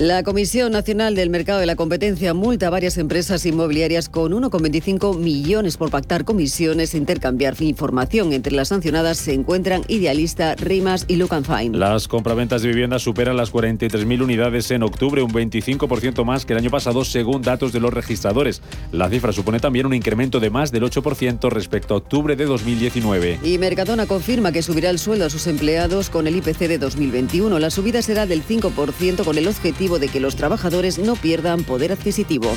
La 0.00 0.22
Comisión 0.22 0.72
Nacional 0.72 1.14
del 1.14 1.28
Mercado 1.28 1.60
de 1.60 1.66
la 1.66 1.76
Competencia 1.76 2.32
multa 2.32 2.68
a 2.68 2.70
varias 2.70 2.96
empresas 2.96 3.44
inmobiliarias 3.44 4.08
con 4.08 4.32
1,25 4.32 5.18
millones 5.18 5.76
por 5.76 5.90
pactar 5.90 6.24
comisiones 6.24 6.94
e 6.94 6.96
intercambiar 6.96 7.54
información. 7.60 8.32
Entre 8.32 8.54
las 8.54 8.68
sancionadas 8.68 9.18
se 9.18 9.34
encuentran 9.34 9.82
Idealista, 9.88 10.54
Rimas 10.54 11.04
y 11.06 11.16
Look 11.16 11.34
Fine. 11.44 11.76
Las 11.76 12.08
compraventas 12.08 12.62
de 12.62 12.68
viviendas 12.68 13.02
superan 13.02 13.36
las 13.36 13.52
43.000 13.52 14.22
unidades 14.22 14.70
en 14.70 14.84
octubre, 14.84 15.20
un 15.20 15.34
25% 15.34 16.24
más 16.24 16.46
que 16.46 16.54
el 16.54 16.60
año 16.60 16.70
pasado, 16.70 17.04
según 17.04 17.42
datos 17.42 17.70
de 17.74 17.80
los 17.80 17.92
registradores. 17.92 18.62
La 18.92 19.10
cifra 19.10 19.34
supone 19.34 19.60
también 19.60 19.84
un 19.84 19.92
incremento 19.92 20.40
de 20.40 20.48
más 20.48 20.72
del 20.72 20.84
8% 20.84 21.50
respecto 21.50 21.92
a 21.92 21.98
octubre 21.98 22.36
de 22.36 22.46
2019. 22.46 23.40
Y 23.42 23.58
Mercadona 23.58 24.06
confirma 24.06 24.50
que 24.50 24.62
subirá 24.62 24.88
el 24.88 24.98
sueldo 24.98 25.26
a 25.26 25.30
sus 25.30 25.46
empleados 25.46 26.08
con 26.08 26.26
el 26.26 26.36
IPC 26.36 26.68
de 26.68 26.78
2021. 26.78 27.58
La 27.70 27.76
subida 27.76 28.02
será 28.02 28.26
del 28.26 28.44
5% 28.44 29.24
con 29.24 29.38
el 29.38 29.46
objetivo 29.46 30.00
de 30.00 30.08
que 30.08 30.18
los 30.18 30.34
trabajadores 30.34 30.98
no 30.98 31.14
pierdan 31.14 31.62
poder 31.62 31.92
adquisitivo. 31.92 32.52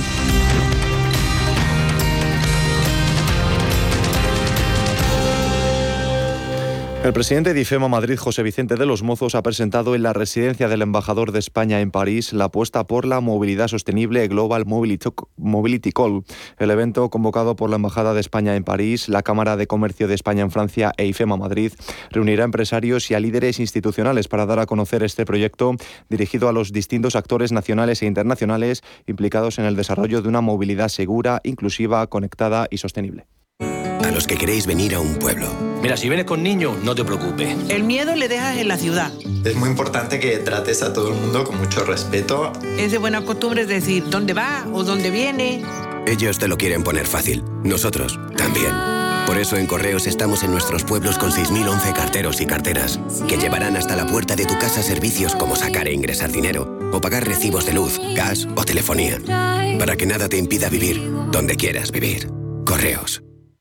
El 7.03 7.11
presidente 7.11 7.53
de 7.53 7.59
IFEMA 7.59 7.89
Madrid, 7.89 8.17
José 8.17 8.43
Vicente 8.43 8.77
de 8.77 8.85
los 8.85 9.03
Mozos, 9.03 9.35
ha 9.35 9.43
presentado 9.43 9.93
en 9.93 10.03
la 10.03 10.13
residencia 10.13 10.69
del 10.69 10.81
embajador 10.81 11.33
de 11.33 11.39
España 11.39 11.81
en 11.81 11.91
París 11.91 12.31
la 12.31 12.45
apuesta 12.45 12.87
por 12.87 13.03
la 13.03 13.19
movilidad 13.19 13.67
sostenible 13.67 14.25
Global 14.29 14.63
Mobility 14.65 15.91
Call. 15.91 16.23
El 16.59 16.71
evento, 16.71 17.09
convocado 17.09 17.57
por 17.57 17.69
la 17.69 17.75
Embajada 17.75 18.13
de 18.13 18.21
España 18.21 18.55
en 18.55 18.63
París, 18.63 19.09
la 19.09 19.21
Cámara 19.21 19.57
de 19.57 19.67
Comercio 19.67 20.07
de 20.07 20.15
España 20.15 20.43
en 20.43 20.51
Francia 20.51 20.93
e 20.95 21.05
IFEMA 21.05 21.35
Madrid, 21.35 21.73
reunirá 22.09 22.45
a 22.45 22.45
empresarios 22.45 23.11
y 23.11 23.15
a 23.15 23.19
líderes 23.19 23.59
institucionales 23.59 24.29
para 24.29 24.45
dar 24.45 24.59
a 24.59 24.65
conocer 24.65 25.03
este 25.03 25.25
proyecto 25.25 25.75
dirigido 26.09 26.47
a 26.47 26.53
los 26.53 26.71
distintos 26.71 27.17
actores 27.17 27.51
nacionales 27.51 28.01
e 28.01 28.05
internacionales 28.05 28.81
implicados 29.07 29.59
en 29.59 29.65
el 29.65 29.75
desarrollo 29.75 30.21
de 30.21 30.29
una 30.29 30.39
movilidad 30.39 30.87
segura, 30.87 31.41
inclusiva, 31.43 32.07
conectada 32.07 32.67
y 32.71 32.77
sostenible 32.77 33.27
los 34.23 34.27
que 34.27 34.37
queréis 34.37 34.65
venir 34.65 34.95
a 34.95 35.01
un 35.01 35.15
pueblo. 35.15 35.49
Mira, 35.81 35.97
si 35.97 36.07
vienes 36.07 36.25
con 36.25 36.41
niños, 36.41 36.77
no 36.81 36.95
te 36.95 37.03
preocupes. 37.03 37.57
El 37.67 37.83
miedo 37.83 38.15
le 38.15 38.29
dejas 38.29 38.57
en 38.57 38.69
la 38.69 38.77
ciudad. 38.77 39.11
Es 39.43 39.53
muy 39.57 39.67
importante 39.67 40.17
que 40.17 40.37
trates 40.37 40.81
a 40.81 40.93
todo 40.93 41.09
el 41.09 41.15
mundo 41.15 41.43
con 41.43 41.57
mucho 41.57 41.83
respeto. 41.83 42.53
Es 42.77 42.93
de 42.93 42.99
buena 42.99 43.25
costumbre 43.25 43.65
decir 43.65 44.05
dónde 44.09 44.33
va 44.33 44.65
o 44.71 44.85
dónde 44.85 45.11
viene. 45.11 45.61
Ellos 46.07 46.39
te 46.39 46.47
lo 46.47 46.57
quieren 46.57 46.83
poner 46.83 47.05
fácil. 47.05 47.43
Nosotros 47.63 48.17
también. 48.37 48.71
Por 49.27 49.37
eso 49.37 49.57
en 49.57 49.67
Correos 49.67 50.07
estamos 50.07 50.41
en 50.43 50.51
nuestros 50.51 50.85
pueblos 50.85 51.17
con 51.17 51.31
6.011 51.31 51.93
carteros 51.93 52.39
y 52.39 52.45
carteras 52.45 53.01
que 53.27 53.37
llevarán 53.37 53.75
hasta 53.75 53.97
la 53.97 54.05
puerta 54.05 54.37
de 54.37 54.45
tu 54.45 54.57
casa 54.57 54.81
servicios 54.81 55.35
como 55.35 55.57
sacar 55.57 55.89
e 55.89 55.93
ingresar 55.93 56.31
dinero 56.31 56.79
o 56.93 57.01
pagar 57.01 57.27
recibos 57.27 57.65
de 57.65 57.73
luz, 57.73 57.99
gas 58.15 58.47
o 58.55 58.63
telefonía. 58.63 59.19
Para 59.79 59.97
que 59.97 60.05
nada 60.05 60.29
te 60.29 60.37
impida 60.37 60.69
vivir 60.69 61.11
donde 61.29 61.57
quieras 61.57 61.91
vivir. 61.91 62.29
Correos. 62.65 63.21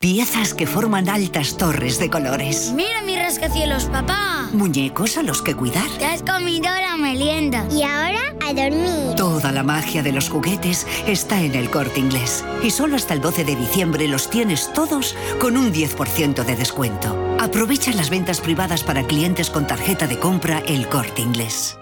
Piezas 0.00 0.54
que 0.54 0.68
forman 0.68 1.08
altas 1.08 1.56
torres 1.56 1.98
de 1.98 2.08
colores. 2.08 2.72
Mira 2.72 3.02
mi 3.02 3.16
rascacielos, 3.16 3.86
papá. 3.86 4.48
Muñecos 4.52 5.18
a 5.18 5.24
los 5.24 5.42
que 5.42 5.56
cuidar. 5.56 5.88
Te 5.98 6.04
has 6.04 6.22
comido 6.22 6.70
la 6.70 6.96
merienda. 6.96 7.66
Y 7.72 7.82
ahora 7.82 8.32
a 8.40 8.52
dormir. 8.52 9.16
Toda 9.16 9.50
la 9.50 9.64
magia 9.64 10.04
de 10.04 10.12
los 10.12 10.30
juguetes 10.30 10.86
está 11.08 11.40
en 11.40 11.56
el 11.56 11.68
corte 11.68 11.98
inglés. 11.98 12.44
Y 12.62 12.70
solo 12.70 12.94
hasta 12.94 13.14
el 13.14 13.20
12 13.20 13.44
de 13.44 13.56
diciembre 13.56 14.06
los 14.06 14.30
tienes 14.30 14.72
todos 14.72 15.16
con 15.40 15.56
un 15.56 15.72
10% 15.72 16.44
de 16.44 16.54
descuento. 16.54 17.18
Aprovecha 17.40 17.92
las 17.92 18.08
ventas 18.08 18.40
privadas 18.40 18.84
para 18.84 19.02
clientes 19.02 19.50
con 19.50 19.66
tarjeta 19.66 20.06
de 20.06 20.20
compra 20.20 20.60
El 20.60 20.88
Corte 20.88 21.22
Inglés. 21.22 21.76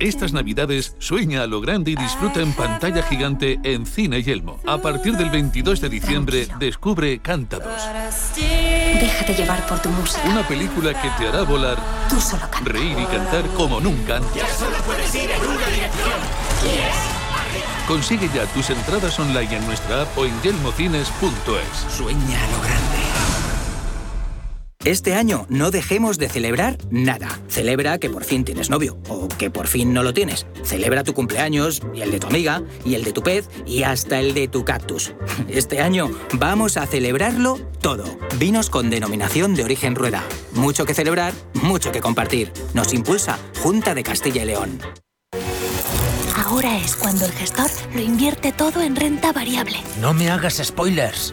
Estas 0.00 0.32
navidades 0.32 0.96
sueña 0.98 1.42
a 1.42 1.46
lo 1.46 1.60
grande 1.60 1.92
y 1.92 1.96
disfruta 1.96 2.40
en 2.40 2.52
pantalla 2.52 3.02
gigante 3.02 3.58
en 3.62 3.86
Cine 3.86 4.22
Yelmo. 4.22 4.60
A 4.66 4.78
partir 4.78 5.16
del 5.16 5.30
22 5.30 5.80
de 5.80 5.88
diciembre 5.88 6.48
descubre 6.58 7.18
Cántados. 7.20 7.82
Déjate 8.36 9.34
llevar 9.34 9.66
por 9.66 9.80
tu 9.80 9.88
música. 9.90 10.22
Una 10.28 10.46
película 10.46 11.00
que 11.00 11.10
te 11.10 11.28
hará 11.28 11.42
volar, 11.42 11.78
Tú 12.08 12.20
solo 12.20 12.42
reír 12.62 12.96
y 12.98 13.04
cantar 13.06 13.46
como 13.56 13.80
nunca 13.80 14.16
antes. 14.16 14.42
Consigue 17.86 18.30
ya 18.34 18.46
tus 18.46 18.70
entradas 18.70 19.18
online 19.18 19.56
en 19.56 19.66
nuestra 19.66 20.02
app 20.02 20.18
o 20.18 20.24
en 20.24 20.40
yelmocines.es. 20.42 21.94
Sueña 21.94 22.44
a 22.44 22.46
lo 22.50 22.60
grande. 22.62 23.13
Este 24.84 25.14
año 25.14 25.46
no 25.48 25.70
dejemos 25.70 26.18
de 26.18 26.28
celebrar 26.28 26.76
nada. 26.90 27.40
Celebra 27.48 27.98
que 27.98 28.10
por 28.10 28.22
fin 28.22 28.44
tienes 28.44 28.68
novio 28.68 28.98
o 29.08 29.28
que 29.28 29.50
por 29.50 29.66
fin 29.66 29.94
no 29.94 30.02
lo 30.02 30.12
tienes. 30.12 30.46
Celebra 30.62 31.04
tu 31.04 31.14
cumpleaños 31.14 31.80
y 31.94 32.02
el 32.02 32.10
de 32.10 32.20
tu 32.20 32.26
amiga 32.26 32.62
y 32.84 32.94
el 32.94 33.02
de 33.02 33.12
tu 33.14 33.22
pez 33.22 33.48
y 33.64 33.84
hasta 33.84 34.20
el 34.20 34.34
de 34.34 34.46
tu 34.46 34.66
cactus. 34.66 35.14
Este 35.48 35.80
año 35.80 36.10
vamos 36.34 36.76
a 36.76 36.86
celebrarlo 36.86 37.58
todo. 37.80 38.04
Vinos 38.38 38.68
con 38.68 38.90
denominación 38.90 39.54
de 39.54 39.64
origen 39.64 39.94
rueda. 39.94 40.22
Mucho 40.52 40.84
que 40.84 40.92
celebrar, 40.92 41.32
mucho 41.54 41.90
que 41.90 42.02
compartir. 42.02 42.52
Nos 42.74 42.92
impulsa 42.92 43.38
Junta 43.62 43.94
de 43.94 44.02
Castilla 44.02 44.42
y 44.42 44.46
León. 44.46 44.80
Ahora 46.36 46.76
es 46.76 46.94
cuando 46.94 47.24
el 47.24 47.32
gestor 47.32 47.70
lo 47.94 48.02
invierte 48.02 48.52
todo 48.52 48.82
en 48.82 48.96
renta 48.96 49.32
variable. 49.32 49.78
No 49.98 50.12
me 50.12 50.28
hagas 50.28 50.60
spoilers. 50.62 51.32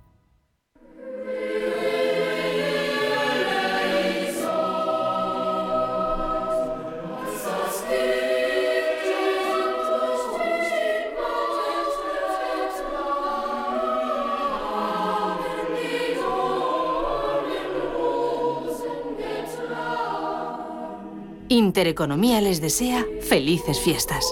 Intereconomía 21.51 22.39
les 22.39 22.61
desea 22.61 23.05
felices 23.19 23.77
fiestas. 23.77 24.23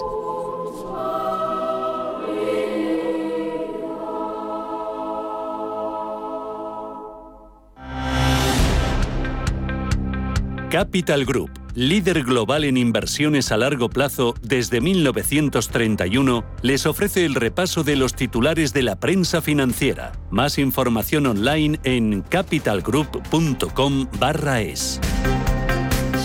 Capital 10.70 11.26
Group, 11.26 11.50
líder 11.74 12.24
global 12.24 12.64
en 12.64 12.78
inversiones 12.78 13.52
a 13.52 13.58
largo 13.58 13.90
plazo 13.90 14.32
desde 14.40 14.80
1931, 14.80 16.42
les 16.62 16.86
ofrece 16.86 17.26
el 17.26 17.34
repaso 17.34 17.84
de 17.84 17.96
los 17.96 18.14
titulares 18.14 18.72
de 18.72 18.82
la 18.82 18.98
prensa 18.98 19.42
financiera. 19.42 20.12
Más 20.30 20.56
información 20.56 21.26
online 21.26 21.80
en 21.84 22.22
capitalgroup.com/es. 22.22 25.00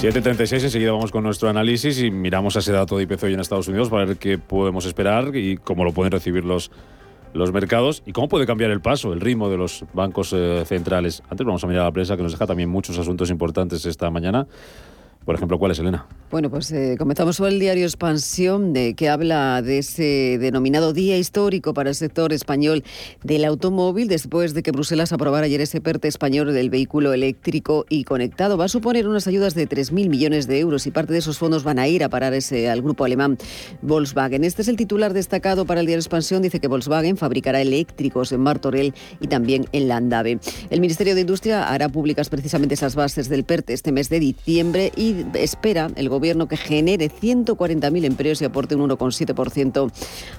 7.36, 0.02 0.64
enseguida 0.64 0.92
vamos 0.92 1.12
con 1.12 1.24
nuestro 1.24 1.50
análisis 1.50 2.00
y 2.02 2.12
miramos 2.12 2.56
a 2.58 2.60
ese 2.60 2.74
dato 2.74 2.98
de 2.98 3.04
IPC 3.04 3.24
hoy 3.24 3.34
en 3.34 3.40
Estados 3.40 3.70
Unidos 3.70 3.90
para 3.90 4.06
ver 4.06 4.18
qué 4.18 4.38
podemos 4.38 4.86
esperar 4.86 5.36
y 5.36 5.56
cómo 5.56 5.84
lo 5.86 5.94
pueden 5.94 6.12
recibir 6.12 6.44
los, 6.44 6.70
los 7.34 7.54
mercados 7.54 8.04
y 8.06 8.12
cómo 8.12 8.28
puede 8.28 8.46
cambiar 8.46 8.72
el 8.72 8.82
paso, 8.82 9.14
el 9.14 9.22
ritmo 9.22 9.50
de 9.50 9.58
los 9.58 9.86
bancos 9.94 10.34
eh, 10.34 10.64
centrales. 10.66 11.24
Antes 11.30 11.48
vamos 11.48 11.64
a 11.64 11.68
mirar 11.68 11.84
a 11.84 11.86
la 11.86 11.92
prensa 11.92 12.18
que 12.18 12.24
nos 12.24 12.34
deja 12.34 12.46
también 12.46 12.70
muchos 12.70 13.00
asuntos 13.00 13.30
importantes 13.32 13.86
esta 13.86 14.12
mañana. 14.12 14.46
Por 15.24 15.34
ejemplo, 15.34 15.58
¿cuál 15.58 15.72
es, 15.72 15.80
Elena? 15.80 16.06
Bueno, 16.36 16.50
pues 16.50 16.70
eh, 16.74 16.98
comenzamos 17.00 17.38
con 17.38 17.48
el 17.48 17.62
diario 17.62 17.86
Expansión, 17.86 18.74
de, 18.74 18.94
que 18.94 19.08
habla 19.08 19.62
de 19.62 19.78
ese 19.78 20.38
denominado 20.38 20.92
día 20.92 21.18
histórico 21.18 21.74
para 21.74 21.92
el 21.92 21.96
sector 21.96 22.34
español 22.34 22.84
del 23.24 23.46
automóvil, 23.46 24.10
después 24.10 24.54
de 24.54 24.62
que 24.62 24.72
Bruselas 24.72 25.14
aprobara 25.14 25.46
ayer 25.46 25.62
ese 25.62 25.80
PERTE 25.80 26.10
español 26.10 26.54
del 26.54 26.70
vehículo 26.70 27.14
eléctrico 27.14 27.86
y 27.88 28.04
conectado. 28.04 28.58
Va 28.58 28.66
a 28.66 28.68
suponer 28.68 29.08
unas 29.08 29.28
ayudas 29.28 29.56
de 29.56 29.66
3.000 29.66 30.10
millones 30.10 30.46
de 30.46 30.60
euros 30.60 30.86
y 30.88 30.92
parte 30.92 31.14
de 31.14 31.20
esos 31.20 31.38
fondos 31.38 31.64
van 31.64 31.80
a 31.80 31.88
ir 31.88 32.04
a 32.04 32.10
parar 32.10 32.34
ese, 32.34 32.70
al 32.70 32.82
grupo 32.82 33.06
alemán 33.06 33.38
Volkswagen. 33.82 34.44
Este 34.44 34.62
es 34.62 34.68
el 34.68 34.76
titular 34.76 35.14
destacado 35.14 35.66
para 35.66 35.80
el 35.80 35.86
diario 35.86 36.02
Expansión. 36.02 36.42
Dice 36.42 36.60
que 36.60 36.68
Volkswagen 36.68 37.16
fabricará 37.16 37.62
eléctricos 37.62 38.34
en 38.34 38.42
Martorell 38.42 38.94
y 39.22 39.28
también 39.28 39.68
en 39.72 39.88
Landave. 39.88 40.40
El 40.70 40.82
Ministerio 40.82 41.16
de 41.16 41.22
Industria 41.22 41.70
hará 41.70 41.88
públicas 41.88 42.28
precisamente 42.28 42.74
esas 42.74 42.96
bases 42.96 43.30
del 43.30 43.46
PERTE 43.46 43.72
este 43.72 43.94
mes 43.94 44.10
de 44.10 44.20
diciembre 44.20 44.92
y 44.98 45.24
espera 45.36 45.88
el 45.96 46.10
gobierno 46.10 46.25
que 46.26 46.58
genere 46.58 47.12
140.000 47.12 48.04
empleos 48.04 48.42
y 48.42 48.46
aporte 48.46 48.76
un 48.76 48.90
1,7% 48.90 49.92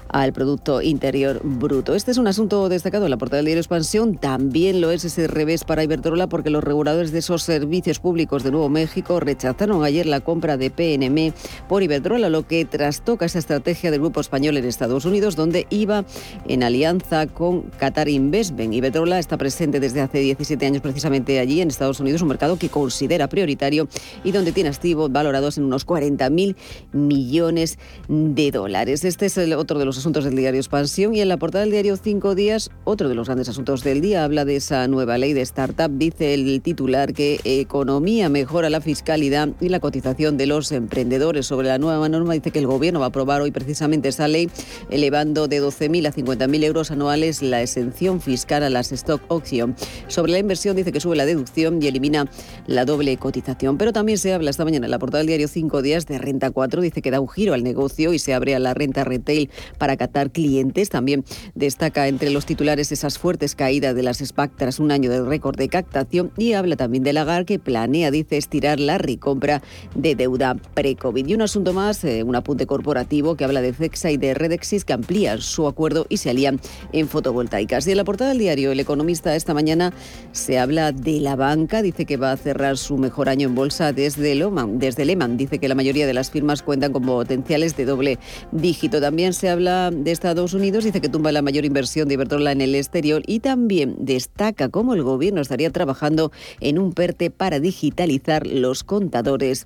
al 0.09 0.33
Producto 0.33 0.81
Interior 0.81 1.39
Bruto. 1.43 1.95
Este 1.95 2.11
es 2.11 2.17
un 2.17 2.27
asunto 2.27 2.67
destacado 2.67 3.05
en 3.05 3.11
la 3.11 3.17
portada 3.17 3.37
del 3.37 3.45
diario 3.45 3.61
Expansión. 3.61 4.17
También 4.17 4.81
lo 4.81 4.91
es 4.91 5.05
ese 5.05 5.27
revés 5.27 5.63
para 5.63 5.85
Iberdrola 5.85 6.27
porque 6.27 6.49
los 6.49 6.61
reguladores 6.61 7.13
de 7.13 7.19
esos 7.19 7.43
servicios 7.43 7.99
públicos 7.99 8.43
de 8.43 8.51
Nuevo 8.51 8.67
México 8.67 9.21
rechazaron 9.21 9.85
ayer 9.85 10.05
la 10.05 10.19
compra 10.19 10.57
de 10.57 10.71
PNM 10.71 11.33
por 11.69 11.83
Iberdrola, 11.83 12.29
lo 12.29 12.45
que 12.45 12.65
trastoca 12.65 13.25
esa 13.25 13.39
estrategia 13.39 13.89
del 13.89 14.01
grupo 14.01 14.19
español 14.19 14.57
en 14.57 14.65
Estados 14.65 15.05
Unidos, 15.05 15.37
donde 15.37 15.67
iba 15.69 16.03
en 16.49 16.63
alianza 16.63 17.27
con 17.27 17.61
Qatar 17.61 18.09
Investment. 18.09 18.73
Iberdrola 18.73 19.19
está 19.19 19.37
presente 19.37 19.79
desde 19.79 20.01
hace 20.01 20.19
17 20.19 20.65
años 20.65 20.81
precisamente 20.81 21.39
allí 21.39 21.61
en 21.61 21.69
Estados 21.69 22.01
Unidos, 22.01 22.21
un 22.21 22.27
mercado 22.27 22.57
que 22.57 22.67
considera 22.67 23.29
prioritario 23.29 23.87
y 24.23 24.31
donde 24.31 24.51
tiene 24.51 24.69
activos 24.69 25.11
valorados 25.11 25.57
en 25.57 25.66
unos 25.67 25.85
40.000 25.85 26.55
millones 26.91 27.77
de 28.07 28.51
dólares. 28.51 29.03
Este 29.03 29.27
es 29.27 29.37
otro 29.37 29.79
de 29.79 29.85
los 29.85 29.97
asuntos 29.97 30.23
del 30.23 30.35
diario 30.35 30.59
Expansión 30.59 31.13
y 31.13 31.21
en 31.21 31.29
la 31.29 31.37
portada 31.37 31.63
del 31.63 31.71
diario 31.71 31.95
Cinco 31.97 32.35
Días, 32.35 32.71
otro 32.83 33.09
de 33.09 33.15
los 33.15 33.27
grandes 33.27 33.49
asuntos 33.49 33.83
del 33.83 34.01
día, 34.01 34.23
habla 34.23 34.45
de 34.45 34.55
esa 34.55 34.87
nueva 34.87 35.17
ley 35.17 35.33
de 35.33 35.41
startup. 35.41 35.91
Dice 35.91 36.33
el 36.33 36.61
titular 36.61 37.13
que 37.13 37.39
economía 37.43 38.29
mejora 38.29 38.69
la 38.69 38.81
fiscalidad 38.81 39.49
y 39.59 39.69
la 39.69 39.79
cotización 39.79 40.37
de 40.37 40.47
los 40.47 40.71
emprendedores. 40.71 41.45
Sobre 41.45 41.67
la 41.67 41.77
nueva 41.77 42.09
norma 42.09 42.33
dice 42.33 42.51
que 42.51 42.59
el 42.59 42.67
gobierno 42.67 42.99
va 42.99 43.05
a 43.05 43.09
aprobar 43.09 43.41
hoy 43.41 43.51
precisamente 43.51 44.09
esa 44.09 44.27
ley, 44.27 44.49
elevando 44.89 45.47
de 45.47 45.61
12.000 45.61 46.07
a 46.07 46.13
50.000 46.13 46.63
euros 46.63 46.91
anuales 46.91 47.41
la 47.41 47.61
exención 47.61 48.21
fiscal 48.21 48.63
a 48.63 48.69
las 48.69 48.91
stock 48.91 49.21
option. 49.27 49.75
Sobre 50.07 50.31
la 50.31 50.39
inversión 50.39 50.75
dice 50.75 50.91
que 50.91 50.99
sube 50.99 51.15
la 51.15 51.25
deducción 51.25 51.81
y 51.81 51.87
elimina 51.87 52.29
la 52.65 52.85
doble 52.85 53.15
cotización. 53.17 53.77
Pero 53.77 53.93
también 53.93 54.17
se 54.17 54.33
habla 54.33 54.49
esta 54.49 54.65
mañana 54.65 54.87
en 54.87 54.91
la 54.91 54.99
portada 54.99 55.19
del 55.19 55.27
diario 55.27 55.47
Cinco 55.57 55.81
Días 55.81 56.05
de 56.05 56.19
Renta 56.19 56.51
4 56.51 56.83
dice 56.83 57.01
que 57.01 57.09
da 57.09 57.19
un 57.19 57.27
giro 57.27 57.55
al 57.55 57.63
negocio 57.63 58.13
y 58.13 58.19
se 58.19 58.35
abre 58.35 58.53
a 58.53 58.59
la 58.59 58.75
renta 58.75 59.03
retail 59.03 59.49
para 59.79 59.97
captar 59.97 60.29
clientes. 60.29 60.89
También 60.89 61.25
destaca 61.55 62.07
entre 62.07 62.29
los 62.29 62.45
titulares 62.45 62.91
esas 62.91 63.17
fuertes 63.17 63.55
caídas 63.55 63.95
de 63.95 64.03
las 64.03 64.19
SPAC 64.19 64.51
tras 64.55 64.79
un 64.79 64.91
año 64.91 65.09
de 65.09 65.23
récord 65.23 65.57
de 65.57 65.67
captación 65.67 66.31
y 66.37 66.53
habla 66.53 66.75
también 66.75 67.03
de 67.03 67.11
Lagar 67.11 67.45
que 67.45 67.57
planea, 67.57 68.11
dice, 68.11 68.37
estirar 68.37 68.79
la 68.79 68.99
recompra 68.99 69.63
de 69.95 70.13
deuda 70.13 70.57
pre-COVID. 70.75 71.25
Y 71.25 71.33
un 71.33 71.41
asunto 71.41 71.73
más, 71.73 72.03
eh, 72.03 72.21
un 72.21 72.35
apunte 72.35 72.67
corporativo 72.67 73.35
que 73.35 73.43
habla 73.43 73.63
de 73.63 73.73
CEXA 73.73 74.11
y 74.11 74.17
de 74.17 74.35
Redexis 74.35 74.85
que 74.85 74.93
amplían 74.93 75.41
su 75.41 75.65
acuerdo 75.65 76.05
y 76.07 76.17
se 76.17 76.29
alían 76.29 76.61
en 76.91 77.07
fotovoltaicas. 77.07 77.87
Y 77.87 77.91
en 77.91 77.97
la 77.97 78.03
portada 78.03 78.29
del 78.29 78.37
diario 78.37 78.71
El 78.71 78.79
Economista 78.79 79.35
esta 79.35 79.55
mañana 79.55 79.91
se 80.33 80.59
habla 80.59 80.91
de 80.91 81.19
la 81.19 81.35
banca, 81.35 81.81
dice 81.81 82.05
que 82.05 82.17
va 82.17 82.31
a 82.31 82.37
cerrar 82.37 82.77
su 82.77 82.99
mejor 82.99 83.27
año 83.27 83.47
en 83.47 83.55
bolsa 83.55 83.91
desde 83.91 84.35
Loman, 84.35 84.77
desde 84.77 85.03
Lehman. 85.03 85.46
Dice 85.47 85.59
que 85.59 85.69
la 85.69 85.75
mayoría 85.75 86.05
de 86.05 86.13
las 86.13 86.29
firmas 86.29 86.61
cuentan 86.61 86.91
con 86.91 87.03
potenciales 87.03 87.77
de 87.77 87.85
doble 87.85 88.19
dígito. 88.51 88.99
También 88.99 89.31
se 89.31 89.47
habla 89.47 89.91
de 89.91 90.11
Estados 90.11 90.53
Unidos, 90.53 90.83
dice 90.83 90.99
que 90.99 91.07
tumba 91.07 91.31
la 91.31 91.41
mayor 91.41 91.63
inversión 91.63 92.09
de 92.09 92.15
Iberdrola 92.15 92.51
en 92.51 92.59
el 92.59 92.75
exterior 92.75 93.23
y 93.25 93.39
también 93.39 93.95
destaca 93.97 94.67
cómo 94.67 94.93
el 94.93 95.03
gobierno 95.03 95.39
estaría 95.39 95.71
trabajando 95.71 96.33
en 96.59 96.79
un 96.79 96.91
PERTE 96.91 97.31
para 97.31 97.61
digitalizar 97.61 98.45
los 98.45 98.83
contadores 98.83 99.65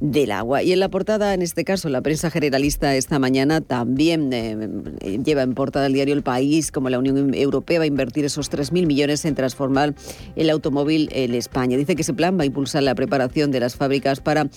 del 0.00 0.32
agua. 0.32 0.64
Y 0.64 0.72
en 0.72 0.80
la 0.80 0.88
portada, 0.88 1.32
en 1.32 1.42
este 1.42 1.64
caso, 1.64 1.88
la 1.90 2.00
prensa 2.00 2.28
generalista 2.28 2.96
esta 2.96 3.20
mañana 3.20 3.60
también 3.60 4.32
eh, 4.32 5.20
lleva 5.24 5.42
en 5.42 5.54
portada 5.54 5.86
el 5.86 5.92
diario 5.92 6.14
El 6.14 6.24
País, 6.24 6.72
como 6.72 6.90
la 6.90 6.98
Unión 6.98 7.34
Europea 7.34 7.78
va 7.78 7.84
a 7.84 7.86
invertir 7.86 8.24
esos 8.24 8.50
3.000 8.50 8.84
millones 8.84 9.24
en 9.24 9.36
transformar 9.36 9.94
el 10.34 10.50
automóvil 10.50 11.08
en 11.12 11.34
España. 11.34 11.76
Dice 11.76 11.94
que 11.94 12.02
ese 12.02 12.14
plan 12.14 12.36
va 12.36 12.42
a 12.42 12.46
impulsar 12.46 12.82
la 12.82 12.96
preparación 12.96 13.52
de 13.52 13.60
las 13.60 13.76
fábricas 13.76 14.18
para 14.18 14.48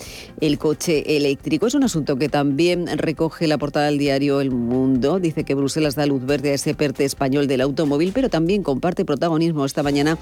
el 0.41 0.57
coche 0.64 1.18
eléctrico. 1.18 1.68
Es 1.68 1.74
un 1.74 1.84
asunto 1.84 2.16
que 2.16 2.30
también 2.30 2.88
recoge 2.97 3.47
la 3.47 3.57
portada 3.57 3.88
del 3.88 3.97
diario 3.97 4.39
El 4.39 4.49
Mundo. 4.49 5.20
Dice 5.20 5.43
que 5.43 5.55
Bruselas 5.55 5.95
da 5.95 6.05
luz 6.05 6.26
verde 6.26 6.51
a 6.51 6.53
ese 6.53 6.74
PERTE 6.74 7.03
español 7.03 7.47
del 7.47 7.59
automóvil, 7.59 8.14
pero 8.14 8.30
también 8.30 8.64
comparte 8.64 9.03
protagonismo 9.03 9.66
esta 9.66 9.84
mañana 9.84 10.18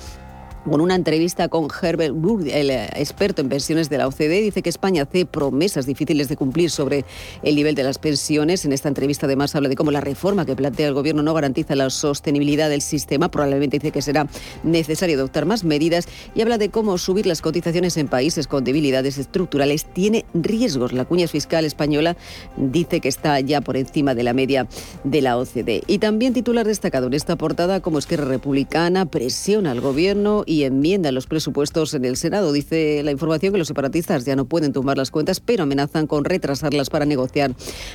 con 0.70 0.80
una 0.80 0.96
entrevista 0.96 1.48
con 1.48 1.68
Herbert 1.82 2.14
Burg, 2.16 2.48
el 2.48 2.70
eh, 2.70 2.90
experto 2.96 3.42
en 3.42 3.50
pensiones 3.50 3.90
de 3.90 3.98
la 3.98 4.08
OCDE, 4.08 4.42
dice 4.42 4.62
que 4.62 4.70
España 4.70 5.04
hace 5.04 5.26
promesas 5.26 5.86
difíciles 5.86 6.30
de 6.30 6.38
cumplir 6.38 6.70
sobre 6.70 7.04
el 7.42 7.56
nivel 7.56 7.74
de 7.74 7.84
las 7.84 7.98
pensiones. 7.98 8.64
En 8.66 8.74
esta 8.74 8.88
entrevista 8.88 9.26
además 9.26 9.56
habla 9.56 9.70
de 9.70 9.76
cómo 9.76 9.92
la 9.92 10.02
reforma 10.02 10.46
que 10.46 10.56
plantea 10.56 10.88
el 10.88 10.94
gobierno 10.94 11.24
no 11.24 11.34
garantiza 11.34 11.76
la 11.76 11.90
sostenibilidad 11.90 12.70
del 12.70 12.82
sistema. 12.82 13.30
Probablemente 13.32 13.80
dice 13.80 13.92
que 13.92 14.02
será 14.02 14.28
necesario 14.64 15.16
adoptar 15.16 15.46
más 15.46 15.64
medidas 15.64 16.08
y 16.36 16.42
habla 16.42 16.58
de 16.58 16.70
cómo 16.70 16.98
subir 16.98 17.26
las 17.26 17.42
cotizaciones 17.42 17.98
en 17.98 18.08
países 18.08 18.48
con 18.48 18.64
debilidades 18.64 19.18
estructurales 19.18 19.86
tiene 19.86 20.26
riesgos. 20.34 20.94
La 20.94 21.06
cuña 21.06 21.28
fiscal 21.28 21.66
española 21.66 22.16
dice 22.56 23.00
que 23.00 23.10
está 23.10 23.40
ya 23.40 23.62
por 23.62 23.78
encima 23.78 24.14
de 24.14 24.24
la 24.24 24.34
media 24.34 24.68
de 25.04 25.22
la 25.22 25.38
OCDE. 25.38 25.84
Y 25.88 25.98
también 25.98 26.34
titular 26.34 26.68
destacado 26.68 27.08
en 27.08 27.14
esta 27.14 27.36
portada 27.36 27.80
como 27.80 27.98
Esquerra 27.98 28.26
Republicana 28.26 29.06
presiona 29.06 29.72
al 29.72 29.82
gobierno 29.82 30.44
y 30.52 30.66
enmienda 30.66 31.14
los 31.14 31.28
presupuestos 31.28 31.94
en 31.94 32.04
el 32.04 32.18
Senado. 32.18 32.52
Dice 32.52 33.04
la 33.04 33.12
información 33.12 33.54
que 33.54 33.58
los 33.58 33.70
separatistas 33.70 34.26
ya 34.26 34.36
no 34.36 34.44
pueden 34.44 34.74
tomar 34.74 34.98
las 34.98 35.10
cuentas, 35.10 35.40
pero 35.40 35.64
amenazan 35.64 36.08
con 36.08 36.26
retrasarlas 36.26 36.90
para 36.90 37.06
negociar 37.06 37.54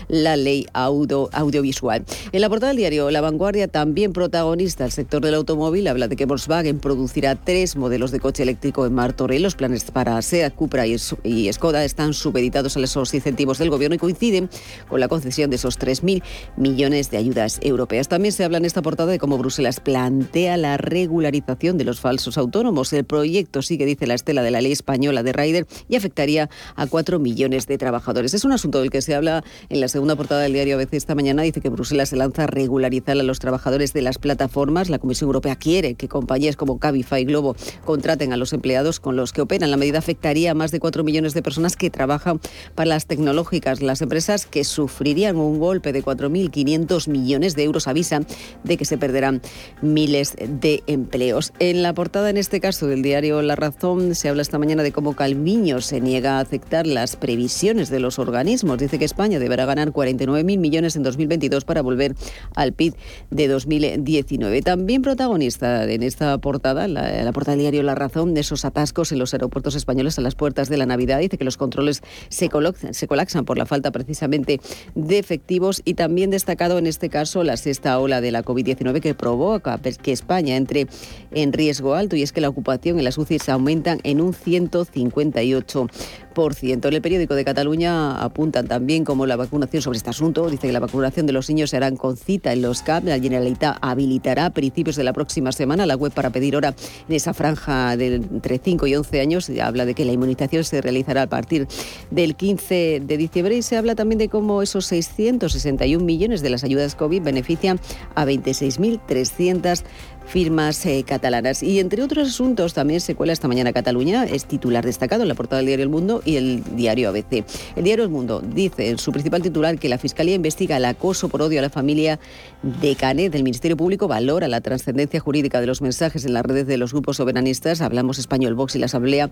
la 0.09 0.37
ley 0.37 0.67
audio, 0.73 1.29
audiovisual. 1.35 2.03
En 2.33 2.41
la 2.41 2.49
portada 2.49 2.69
del 2.69 2.79
diario 2.79 3.11
La 3.11 3.21
Vanguardia, 3.21 3.69
también 3.69 4.15
protagonista 4.15 4.87
el 4.87 4.91
sector 4.91 5.23
del 5.23 5.35
automóvil, 5.35 5.87
habla 5.87 6.09
de 6.09 6.17
que 6.17 6.25
Volkswagen 6.25 6.79
producirá 6.79 7.35
tres 7.35 7.77
modelos 7.77 8.11
de 8.11 8.21
coche 8.21 8.43
eléctrico 8.43 8.87
en 8.87 8.95
Martorell. 8.95 9.43
Los 9.43 9.55
planes 9.55 9.91
para 9.91 10.23
SEAT, 10.23 10.55
Cupra 10.55 10.87
y 10.87 11.53
Skoda 11.53 11.85
están 11.85 12.15
supeditados 12.15 12.75
a 12.79 12.81
esos 12.81 13.13
incentivos 13.13 13.59
del 13.59 13.69
gobierno 13.69 13.97
y 13.97 13.99
coinciden 13.99 14.49
con 14.89 15.01
la 15.01 15.09
concesión 15.09 15.51
de 15.51 15.57
esos 15.57 15.79
3.000 15.79 16.23
millones 16.57 17.11
de 17.11 17.19
ayudas 17.19 17.59
europeas. 17.61 18.09
También 18.09 18.33
se 18.33 18.45
habla 18.45 18.57
en 18.57 18.65
esta 18.65 18.81
portada 18.81 19.11
de 19.11 19.19
cómo 19.19 19.37
Bruselas 19.37 19.79
plantea 19.81 20.57
la 20.57 20.79
regularización 20.79 21.77
de 21.77 21.85
los 21.85 22.01
falsos 22.01 22.39
autos 22.39 22.46
autónomos. 22.47 22.93
El 22.93 23.05
proyecto 23.05 23.63
sigue, 23.63 23.85
dice 23.87 24.07
la 24.07 24.15
estela 24.15 24.43
de 24.43 24.51
la 24.51 24.61
ley 24.61 24.73
española 24.73 25.23
de 25.23 25.33
Rider, 25.33 25.67
y 25.89 25.97
afectaría 25.97 26.49
a 26.75 26.87
cuatro 26.87 27.19
millones 27.19 27.67
de 27.67 27.79
trabajadores. 27.79 28.35
Es 28.35 28.45
un 28.45 28.53
asunto 28.53 28.81
del 28.81 28.91
que 28.91 29.03
se 29.03 29.15
habla 29.15 29.45
en 29.69 29.81
la 29.81 29.89
segunda 29.89 30.17
portada 30.17 30.43
del 30.43 30.53
diario 30.53 30.77
ABC 30.77 30.95
esta 30.95 31.15
mañana. 31.15 31.43
Dice 31.43 31.61
que 31.61 31.69
Bruselas 31.69 32.09
se 32.09 32.17
lanza 32.17 32.45
a 32.45 32.47
regularizar 32.47 33.19
a 33.19 33.23
los 33.23 33.39
trabajadores 33.39 33.93
de 33.93 34.03
las 34.03 34.19
plataformas. 34.19 34.89
La 34.89 34.99
Comisión 34.99 35.29
Europea 35.29 35.57
quiere 35.57 35.95
que 35.95 36.09
compañías 36.09 36.57
como 36.57 36.79
Cabify 36.79 37.23
y 37.23 37.25
Globo 37.25 37.57
contraten 37.85 38.33
a 38.33 38.37
los 38.37 38.53
empleados 38.53 39.01
con 39.01 39.17
los 39.17 39.33
que 39.33 39.43
operan. 39.43 39.71
La 39.71 39.77
medida 39.77 39.99
afectaría 39.99 40.53
a 40.53 40.55
más 40.55 40.71
de 40.71 40.81
cuatro 40.81 41.05
millones 41.05 41.35
de 41.35 41.43
personas 41.43 41.77
que 41.77 41.91
trabajan 41.91 42.41
para 42.75 42.89
las 42.89 43.07
tecnológicas. 43.07 43.83
Las 43.83 44.03
empresas 44.03 44.47
que 44.47 44.65
sufrirían 44.65 45.37
un 45.37 45.59
golpe 45.59 45.93
de 45.93 46.03
4.500 46.03 47.09
millones 47.09 47.57
de 47.57 47.65
euros 47.65 47.89
avisan 47.89 48.27
de 48.65 48.77
que 48.77 48.85
se 48.85 48.99
perderán 48.99 49.43
miles 49.83 50.37
de 50.39 50.83
empleos. 50.87 51.53
En 51.59 51.83
la 51.83 51.95
portada 51.95 52.31
en 52.37 52.41
este 52.41 52.61
caso 52.61 52.87
del 52.87 53.01
diario 53.01 53.41
La 53.41 53.57
Razón 53.57 54.15
se 54.15 54.29
habla 54.29 54.43
esta 54.43 54.59
mañana 54.59 54.83
de 54.83 54.93
cómo 54.93 55.17
Calviño 55.17 55.81
se 55.81 56.03
niega 56.03 56.37
a 56.37 56.41
aceptar 56.41 56.87
las 56.87 57.17
previsiones 57.17 57.89
de 57.89 57.99
los 57.99 58.19
organismos. 58.19 58.77
Dice 58.77 58.99
que 58.99 59.07
España 59.07 59.39
deberá 59.39 59.65
ganar 59.65 59.91
49.000 59.91 60.59
millones 60.59 60.97
en 60.97 61.03
2022 61.03 61.65
para 61.65 61.81
volver 61.81 62.15
al 62.55 62.75
PIB 62.75 62.95
de 63.31 63.49
2019. 63.49 64.61
También 64.61 65.01
protagonista 65.01 65.91
en 65.91 66.03
esta 66.03 66.37
portada, 66.37 66.87
la, 66.89 67.23
la 67.23 67.33
portada 67.33 67.57
del 67.57 67.63
diario 67.63 67.83
La 67.83 67.95
Razón, 67.95 68.35
de 68.35 68.43
esos 68.43 68.67
atascos 68.67 69.13
en 69.13 69.19
los 69.19 69.33
aeropuertos 69.33 69.75
españoles 69.75 70.19
a 70.19 70.21
las 70.21 70.35
puertas 70.35 70.69
de 70.69 70.77
la 70.77 70.85
Navidad. 70.85 71.21
Dice 71.21 71.39
que 71.39 71.45
los 71.45 71.57
controles 71.57 72.03
se, 72.29 72.51
se 72.91 73.09
colapsan 73.09 73.47
por 73.47 73.57
la 73.57 73.65
falta 73.65 73.93
precisamente 73.93 74.61
de 74.95 75.19
efectivos 75.19 75.81
y 75.87 75.95
también 75.95 76.29
destacado 76.29 76.77
en 76.77 76.87
este 76.87 77.09
caso 77.09 77.45
la 77.45 77.57
sexta 77.57 77.99
ola 77.99 78.21
de 78.21 78.31
la 78.31 78.45
COVID-19 78.45 79.01
que 79.01 79.15
provoca 79.15 79.81
que 79.81 80.13
España 80.13 80.57
entre 80.57 80.87
en 81.31 81.55
riesgo 81.55 81.95
alto 81.95 82.15
y 82.15 82.26
es 82.27 82.33
que 82.33 82.41
la 82.41 82.49
ocupación 82.49 82.99
en 82.99 83.05
las 83.05 83.19
UCIs 83.19 83.49
aumentan 83.49 84.01
en 84.03 84.21
un 84.21 84.35
158%. 84.35 85.91
En 86.37 86.93
el 86.93 87.01
periódico 87.01 87.35
de 87.35 87.47
Cataluña 87.47 88.23
apuntan 88.23 88.69
también 88.69 89.05
como 89.05 89.25
la 89.25 89.37
vacunación 89.37 89.81
sobre 89.81 89.97
este 89.97 90.11
asunto. 90.11 90.51
Dice 90.51 90.67
que 90.67 90.73
la 90.73 90.81
vacunación 90.81 91.25
de 91.25 91.33
los 91.33 91.49
niños 91.49 91.71
se 91.71 91.79
hará 91.79 91.91
con 91.93 92.19
cita 92.19 92.53
en 92.53 92.61
los 92.61 92.83
CAP. 92.83 93.05
La 93.05 93.19
Generalitat 93.19 93.79
habilitará 93.81 94.45
a 94.45 94.51
principios 94.51 94.97
de 94.97 95.05
la 95.05 95.15
próxima 95.15 95.51
semana 95.53 95.87
la 95.87 95.95
web 95.95 96.13
para 96.13 96.29
pedir 96.29 96.55
hora 96.55 96.75
en 97.09 97.15
esa 97.15 97.33
franja 97.33 97.97
de 97.97 98.17
entre 98.17 98.59
5 98.59 98.87
y 98.87 98.97
11 98.97 99.21
años. 99.21 99.51
Habla 99.63 99.87
de 99.87 99.95
que 99.95 100.05
la 100.05 100.13
inmunización 100.13 100.65
se 100.65 100.83
realizará 100.83 101.23
a 101.23 101.27
partir 101.27 101.69
del 102.11 102.37
15 102.37 103.01
de 103.03 103.17
diciembre 103.17 103.57
y 103.57 103.63
se 103.63 103.79
habla 103.79 103.95
también 103.95 104.19
de 104.19 104.29
cómo 104.29 104.61
esos 104.61 104.85
661 104.87 106.05
millones 106.05 106.43
de 106.43 106.51
las 106.51 106.65
ayudas 106.65 106.97
COVID 106.97 107.23
benefician 107.23 107.81
a 108.15 108.27
26.300 108.27 109.85
firmas 110.27 110.85
eh, 110.87 111.05
catalanas. 111.07 111.63
Y 111.63 111.81
entre 111.81 112.03
otros 112.03 112.29
asuntos 112.29 112.75
también 112.75 113.01
se 113.01 113.15
cuela 113.15 113.33
esta 113.33 113.49
mañana 113.49 113.73
Cataluña, 113.73 114.25
es 114.25 114.45
titular 114.47 114.85
destacado 114.85 115.23
en 115.23 115.29
la 115.29 115.35
portada 115.35 115.59
del 115.59 115.67
diario 115.67 115.85
El 115.85 115.89
Mundo 115.89 116.23
y 116.25 116.37
el 116.37 116.63
diario 116.77 117.09
ABC. 117.09 117.45
El 117.77 117.85
diario 117.85 118.05
El 118.05 118.11
Mundo 118.11 118.43
dice 118.43 118.91
en 118.91 118.99
su 118.99 119.13
principal 119.13 119.43
titular 119.43 119.79
que 119.79 119.89
la 119.89 119.99
Fiscalía 119.99 120.35
investiga 120.35 120.77
el 120.77 120.85
acoso 120.85 121.29
por 121.29 121.43
odio 121.43 121.59
a 121.59 121.63
la 121.63 121.71
familia 121.71 122.19
de 122.63 122.95
Canet. 122.97 123.35
El 123.35 123.45
Ministerio 123.45 123.77
Público 123.77 124.09
valora 124.09 124.49
la 124.49 124.61
trascendencia 124.61 125.21
jurídica 125.21 125.61
de 125.61 125.67
los 125.67 125.83
mensajes 125.83 126.25
en 126.25 126.35
las 126.35 126.45
redes 126.45 126.67
de 126.67 126.77
los 126.77 126.93
grupos 126.93 127.17
soberanistas. 127.17 127.81
Hablamos 127.81 128.19
Español 128.19 128.55
Vox 128.55 128.77
y 128.77 128.79
la 128.79 128.87
Asamblea 128.87 129.31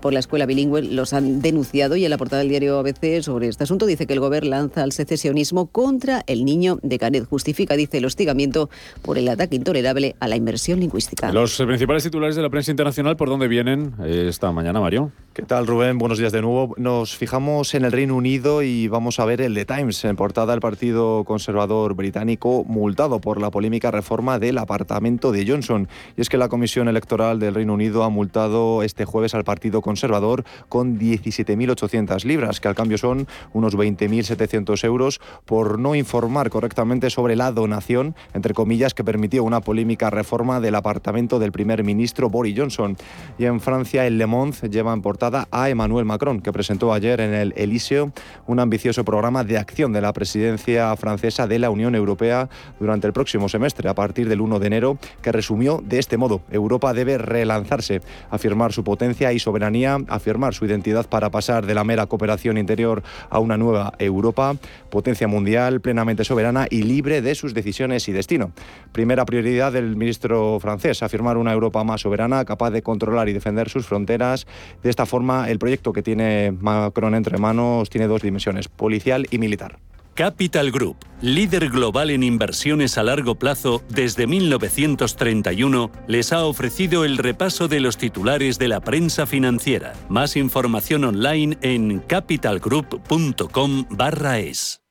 por 0.00 0.12
la 0.12 0.20
Escuela 0.20 0.46
Bilingüe 0.46 0.82
los 0.82 1.12
han 1.12 1.42
denunciado 1.42 1.96
y 1.96 2.04
en 2.04 2.10
la 2.10 2.18
portada 2.18 2.40
del 2.40 2.48
diario 2.48 2.78
ABC 2.78 3.22
sobre 3.22 3.48
este 3.48 3.64
asunto 3.64 3.86
dice 3.86 4.06
que 4.06 4.12
el 4.14 4.20
gobierno 4.20 4.50
lanza 4.50 4.82
al 4.82 4.92
secesionismo 4.92 5.66
contra 5.66 6.22
el 6.26 6.44
niño 6.44 6.78
de 6.82 6.98
Canet. 6.98 7.26
Justifica, 7.26 7.76
dice, 7.76 7.98
el 7.98 8.04
hostigamiento 8.04 8.70
por 9.02 9.18
el 9.18 9.28
ataque 9.28 9.56
intolerable 9.56 10.16
a 10.22 10.28
la 10.28 10.36
inversión 10.36 10.78
lingüística. 10.78 11.32
Los 11.32 11.56
principales 11.56 12.04
titulares 12.04 12.36
de 12.36 12.42
la 12.42 12.48
prensa 12.48 12.70
internacional, 12.70 13.16
¿por 13.16 13.28
dónde 13.28 13.48
vienen 13.48 13.94
esta 14.04 14.52
mañana, 14.52 14.78
Mario? 14.78 15.10
¿Qué 15.32 15.42
tal, 15.42 15.66
Rubén? 15.66 15.98
Buenos 15.98 16.18
días 16.18 16.30
de 16.30 16.40
nuevo. 16.42 16.74
Nos 16.76 17.16
fijamos 17.16 17.74
en 17.74 17.84
el 17.84 17.90
Reino 17.90 18.14
Unido 18.14 18.62
y 18.62 18.86
vamos 18.86 19.18
a 19.18 19.24
ver 19.24 19.40
el 19.40 19.54
The 19.54 19.64
Times. 19.64 20.04
En 20.04 20.14
portada, 20.14 20.54
el 20.54 20.60
Partido 20.60 21.24
Conservador 21.24 21.94
Británico 21.94 22.62
multado 22.68 23.20
por 23.20 23.40
la 23.40 23.50
polémica 23.50 23.90
reforma 23.90 24.38
del 24.38 24.58
apartamento 24.58 25.32
de 25.32 25.44
Johnson. 25.44 25.88
Y 26.16 26.20
es 26.20 26.28
que 26.28 26.36
la 26.36 26.48
Comisión 26.48 26.86
Electoral 26.86 27.40
del 27.40 27.56
Reino 27.56 27.74
Unido 27.74 28.04
ha 28.04 28.08
multado 28.08 28.84
este 28.84 29.04
jueves 29.04 29.34
al 29.34 29.42
Partido 29.42 29.80
Conservador 29.80 30.44
con 30.68 31.00
17.800 31.00 32.24
libras, 32.24 32.60
que 32.60 32.68
al 32.68 32.76
cambio 32.76 32.96
son 32.96 33.26
unos 33.54 33.76
20.700 33.76 34.84
euros, 34.84 35.20
por 35.46 35.80
no 35.80 35.96
informar 35.96 36.48
correctamente 36.50 37.10
sobre 37.10 37.34
la 37.34 37.50
donación, 37.50 38.14
entre 38.34 38.54
comillas, 38.54 38.94
que 38.94 39.02
permitió 39.02 39.42
una 39.42 39.62
polémica 39.62 40.11
reforma 40.12 40.60
del 40.60 40.76
apartamento 40.76 41.40
del 41.40 41.50
primer 41.50 41.82
ministro 41.82 42.30
Boris 42.30 42.56
Johnson. 42.56 42.96
Y 43.38 43.46
en 43.46 43.60
Francia, 43.60 44.06
el 44.06 44.18
Le 44.18 44.26
Monde 44.26 44.68
lleva 44.70 44.92
en 44.92 45.02
portada 45.02 45.48
a 45.50 45.68
Emmanuel 45.68 46.04
Macron, 46.04 46.40
que 46.40 46.52
presentó 46.52 46.92
ayer 46.92 47.20
en 47.20 47.34
el 47.34 47.52
Elíseo 47.56 48.12
un 48.46 48.60
ambicioso 48.60 49.04
programa 49.04 49.42
de 49.42 49.58
acción 49.58 49.92
de 49.92 50.00
la 50.00 50.12
presidencia 50.12 50.94
francesa 50.96 51.46
de 51.46 51.58
la 51.58 51.70
Unión 51.70 51.94
Europea 51.94 52.48
durante 52.78 53.06
el 53.06 53.12
próximo 53.12 53.48
semestre, 53.48 53.88
a 53.88 53.94
partir 53.94 54.28
del 54.28 54.40
1 54.40 54.60
de 54.60 54.66
enero, 54.66 54.98
que 55.22 55.32
resumió 55.32 55.82
de 55.84 55.98
este 55.98 56.16
modo, 56.16 56.42
Europa 56.50 56.92
debe 56.94 57.18
relanzarse, 57.18 58.00
afirmar 58.30 58.72
su 58.72 58.84
potencia 58.84 59.32
y 59.32 59.38
soberanía, 59.38 59.98
afirmar 60.08 60.54
su 60.54 60.64
identidad 60.66 61.08
para 61.08 61.30
pasar 61.30 61.66
de 61.66 61.74
la 61.74 61.84
mera 61.84 62.06
cooperación 62.06 62.58
interior 62.58 63.02
a 63.30 63.38
una 63.38 63.56
nueva 63.56 63.94
Europa, 63.98 64.56
potencia 64.90 65.28
mundial, 65.28 65.80
plenamente 65.80 66.24
soberana 66.24 66.66
y 66.70 66.82
libre 66.82 67.22
de 67.22 67.34
sus 67.34 67.54
decisiones 67.54 68.08
y 68.08 68.12
destino. 68.12 68.52
Primera 68.92 69.24
prioridad 69.24 69.72
del 69.72 69.96
ministro 70.02 70.58
francés, 70.60 71.02
afirmar 71.02 71.36
una 71.36 71.52
Europa 71.52 71.82
más 71.84 72.00
soberana, 72.00 72.44
capaz 72.44 72.70
de 72.70 72.82
controlar 72.82 73.28
y 73.28 73.32
defender 73.32 73.68
sus 73.68 73.86
fronteras. 73.86 74.46
De 74.82 74.90
esta 74.90 75.06
forma, 75.06 75.48
el 75.48 75.58
proyecto 75.58 75.92
que 75.92 76.02
tiene 76.02 76.54
Macron 76.60 77.14
entre 77.14 77.38
manos 77.38 77.88
tiene 77.88 78.06
dos 78.06 78.22
dimensiones, 78.22 78.68
policial 78.68 79.26
y 79.30 79.38
militar. 79.38 79.78
Capital 80.14 80.70
Group, 80.70 80.96
líder 81.22 81.70
global 81.70 82.10
en 82.10 82.22
inversiones 82.22 82.98
a 82.98 83.02
largo 83.02 83.36
plazo 83.36 83.82
desde 83.88 84.26
1931, 84.26 85.90
les 86.06 86.34
ha 86.34 86.44
ofrecido 86.44 87.06
el 87.06 87.16
repaso 87.16 87.66
de 87.66 87.80
los 87.80 87.96
titulares 87.96 88.58
de 88.58 88.68
la 88.68 88.80
prensa 88.80 89.24
financiera. 89.24 89.94
Más 90.10 90.36
información 90.36 91.04
online 91.04 91.56
en 91.62 92.00
capitalgroup.com/es. 92.00 94.82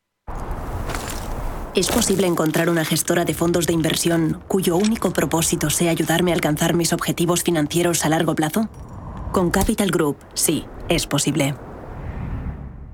¿Es 1.73 1.89
posible 1.89 2.27
encontrar 2.27 2.69
una 2.69 2.83
gestora 2.83 3.23
de 3.23 3.33
fondos 3.33 3.65
de 3.65 3.71
inversión 3.71 4.43
cuyo 4.49 4.75
único 4.75 5.13
propósito 5.13 5.69
sea 5.69 5.91
ayudarme 5.91 6.31
a 6.31 6.35
alcanzar 6.35 6.73
mis 6.73 6.91
objetivos 6.91 7.43
financieros 7.43 8.03
a 8.03 8.09
largo 8.09 8.35
plazo? 8.35 8.67
Con 9.31 9.51
Capital 9.51 9.89
Group, 9.89 10.17
sí, 10.33 10.65
es 10.89 11.07
posible. 11.07 11.55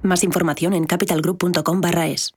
Más 0.03 0.23
información 0.23 0.73
en 0.73 0.85
capitalgroup.com 0.85 1.81
es. 2.05 2.36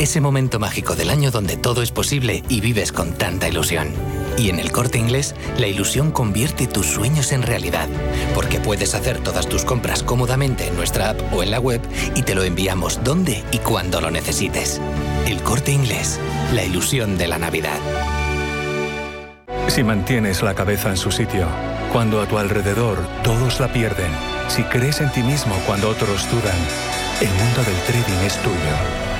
ese 0.00 0.22
momento 0.22 0.58
mágico 0.58 0.96
del 0.96 1.10
año 1.10 1.30
donde 1.30 1.58
todo 1.58 1.82
es 1.82 1.92
posible 1.92 2.42
y 2.48 2.62
vives 2.62 2.90
con 2.90 3.12
tanta 3.12 3.48
ilusión. 3.48 3.92
Y 4.38 4.48
en 4.48 4.58
el 4.58 4.72
corte 4.72 4.96
inglés, 4.96 5.34
la 5.58 5.66
ilusión 5.66 6.10
convierte 6.10 6.66
tus 6.66 6.86
sueños 6.86 7.32
en 7.32 7.42
realidad, 7.42 7.86
porque 8.34 8.60
puedes 8.60 8.94
hacer 8.94 9.18
todas 9.18 9.46
tus 9.46 9.66
compras 9.66 10.02
cómodamente 10.02 10.66
en 10.66 10.74
nuestra 10.74 11.10
app 11.10 11.20
o 11.34 11.42
en 11.42 11.50
la 11.50 11.60
web 11.60 11.82
y 12.14 12.22
te 12.22 12.34
lo 12.34 12.44
enviamos 12.44 13.04
donde 13.04 13.44
y 13.52 13.58
cuando 13.58 14.00
lo 14.00 14.10
necesites. 14.10 14.80
El 15.26 15.42
corte 15.42 15.70
inglés, 15.70 16.18
la 16.54 16.64
ilusión 16.64 17.18
de 17.18 17.28
la 17.28 17.38
Navidad. 17.38 17.78
Si 19.68 19.84
mantienes 19.84 20.42
la 20.42 20.54
cabeza 20.54 20.88
en 20.88 20.96
su 20.96 21.12
sitio, 21.12 21.46
cuando 21.92 22.22
a 22.22 22.26
tu 22.26 22.38
alrededor 22.38 23.06
todos 23.22 23.60
la 23.60 23.70
pierden, 23.70 24.10
si 24.48 24.62
crees 24.62 25.02
en 25.02 25.12
ti 25.12 25.22
mismo 25.22 25.54
cuando 25.66 25.90
otros 25.90 26.26
dudan, 26.30 26.56
el 27.20 27.28
mundo 27.28 27.62
del 27.64 27.76
trading 27.86 28.24
es 28.24 28.36
tuyo. 28.38 29.19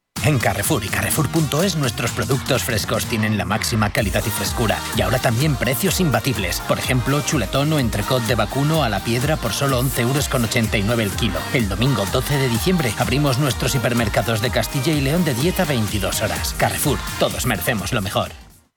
En 0.23 0.37
Carrefour 0.37 0.83
y 0.83 0.87
Carrefour.es 0.87 1.77
nuestros 1.77 2.11
productos 2.11 2.63
frescos 2.63 3.05
tienen 3.05 3.37
la 3.37 3.45
máxima 3.45 3.89
calidad 3.89 4.23
y 4.25 4.29
frescura 4.29 4.77
y 4.95 5.01
ahora 5.01 5.17
también 5.17 5.55
precios 5.55 5.99
imbatibles. 5.99 6.59
Por 6.61 6.77
ejemplo, 6.77 7.21
chuletón 7.21 7.73
o 7.73 7.79
entrecot 7.79 8.21
de 8.23 8.35
vacuno 8.35 8.83
a 8.83 8.89
la 8.89 8.99
piedra 8.99 9.37
por 9.37 9.51
solo 9.51 9.81
11,89 9.81 9.99
euros 10.01 10.99
el 10.99 11.11
kilo. 11.11 11.39
El 11.53 11.67
domingo 11.67 12.05
12 12.11 12.37
de 12.37 12.49
diciembre 12.49 12.93
abrimos 12.99 13.39
nuestros 13.39 13.73
hipermercados 13.73 14.41
de 14.41 14.51
Castilla 14.51 14.93
y 14.93 15.01
León 15.01 15.25
de 15.25 15.33
10 15.33 15.61
a 15.61 15.65
22 15.65 16.21
horas. 16.21 16.53
Carrefour, 16.57 16.99
todos 17.19 17.47
merecemos 17.47 17.91
lo 17.91 18.01
mejor. 18.01 18.50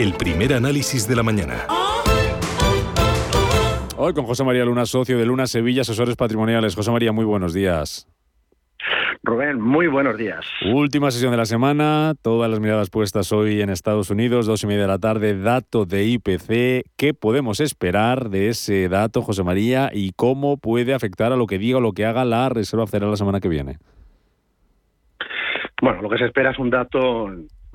El 0.00 0.14
primer 0.14 0.54
análisis 0.54 1.06
de 1.06 1.14
la 1.14 1.22
mañana. 1.22 1.66
Hoy 3.98 4.14
con 4.14 4.24
José 4.24 4.42
María 4.44 4.64
Luna, 4.64 4.86
socio 4.86 5.18
de 5.18 5.26
Luna 5.26 5.46
Sevilla, 5.46 5.82
asesores 5.82 6.16
patrimoniales. 6.16 6.74
José 6.74 6.90
María, 6.90 7.12
muy 7.12 7.26
buenos 7.26 7.52
días. 7.52 8.08
Rubén, 9.22 9.60
muy 9.60 9.88
buenos 9.88 10.16
días. 10.16 10.40
Última 10.72 11.10
sesión 11.10 11.32
de 11.32 11.36
la 11.36 11.44
semana, 11.44 12.14
todas 12.22 12.50
las 12.50 12.60
miradas 12.60 12.88
puestas 12.88 13.30
hoy 13.30 13.60
en 13.60 13.68
Estados 13.68 14.08
Unidos, 14.08 14.46
dos 14.46 14.64
y 14.64 14.68
media 14.68 14.80
de 14.80 14.88
la 14.88 14.98
tarde, 14.98 15.38
dato 15.38 15.84
de 15.84 16.06
IPC. 16.06 16.86
¿Qué 16.96 17.12
podemos 17.12 17.60
esperar 17.60 18.30
de 18.30 18.48
ese 18.48 18.88
dato, 18.88 19.20
José 19.20 19.42
María, 19.42 19.90
y 19.92 20.12
cómo 20.12 20.56
puede 20.56 20.94
afectar 20.94 21.30
a 21.30 21.36
lo 21.36 21.46
que 21.46 21.58
diga 21.58 21.76
o 21.76 21.82
lo 21.82 21.92
que 21.92 22.06
haga 22.06 22.24
la 22.24 22.48
Reserva 22.48 22.86
Federal 22.86 23.10
la 23.10 23.18
semana 23.18 23.40
que 23.40 23.50
viene? 23.50 23.76
Bueno, 25.82 26.00
lo 26.00 26.08
que 26.08 26.16
se 26.16 26.24
espera 26.24 26.52
es 26.52 26.58
un 26.58 26.70
dato 26.70 27.28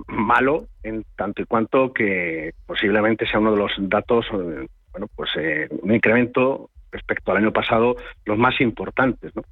malo 0.07 0.65
en 0.83 1.05
tanto 1.15 1.41
y 1.41 1.45
cuanto 1.45 1.93
que 1.93 2.53
posiblemente 2.65 3.25
sea 3.25 3.39
uno 3.39 3.51
de 3.51 3.57
los 3.57 3.71
datos, 3.77 4.25
eh, 4.33 4.67
bueno, 4.91 5.07
pues 5.15 5.29
eh, 5.37 5.67
un 5.81 5.93
incremento 5.93 6.69
respecto 6.91 7.31
al 7.31 7.37
año 7.37 7.51
pasado, 7.51 7.95
los 8.25 8.37
más 8.37 8.59
importantes. 8.61 9.35
¿no? 9.35 9.43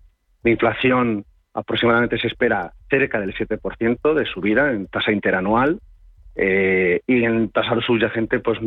La 0.43 0.51
inflación 0.51 1.25
aproximadamente 1.53 2.17
se 2.17 2.27
espera 2.27 2.73
cerca 2.89 3.19
del 3.19 3.33
7% 3.33 4.13
de 4.13 4.25
subida 4.25 4.71
en 4.71 4.87
tasa 4.87 5.11
interanual 5.11 5.79
eh, 6.35 7.01
y 7.05 7.23
en 7.23 7.49
tasa 7.49 7.79
subyacente, 7.81 8.39
pues 8.39 8.59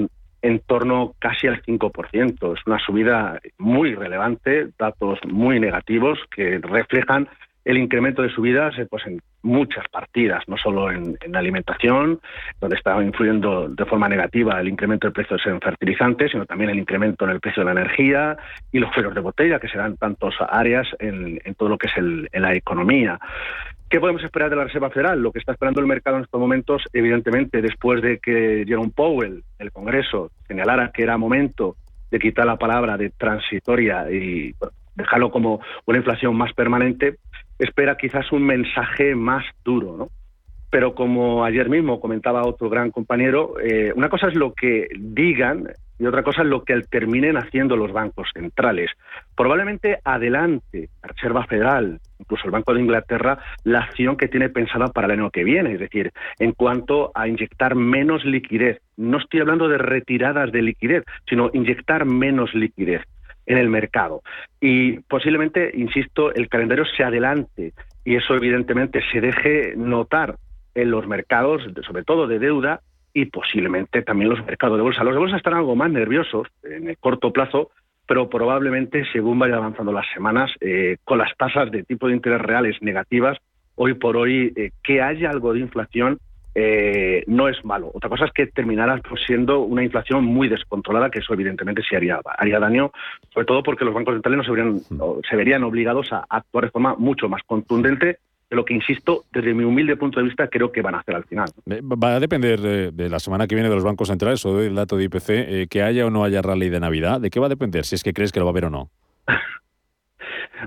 en 0.43 0.59
torno 0.61 1.15
casi 1.19 1.47
al 1.47 1.63
5%. 1.63 2.59
Es 2.59 2.67
una 2.67 2.79
subida 2.79 3.41
muy 3.59 3.95
relevante, 3.95 4.69
datos 4.79 5.19
muy 5.27 5.59
negativos 5.59 6.19
que 6.31 6.59
reflejan 6.59 7.29
el 7.67 7.79
incremento 7.79 8.23
de 8.23 8.31
subidas 8.31 8.79
eh, 8.79 8.87
pues 8.89 9.05
en 9.07 9.21
muchas 9.43 9.85
partidas, 9.89 10.45
no 10.47 10.57
solo 10.57 10.91
en, 10.91 11.17
alimentación, 11.35 12.21
donde 12.61 12.77
está 12.77 13.03
influyendo 13.03 13.69
de 13.69 13.85
forma 13.85 14.09
negativa 14.09 14.61
el 14.61 14.69
incremento 14.69 15.09
del 15.09 15.13
precio 15.13 15.37
de 15.37 15.61
fertilizantes, 15.61 16.31
sino 16.31 16.47
también 16.47 16.71
el 16.71 16.79
incremento 16.79 17.25
en 17.25 17.33
el 17.33 17.41
precio 17.41 17.63
de 17.63 17.75
la 17.75 17.81
energía 17.81 18.37
y 18.71 18.79
los 18.79 18.95
fueros 18.95 19.15
de 19.15 19.21
botella, 19.21 19.59
que 19.59 19.69
serán 19.69 19.97
tantas 19.97 20.35
áreas 20.49 20.87
en, 21.01 21.41
todo 21.59 21.69
lo 21.71 21.77
que 21.77 21.89
es 21.89 21.97
el, 21.97 22.29
en 22.33 22.43
la 22.43 22.55
economía. 22.55 23.19
¿Qué 23.91 23.99
podemos 23.99 24.23
esperar 24.23 24.49
de 24.49 24.57
la 24.57 24.65
Reserva 24.65 24.91
Federal? 24.91 25.21
Lo 25.21 25.33
que 25.33 25.41
está 25.41 25.53
esperando 25.53 25.81
el 25.81 25.87
mercado 25.87 26.19
en 26.19 26.23
estos 26.23 26.41
momentos, 26.41 26.85
evidentemente, 26.93 27.63
después 27.63 28.01
de 28.01 28.19
que 28.19 28.65
Jerome 28.67 28.93
Powell, 28.95 29.43
el 29.59 29.73
Congreso, 29.73 30.31
señalara 30.47 30.93
que 30.93 31.03
era 31.03 31.19
momento 31.19 31.77
de 32.13 32.19
quitar 32.21 32.47
la 32.47 32.57
palabra 32.57 32.97
de 32.97 33.11
transitoria 33.11 34.09
y 34.11 34.55
dejarlo 34.97 35.31
como 35.31 35.61
una 35.85 35.99
inflación 35.99 36.37
más 36.37 36.53
permanente, 36.53 37.17
espera 37.59 37.97
quizás 37.97 38.33
un 38.33 38.43
mensaje 38.43 39.15
más 39.15 39.45
duro, 39.65 39.97
¿no? 39.97 40.09
Pero 40.71 40.95
como 40.95 41.45
ayer 41.45 41.71
mismo 41.71 42.01
comentaba 42.01 42.47
otro 42.47 42.69
gran 42.69 42.91
compañero, 42.91 43.55
eh, 43.61 43.93
una 43.95 44.09
cosa 44.09 44.29
es 44.29 44.35
lo 44.35 44.53
que 44.53 44.89
digan 44.99 45.69
y 45.99 46.07
otra 46.07 46.23
cosa 46.23 46.43
es 46.43 46.49
lo 46.49 46.65
que 46.65 46.79
terminen 46.83 47.37
haciendo 47.37 47.77
los 47.77 47.93
bancos 47.93 48.29
centrales. 48.35 48.91
Probablemente 49.35 50.01
adelante 50.05 50.91
la 51.03 51.09
Reserva 51.09 51.47
Federal, 51.47 52.01
incluso 52.19 52.45
el 52.45 52.51
Banco 52.51 52.75
de 52.75 52.81
Inglaterra, 52.81 53.39
la 53.65 53.81
acción 53.81 54.17
que 54.17 54.29
tiene 54.29 54.49
pensada 54.49 54.89
para 54.89 55.07
el 55.07 55.19
año 55.19 55.31
que 55.31 55.45
viene, 55.45 55.75
es 55.75 55.81
decir, 55.81 56.11
en 56.39 56.53
cuanto 56.53 57.13
a 57.15 57.29
inyectar 57.29 57.75
menos 57.75 58.25
liquidez. 58.25 58.83
No 58.97 59.19
estoy 59.19 59.41
hablando 59.41 59.69
de 59.69 59.79
retiradas 59.79 60.53
de 60.53 60.63
liquidez, 60.63 61.05
sino 61.27 61.51
inyectar 61.55 62.05
menos 62.05 62.53
liquidez 62.55 63.03
en 63.47 63.59
el 63.59 63.69
mercado. 63.69 64.23
Y 64.61 64.99
posiblemente, 65.01 65.71
insisto, 65.75 66.35
el 66.35 66.49
calendario 66.49 66.85
se 66.85 67.05
adelante 67.05 67.73
y 68.05 68.17
eso 68.17 68.35
evidentemente 68.35 69.01
se 69.13 69.21
deje 69.21 69.75
notar 69.77 70.37
en 70.75 70.91
los 70.91 71.07
mercados, 71.07 71.63
sobre 71.87 72.05
todo 72.05 72.27
de 72.27 72.39
deuda 72.39 72.81
y 73.15 73.27
posiblemente 73.27 74.03
también 74.03 74.29
los 74.31 74.45
mercados 74.45 74.77
de 74.77 74.83
bolsa. 74.83 75.05
Los 75.05 75.15
de 75.15 75.21
bolsa 75.21 75.37
están 75.39 75.55
algo 75.55 75.75
más 75.75 75.91
nerviosos 75.91 76.49
en 76.63 76.89
el 76.89 76.99
corto 76.99 77.33
plazo, 77.33 77.71
pero 78.07 78.29
probablemente 78.29 79.05
según 79.13 79.39
vaya 79.39 79.57
avanzando 79.57 79.93
las 79.93 80.07
semanas, 80.13 80.51
eh, 80.61 80.99
con 81.05 81.19
las 81.19 81.35
tasas 81.37 81.71
de 81.71 81.83
tipo 81.83 82.09
de 82.09 82.15
interés 82.15 82.43
reales 82.43 82.77
negativas, 82.83 83.39
hoy 83.75 83.95
por 83.95 84.17
hoy, 84.17 84.53
eh, 84.55 84.71
que 84.83 85.01
haya 85.01 85.31
algo 85.31 85.55
de 85.55 85.61
inflación 85.61 86.19
eh, 86.59 87.23
no 87.27 87.49
es 87.49 87.63
malo. 87.67 87.91
Otra 87.93 88.09
cosa 88.09 88.25
es 88.25 88.33
que 88.33 88.47
terminará 88.47 88.99
siendo 89.27 89.61
una 89.61 89.85
inflación 89.85 90.25
muy 90.25 90.49
descontrolada, 90.49 91.11
que 91.11 91.19
eso 91.19 91.35
evidentemente 91.35 91.83
sí 91.87 91.95
haría, 91.95 92.19
haría 92.39 92.59
daño, 92.59 92.93
sobre 93.35 93.45
todo 93.45 93.63
porque 93.63 93.85
los 93.85 93.93
bancos 93.93 94.15
centrales 94.15 94.39
no 94.39 94.45
se, 94.45 94.51
verían, 94.53 94.81
se 95.29 95.37
verían 95.37 95.65
obligados 95.65 96.11
a 96.15 96.25
actuar 96.31 96.65
de 96.65 96.71
forma 96.71 96.95
mucho 96.97 97.29
más 97.29 97.43
contundente 97.43 98.21
de 98.49 98.57
lo 98.57 98.65
que, 98.65 98.73
insisto, 98.73 99.25
desde 99.31 99.53
mi 99.53 99.65
humilde 99.65 99.97
punto 99.97 100.19
de 100.19 100.25
vista, 100.25 100.49
creo 100.49 100.73
que 100.73 100.81
van 100.81 100.95
a 100.95 101.01
hacer 101.01 101.17
al 101.17 101.25
final. 101.25 101.49
Va 101.69 102.15
a 102.15 102.21
depender 102.21 102.59
de, 102.59 103.09
la 103.11 103.19
semana 103.19 103.47
que 103.47 103.55
viene 103.55 103.69
de 103.69 103.75
los 103.75 103.85
bancos 103.85 104.09
centrales 104.09 104.43
o 104.47 104.57
del 104.57 104.75
dato 104.75 104.97
de 104.97 105.05
IPC, 105.05 105.29
eh, 105.29 105.67
que 105.69 105.83
haya 105.83 106.07
o 106.07 106.11
no 106.11 106.25
haya 106.25 106.41
rally 106.41 106.71
de 106.71 106.81
Navidad. 106.81 107.21
¿De 107.21 107.29
qué 107.29 107.39
va 107.39 107.47
a 107.47 107.51
depender? 107.51 107.85
Si 107.85 107.97
es 107.97 108.03
que 108.03 108.15
crees 108.15 108.33
que 108.33 108.39
lo 108.39 108.47
va 108.47 108.51
a 108.51 108.53
haber 108.53 108.65
o 108.65 108.71
no. 108.71 108.89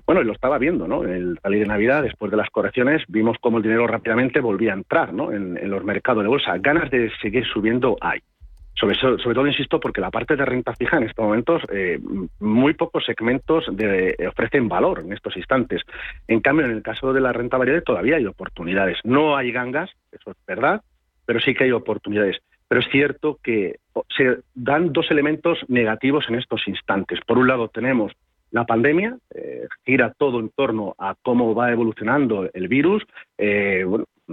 bueno, 0.05 0.23
lo 0.23 0.33
estaba 0.33 0.57
viendo, 0.57 0.87
¿no? 0.87 1.03
El 1.03 1.37
rally 1.43 1.59
de 1.59 1.65
Navidad, 1.65 2.03
después 2.03 2.31
de 2.31 2.37
las 2.37 2.49
correcciones, 2.49 3.03
vimos 3.07 3.37
cómo 3.39 3.57
el 3.57 3.63
dinero 3.63 3.87
rápidamente 3.87 4.39
volvía 4.39 4.71
a 4.71 4.77
entrar, 4.77 5.13
¿no? 5.13 5.31
En, 5.31 5.57
en 5.57 5.69
los 5.69 5.83
mercados 5.83 6.23
de 6.23 6.29
bolsa. 6.29 6.57
Ganas 6.57 6.89
de 6.91 7.11
seguir 7.21 7.45
subiendo 7.45 7.97
hay. 8.01 8.21
Sobre, 8.79 8.95
sobre, 8.95 9.35
todo, 9.35 9.45
insisto, 9.45 9.77
porque 9.79 9.99
la 9.99 10.09
parte 10.09 10.37
de 10.37 10.45
renta 10.45 10.73
fija 10.73 10.97
en 10.97 11.03
estos 11.03 11.25
momentos, 11.25 11.61
eh, 11.69 11.99
muy 12.39 12.73
pocos 12.75 13.03
segmentos 13.05 13.65
de, 13.71 14.15
ofrecen 14.29 14.69
valor 14.69 15.01
en 15.01 15.11
estos 15.11 15.35
instantes. 15.35 15.81
En 16.29 16.39
cambio, 16.39 16.65
en 16.65 16.71
el 16.71 16.81
caso 16.81 17.11
de 17.11 17.19
la 17.19 17.33
renta 17.33 17.57
variable 17.57 17.81
todavía 17.81 18.15
hay 18.15 18.25
oportunidades. 18.25 18.97
No 19.03 19.35
hay 19.35 19.51
gangas, 19.51 19.89
eso 20.13 20.31
es 20.31 20.37
verdad, 20.47 20.81
pero 21.25 21.41
sí 21.41 21.53
que 21.53 21.65
hay 21.65 21.71
oportunidades. 21.71 22.37
Pero 22.69 22.79
es 22.79 22.87
cierto 22.89 23.37
que 23.43 23.79
se 24.15 24.37
dan 24.55 24.93
dos 24.93 25.11
elementos 25.11 25.59
negativos 25.67 26.25
en 26.29 26.35
estos 26.35 26.65
instantes. 26.65 27.19
Por 27.27 27.37
un 27.37 27.47
lado, 27.47 27.67
tenemos 27.67 28.13
la 28.51 28.65
pandemia, 28.65 29.17
eh, 29.33 29.67
gira 29.85 30.13
todo 30.17 30.39
en 30.39 30.49
torno 30.49 30.95
a 30.97 31.15
cómo 31.21 31.53
va 31.53 31.71
evolucionando 31.71 32.49
el 32.51 32.67
virus, 32.67 33.03
eh, 33.37 33.85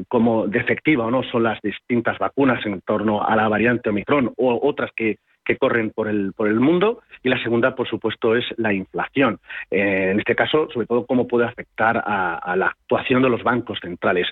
cómo 0.09 0.47
defectiva 0.47 1.07
o 1.07 1.11
no 1.11 1.23
son 1.25 1.43
las 1.43 1.61
distintas 1.63 2.19
vacunas 2.19 2.65
en 2.67 2.81
torno 2.83 3.23
a 3.23 3.37
la 3.37 3.49
variante 3.49 3.91
Omicron 3.91 4.33
o 4.37 4.59
otras 4.63 4.91
que, 4.95 5.19
que 5.45 5.57
corren 5.57 5.91
por 5.91 6.09
el, 6.09 6.33
por 6.35 6.49
el 6.49 6.61
mundo. 6.61 7.03
Y 7.23 7.29
la 7.29 7.43
segunda, 7.43 7.75
por 7.75 7.89
supuesto, 7.89 8.37
es 8.37 8.45
la 8.57 8.73
inflación. 8.73 9.39
Eh, 9.71 10.11
en 10.13 10.19
este 10.19 10.35
caso, 10.35 10.69
sobre 10.73 10.87
todo, 10.87 11.07
cómo 11.07 11.27
puede 11.27 11.47
afectar 11.47 12.03
a, 12.05 12.57
la 12.57 12.69
actuación 12.69 13.23
de 13.23 13.31
los 13.31 13.43
bancos 13.43 13.79
centrales. 13.81 14.27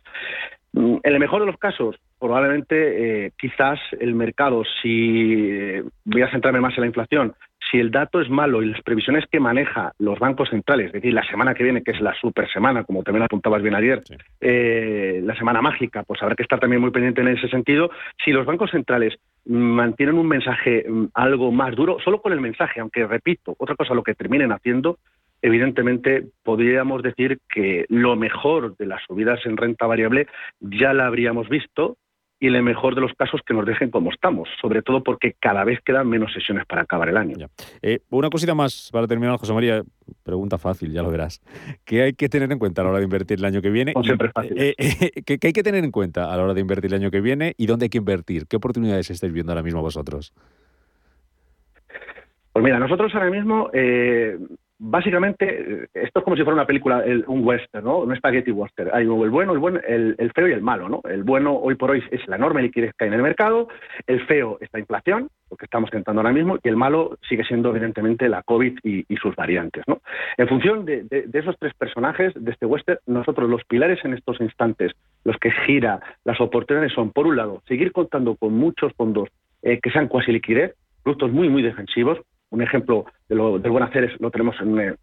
Mm, 0.72 0.97
en 1.03 1.12
el 1.12 1.18
mejor 1.18 1.41
de 1.41 1.47
los 1.47 1.59
casos, 1.59 1.97
probablemente, 2.18 3.32
quizás 3.39 3.78
el 4.01 4.14
mercado, 4.14 4.62
si 4.82 5.80
voy 6.05 6.22
a 6.22 6.30
centrarme 6.30 6.61
más 6.61 6.76
en 6.76 6.82
la 6.82 6.87
inflación, 6.87 7.35
si 7.71 7.79
el 7.79 7.91
dato 7.91 8.21
es 8.21 8.29
malo 8.29 8.62
y 8.62 8.67
las 8.67 8.83
previsiones 8.83 9.25
que 9.31 9.41
maneja 9.41 9.93
los 9.99 10.19
bancos 10.19 10.51
centrales, 10.51 10.87
es 10.87 10.93
decir, 10.93 11.12
la 11.12 11.27
semana 11.27 11.55
que 11.55 11.65
viene, 11.65 11.83
que 11.83 11.93
es 11.93 12.01
la 12.01 12.15
super 12.15 12.51
semana, 12.53 12.85
como 12.85 13.03
también 13.03 13.25
apuntabas 13.25 13.62
bien 13.62 13.75
ayer, 13.75 14.03
eh, 14.41 15.21
la 15.25 15.35
semana 15.37 15.62
mágica, 15.62 16.03
pues 16.03 16.23
habrá 16.23 16.35
que 16.35 16.43
estar 16.43 16.61
también 16.61 16.81
muy 16.81 16.91
pendiente 16.91 17.21
en 17.21 17.29
ese 17.29 17.49
sentido. 17.49 17.91
Si 18.25 18.33
los 18.33 18.47
bancos 18.47 18.71
centrales 18.71 19.15
mantienen 19.47 20.19
un 20.19 20.29
mensaje 20.29 20.85
mm, 20.89 21.07
algo 21.15 21.53
más 21.53 21.75
duro, 21.75 21.99
solo 22.05 22.21
con 22.21 22.33
el 22.33 22.41
mensaje, 22.41 22.81
aunque 22.81 23.07
repito, 23.07 23.55
otra 23.59 23.77
cosa 23.77 23.95
lo 23.95 24.03
que 24.03 24.15
terminen 24.15 24.53
haciendo, 24.53 24.99
evidentemente 25.43 26.25
podríamos 26.43 27.03
decir 27.03 27.39
que 27.53 27.85
lo 27.89 28.17
mejor 28.17 28.77
de 28.77 28.87
las 28.87 29.03
subidas 29.07 29.45
en 29.45 29.57
renta 29.57 29.87
variable 29.87 30.27
ya 30.61 30.95
la 30.95 31.07
habríamos 31.07 31.49
visto 31.49 31.97
y 32.45 32.47
en 32.47 32.57
el 32.57 32.62
mejor 32.62 32.95
de 32.95 33.01
los 33.01 33.14
casos 33.14 33.40
que 33.40 33.55
nos 33.55 33.64
dejen 33.64 33.90
como 33.90 34.11
estamos, 34.11 34.51
sobre 34.61 34.82
todo 34.82 35.03
porque 35.03 35.34
cada 35.40 35.64
vez 35.64 35.80
quedan 35.80 36.07
menos 36.11 36.30
sesiones 36.30 36.66
para 36.66 36.82
acabar 36.82 37.09
el 37.09 37.16
año. 37.16 37.47
Eh, 37.80 38.01
una 38.11 38.28
cosita 38.28 38.55
más 38.55 38.90
para 38.92 39.07
terminar, 39.07 39.38
José 39.38 39.55
María, 39.55 39.82
pregunta 40.22 40.59
fácil, 40.59 40.92
ya 40.92 41.03
lo 41.03 41.11
verás. 41.11 41.40
¿Qué 41.86 42.03
hay 42.03 42.12
que 42.12 42.28
tener 42.28 42.53
en 42.53 42.59
cuenta 42.59 42.82
a 42.82 42.84
la 42.84 42.90
hora 42.90 42.99
de 42.99 43.05
invertir 43.05 43.38
el 43.38 43.47
año 43.47 43.62
que 43.62 43.70
viene? 43.70 43.95
siempre 44.03 44.30
fácil. 44.30 44.61
Eh, 44.61 44.74
eh, 44.76 45.22
¿qué, 45.24 45.38
hay 45.42 45.53
que 45.55 45.62
tener 45.62 45.84
en 45.84 45.90
cuenta 45.90 46.30
a 46.30 46.36
la 46.36 46.42
hora 46.42 46.53
de 46.53 46.61
invertir 46.61 46.92
el 46.92 47.01
año 47.01 47.11
que 47.11 47.22
viene 47.22 47.55
y 47.57 47.64
dónde 47.64 47.86
hay 47.86 47.88
que 47.88 47.97
invertir? 47.97 48.47
¿Qué 48.47 48.57
oportunidades 48.57 49.09
estáis 49.11 49.32
viendo 49.32 49.53
ahora 49.53 49.62
mismo 49.62 49.80
vosotros? 49.80 50.34
Pues 52.53 52.62
mira, 52.62 52.78
nosotros 52.78 53.14
ahora 53.14 53.30
mismo 53.30 53.70
básicamente, 54.85 55.89
esto 55.95 56.18
es 56.18 56.24
como 56.24 56.37
si 56.37 56.43
fuera 56.43 56.55
una 56.55 56.66
película, 56.66 57.03
un 57.26 57.45
western, 57.45 57.85
¿no? 57.85 58.01
Un 58.01 58.14
spaghetti 58.16 58.51
western. 58.51 58.91
Hay 58.93 59.05
el 59.05 59.30
bueno, 59.30 59.53
el 59.53 59.59
bueno, 59.59 59.80
el, 59.87 60.32
feo 60.35 60.49
y 60.49 60.53
el 60.53 60.61
malo, 60.61 60.89
¿no? 60.89 61.01
El 61.09 61.22
bueno 61.22 61.55
hoy 61.57 61.74
por 61.74 61.91
hoy 61.91 62.03
es 62.11 62.26
la 62.28 62.37
enorme 62.37 62.62
liquidez 62.62 62.93
que 62.97 63.05
hay 63.05 63.09
en 63.09 63.14
el 63.14 63.22
mercado, 63.22 63.68
el 64.07 64.24
feo 64.26 64.59
es 64.61 64.68
la 64.72 64.80
inflación, 64.80 65.28
lo 65.51 65.57
que 65.57 65.64
estamos 65.64 65.91
tentando 65.91 66.20
ahora 66.20 66.32
mismo, 66.32 66.59
y 66.62 66.68
el 66.68 66.76
malo 66.76 67.18
sigue 67.28 67.45
siendo 67.45 67.70
evidentemente 67.70 68.28
la 68.28 68.43
COVID 68.43 68.78
y, 68.82 69.05
sus 69.16 69.35
variantes, 69.37 69.85
¿no? 69.87 70.03
En 70.37 70.49
función 70.49 70.85
de, 70.85 71.07
esos 71.32 71.57
tres 71.59 71.72
personajes 71.74 72.35
de 72.35 72.51
este 72.51 72.66
western, 72.66 72.99
nosotros 73.07 73.49
los 73.49 73.64
pilares 73.64 74.05
en 74.05 74.12
estos 74.12 74.39
instantes, 74.41 74.93
los 75.24 75.39
que 75.39 75.51
gira 75.51 76.01
las 76.24 76.41
oportunidades 76.41 76.93
son, 76.93 77.11
por 77.11 77.26
un 77.26 77.37
lado, 77.37 77.62
seguir 77.66 77.93
contando 77.93 78.35
con 78.35 78.53
muchos 78.53 78.93
fondos 78.95 79.30
eh, 79.62 79.80
que 79.82 79.91
sean 79.91 80.09
cuasi 80.09 80.32
liquidez, 80.32 80.74
productos 81.03 81.32
muy, 81.32 81.49
muy 81.49 81.62
defensivos, 81.62 82.18
un 82.55 82.63
ejemplo 82.63 83.07
de 83.29 83.35
lo, 83.35 83.59
del 83.59 83.71
buen 83.71 83.85
hacer 83.85 84.05
es, 84.05 84.21
lo 84.21 84.31
tenemos 84.31 84.57
en 84.61 84.79
eh, 84.79 84.95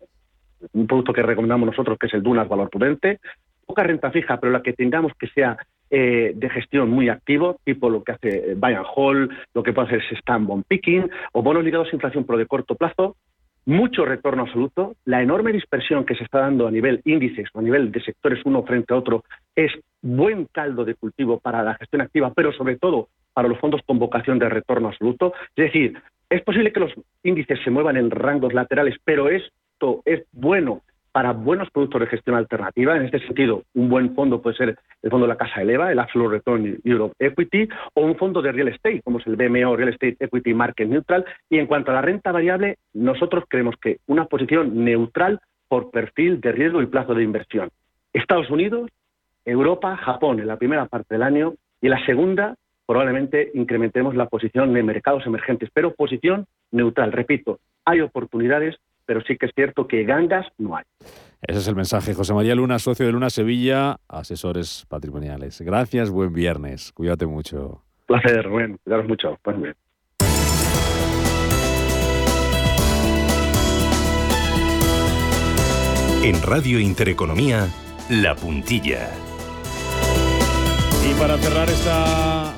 un 0.73 0.87
producto 0.87 1.13
que 1.13 1.21
recomendamos 1.21 1.67
nosotros, 1.67 1.97
que 1.99 2.07
es 2.07 2.13
el 2.13 2.23
Dunas 2.23 2.47
Valor 2.47 2.69
Prudente. 2.69 3.19
Poca 3.65 3.83
renta 3.83 4.11
fija, 4.11 4.39
pero 4.39 4.51
la 4.51 4.61
que 4.61 4.73
tengamos 4.73 5.11
que 5.19 5.27
sea 5.27 5.57
eh, 5.89 6.31
de 6.35 6.49
gestión 6.49 6.89
muy 6.89 7.09
activo, 7.09 7.57
tipo 7.63 7.89
lo 7.89 8.03
que 8.03 8.13
hace 8.13 8.55
Bayern 8.55 8.85
Hall, 8.95 9.29
lo 9.53 9.63
que 9.63 9.73
puede 9.73 9.87
hacer 9.87 10.01
es 10.01 10.17
Stan 10.19 10.45
Bond 10.45 10.63
Picking, 10.67 11.09
o 11.33 11.41
bonos 11.41 11.63
ligados 11.63 11.89
a 11.91 11.95
inflación, 11.95 12.23
pero 12.25 12.39
de 12.39 12.45
corto 12.45 12.75
plazo, 12.75 13.17
mucho 13.65 14.05
retorno 14.05 14.43
absoluto, 14.43 14.95
la 15.05 15.21
enorme 15.21 15.51
dispersión 15.51 16.05
que 16.05 16.15
se 16.15 16.23
está 16.23 16.39
dando 16.39 16.67
a 16.67 16.71
nivel 16.71 17.01
índices 17.05 17.49
o 17.53 17.59
a 17.59 17.61
nivel 17.61 17.91
de 17.91 18.01
sectores 18.01 18.41
uno 18.45 18.63
frente 18.63 18.93
a 18.93 18.97
otro 18.97 19.23
es 19.55 19.71
buen 20.01 20.45
caldo 20.45 20.83
de 20.83 20.95
cultivo 20.95 21.39
para 21.39 21.61
la 21.61 21.75
gestión 21.75 22.01
activa, 22.01 22.33
pero 22.33 22.51
sobre 22.53 22.77
todo 22.77 23.09
para 23.33 23.47
los 23.47 23.59
fondos 23.59 23.81
con 23.85 23.99
vocación 23.99 24.39
de 24.39 24.49
retorno 24.49 24.87
absoluto. 24.87 25.33
Es 25.55 25.65
decir, 25.65 26.01
es 26.31 26.41
posible 26.43 26.71
que 26.71 26.79
los 26.79 26.93
índices 27.23 27.59
se 27.61 27.69
muevan 27.69 27.97
en 27.97 28.09
rangos 28.09 28.53
laterales, 28.53 28.95
pero 29.03 29.29
esto 29.29 30.01
es 30.05 30.23
bueno 30.31 30.81
para 31.11 31.33
buenos 31.33 31.69
productos 31.71 31.99
de 31.99 32.07
gestión 32.07 32.37
alternativa. 32.37 32.95
En 32.95 33.03
este 33.03 33.19
sentido, 33.19 33.63
un 33.73 33.89
buen 33.89 34.15
fondo 34.15 34.41
puede 34.41 34.55
ser 34.55 34.77
el 35.01 35.11
fondo 35.11 35.27
de 35.27 35.33
la 35.33 35.37
Casa 35.37 35.61
Eleva, 35.61 35.91
el 35.91 35.99
Absolute 35.99 36.35
Return 36.35 36.79
Europe 36.85 37.13
Equity, 37.19 37.67
o 37.95 38.05
un 38.05 38.15
fondo 38.15 38.41
de 38.41 38.53
real 38.53 38.69
estate, 38.69 39.01
como 39.03 39.19
es 39.19 39.27
el 39.27 39.35
BMO 39.35 39.75
Real 39.75 39.89
Estate 39.89 40.15
Equity 40.21 40.53
Market 40.53 40.87
Neutral. 40.87 41.25
Y 41.49 41.57
en 41.57 41.67
cuanto 41.67 41.91
a 41.91 41.95
la 41.95 42.01
renta 42.01 42.31
variable, 42.31 42.77
nosotros 42.93 43.43
creemos 43.49 43.75
que 43.75 43.97
una 44.07 44.25
posición 44.25 44.85
neutral 44.85 45.41
por 45.67 45.91
perfil 45.91 46.39
de 46.39 46.53
riesgo 46.53 46.81
y 46.81 46.85
plazo 46.85 47.13
de 47.13 47.23
inversión. 47.23 47.69
Estados 48.13 48.49
Unidos, 48.49 48.89
Europa, 49.43 49.97
Japón 49.97 50.39
en 50.39 50.47
la 50.47 50.55
primera 50.55 50.85
parte 50.85 51.15
del 51.15 51.23
año 51.23 51.55
y 51.81 51.87
en 51.87 51.91
la 51.91 52.05
segunda 52.05 52.55
probablemente 52.91 53.51
incrementemos 53.53 54.15
la 54.15 54.25
posición 54.25 54.73
de 54.73 54.83
mercados 54.83 55.25
emergentes, 55.25 55.69
pero 55.73 55.93
posición 55.93 56.45
neutral. 56.71 57.13
Repito, 57.13 57.61
hay 57.85 58.01
oportunidades, 58.01 58.75
pero 59.05 59.21
sí 59.21 59.37
que 59.37 59.45
es 59.45 59.53
cierto 59.55 59.87
que 59.87 60.03
gangas 60.03 60.45
no 60.57 60.75
hay. 60.75 60.83
Ese 61.41 61.59
es 61.59 61.67
el 61.69 61.77
mensaje. 61.77 62.13
José 62.13 62.33
María 62.33 62.53
Luna, 62.53 62.79
socio 62.79 63.05
de 63.05 63.13
Luna 63.13 63.29
Sevilla, 63.29 63.95
asesores 64.09 64.85
patrimoniales. 64.89 65.61
Gracias, 65.61 66.09
buen 66.09 66.33
viernes. 66.33 66.91
Cuídate 66.91 67.25
mucho. 67.25 67.81
Placer, 68.07 68.43
Rubén. 68.43 68.77
Cuidaros 68.83 69.07
mucho. 69.07 69.39
Pues 69.41 69.55
bien. 69.61 69.73
En 76.25 76.43
Radio 76.43 76.77
Intereconomía, 76.77 77.69
La 78.09 78.35
Puntilla. 78.35 79.07
Y 81.03 81.13
para 81.15 81.35
cerrar 81.37 81.67
esta, 81.67 82.10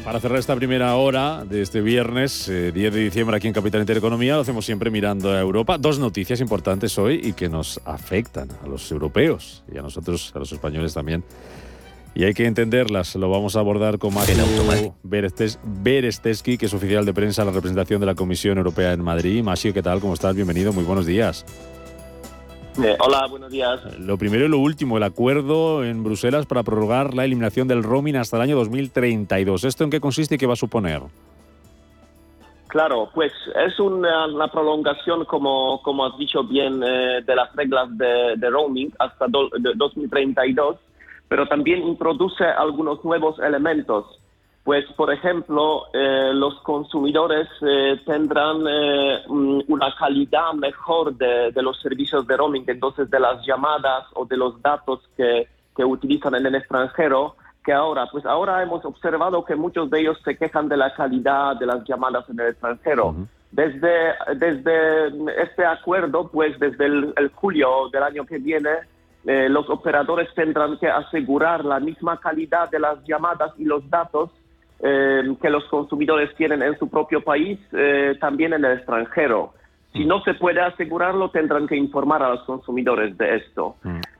para 0.03 0.19
cerrar 0.19 0.39
esta 0.39 0.55
primera 0.55 0.95
hora 0.95 1.45
de 1.45 1.61
este 1.61 1.81
viernes, 1.81 2.47
10 2.47 2.49
eh, 2.49 2.71
de 2.71 2.99
diciembre 2.99 3.37
aquí 3.37 3.47
en 3.47 3.53
Capital 3.53 3.81
Intereconomía, 3.81 4.35
lo 4.35 4.41
hacemos 4.41 4.65
siempre 4.65 4.89
mirando 4.89 5.31
a 5.31 5.39
Europa. 5.39 5.77
Dos 5.77 5.97
noticias 5.97 6.41
importantes 6.41 6.97
hoy 6.97 7.21
y 7.23 7.33
que 7.33 7.47
nos 7.47 7.79
afectan 7.85 8.49
a 8.63 8.67
los 8.67 8.91
europeos 8.91 9.63
y 9.73 9.77
a 9.77 9.81
nosotros, 9.81 10.31
a 10.35 10.39
los 10.39 10.51
españoles 10.51 10.93
también. 10.93 11.23
Y 12.15 12.25
hay 12.25 12.33
que 12.33 12.45
entenderlas. 12.45 13.15
Lo 13.15 13.29
vamos 13.29 13.55
a 13.55 13.59
abordar 13.59 13.97
con 13.97 14.13
Masio 14.13 14.95
Beresteski, 15.03 16.57
que 16.57 16.65
es 16.65 16.73
oficial 16.73 17.05
de 17.05 17.13
prensa 17.13 17.41
de 17.41 17.47
la 17.47 17.53
representación 17.53 17.99
de 17.99 18.05
la 18.05 18.15
Comisión 18.15 18.57
Europea 18.57 18.93
en 18.93 19.01
Madrid. 19.01 19.41
Masio, 19.41 19.73
¿qué 19.73 19.81
tal? 19.81 19.99
¿Cómo 19.99 20.13
estás? 20.13 20.35
Bienvenido. 20.35 20.73
Muy 20.73 20.83
buenos 20.83 21.05
días. 21.05 21.45
Eh, 22.81 22.97
hola, 22.99 23.27
buenos 23.29 23.51
días. 23.51 23.99
Lo 23.99 24.17
primero 24.17 24.45
y 24.45 24.47
lo 24.47 24.57
último, 24.57 24.97
el 24.97 25.03
acuerdo 25.03 25.83
en 25.83 26.03
Bruselas 26.03 26.45
para 26.47 26.63
prorrogar 26.63 27.13
la 27.13 27.23
eliminación 27.23 27.67
del 27.67 27.83
roaming 27.83 28.15
hasta 28.15 28.37
el 28.37 28.43
año 28.43 28.55
2032. 28.55 29.63
¿Esto 29.65 29.83
en 29.83 29.91
qué 29.91 29.99
consiste 29.99 30.35
y 30.35 30.37
qué 30.39 30.47
va 30.47 30.53
a 30.53 30.57
suponer? 30.57 31.01
Claro, 32.67 33.09
pues 33.13 33.31
es 33.63 33.79
una, 33.79 34.47
prolongación, 34.51 35.25
como, 35.25 35.79
como 35.83 36.05
has 36.05 36.17
dicho 36.17 36.43
bien, 36.43 36.81
eh, 36.83 37.21
de 37.23 37.35
las 37.35 37.55
reglas 37.55 37.95
de, 37.95 38.49
roaming 38.49 38.91
hasta 38.97 39.27
2032, 39.27 40.77
pero 41.27 41.47
también 41.47 41.83
introduce 41.83 42.43
algunos 42.43 43.05
nuevos 43.05 43.37
elementos 43.37 44.19
pues 44.63 44.85
por 44.93 45.11
ejemplo, 45.11 45.87
eh, 45.93 46.31
los 46.33 46.59
consumidores 46.61 47.47
eh, 47.61 47.99
tendrán 48.05 48.63
eh, 48.67 49.23
una 49.27 49.93
calidad 49.99 50.53
mejor 50.53 51.15
de, 51.15 51.51
los 51.61 51.79
servicios 51.81 52.25
de 52.25 52.37
roaming, 52.37 52.63
entonces 52.67 53.09
de 53.09 53.19
las 53.19 53.45
llamadas 53.45 54.05
o 54.13 54.25
de 54.25 54.37
los 54.37 54.61
datos 54.61 55.01
que, 55.17 55.47
que, 55.75 55.83
utilizan 55.83 56.35
en 56.35 56.45
el 56.45 56.55
extranjero, 56.55 57.35
que 57.63 57.73
ahora, 57.73 58.07
pues 58.09 58.25
ahora 58.25 58.63
hemos 58.63 58.85
observado 58.85 59.43
que 59.43 59.55
muchos 59.55 59.89
de 59.89 59.99
ellos 59.99 60.17
se 60.23 60.37
quejan 60.37 60.69
de 60.69 60.77
la 60.77 60.93
calidad 60.93 61.57
de 61.57 61.65
las 61.65 61.83
llamadas 61.83 62.29
en 62.29 62.39
el 62.39 62.47
extranjero. 62.47 63.15
Desde, 63.51 64.13
desde 64.35 65.41
este 65.43 65.65
acuerdo, 65.65 66.29
pues 66.29 66.57
desde 66.57 66.85
el, 66.85 67.13
el 67.17 67.29
julio 67.31 67.89
del 67.91 68.03
año 68.03 68.25
que 68.25 68.37
viene, 68.37 68.69
eh, 69.25 69.47
los 69.47 69.69
operadores 69.69 70.33
tendrán 70.33 70.77
que 70.77 70.87
asegurar 70.87 71.63
la 71.63 71.79
misma 71.79 72.19
calidad 72.19 72.69
de 72.69 72.79
las 72.79 73.03
llamadas 73.05 73.53
y 73.57 73.63
los 73.63 73.89
datos 73.89 74.31
eh, 74.85 75.35
que 75.41 75.49
los 75.49 75.63
consumidores 75.65 76.35
tienen 76.35 76.61
en 76.61 76.77
su 76.77 76.89
propio 76.89 77.23
país, 77.23 77.57
eh, 77.71 78.17
también 78.19 78.51
en 78.53 78.65
el 78.65 78.77
extranjero. 78.79 79.53
Si 79.93 80.03
no 80.05 80.21
se 80.23 80.33
puede 80.33 80.59
asegurarlo, 80.59 81.29
tendrán 81.29 81.67
que 81.67 81.77
informar 81.77 82.21
a 82.21 82.29
los 82.29 82.43
consumidores 82.43 83.17
de 83.17 83.37
esto. 83.37 83.75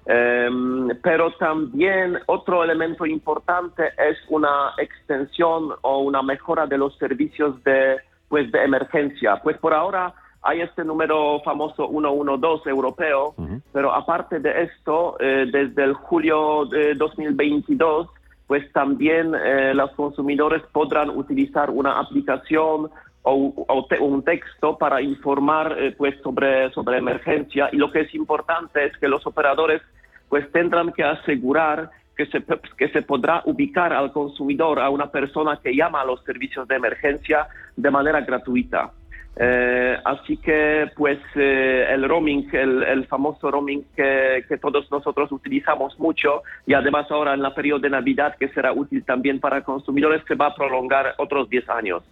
Em, 0.05 0.89
pero 1.01 1.31
también 1.31 2.19
otro 2.27 2.63
elemento 2.63 3.05
importante 3.05 3.87
es 3.97 4.17
una 4.29 4.73
extensión 4.77 5.73
o 5.81 5.99
una 5.99 6.21
mejora 6.21 6.65
de 6.67 6.77
los 6.77 6.95
servicios 6.97 7.61
de, 7.63 7.97
pues, 8.29 8.51
de 8.51 8.63
emergencia. 8.63 9.41
Pues 9.43 9.57
por 9.57 9.73
ahora 9.73 10.13
hay 10.43 10.61
este 10.61 10.85
número 10.85 11.41
famoso 11.43 11.89
112 11.89 12.69
europeo, 12.69 13.33
pero 13.71 13.93
aparte 13.93 14.39
de 14.39 14.63
esto, 14.63 15.17
eh, 15.19 15.45
desde 15.51 15.83
el 15.83 15.93
julio 15.93 16.65
de 16.65 16.93
2022, 16.95 18.09
pues 18.47 18.71
también 18.71 19.33
eh, 19.35 19.73
los 19.73 19.91
consumidores 19.91 20.61
podrán 20.71 21.09
utilizar 21.09 21.69
una 21.69 21.99
aplicación 21.99 22.89
o, 23.23 23.85
un 24.01 24.23
texto 24.23 24.77
para 24.77 25.01
informar 25.01 25.77
eh, 25.79 25.95
pues 25.97 26.15
sobre, 26.21 26.69
sobre 26.71 26.97
emergencia 26.97 27.69
y 27.71 27.77
lo 27.77 27.91
que 27.91 28.01
es 28.01 28.13
importante 28.13 28.85
es 28.85 28.97
que 28.97 29.07
los 29.07 29.25
operadores 29.25 29.81
pues 30.27 30.51
tendrán 30.51 30.91
que 30.91 31.03
asegurar 31.03 31.89
que 32.17 32.25
se, 32.27 32.43
que 32.77 32.89
se 32.89 33.01
podrá 33.01 33.41
ubicar 33.45 33.93
al 33.93 34.11
consumidor, 34.11 34.79
a 34.79 34.89
una 34.89 35.09
persona 35.09 35.59
que 35.63 35.75
llama 35.75 36.01
a 36.01 36.05
los 36.05 36.23
servicios 36.23 36.67
de 36.67 36.75
emergencia 36.75 37.47
de 37.75 37.89
manera 37.89 38.21
gratuita. 38.21 38.91
Eh, 39.35 39.97
así 40.05 40.37
que, 40.37 40.91
pues, 40.95 41.17
eh, 41.35 41.87
el 41.89 42.07
roaming, 42.07 42.47
el, 42.53 43.05
famoso 43.07 43.49
roaming 43.49 43.83
que, 43.95 44.43
todos 44.61 44.89
nosotros 44.91 45.31
utilizamos 45.31 45.97
mucho 45.99 46.43
y 46.67 46.73
además 46.73 47.09
ahora 47.09 47.33
en 47.33 47.41
la 47.41 47.55
periodo 47.55 47.79
de 47.79 47.89
Navidad, 47.89 48.35
que 48.39 48.47
será 48.49 48.71
útil 48.71 49.03
también 49.03 49.39
para 49.39 49.63
consumidores, 49.63 50.21
se 50.27 50.35
va 50.35 50.47
a 50.47 50.55
prolongar 50.55 51.15
otros 51.17 51.49
10 51.49 51.69
años. 51.69 52.03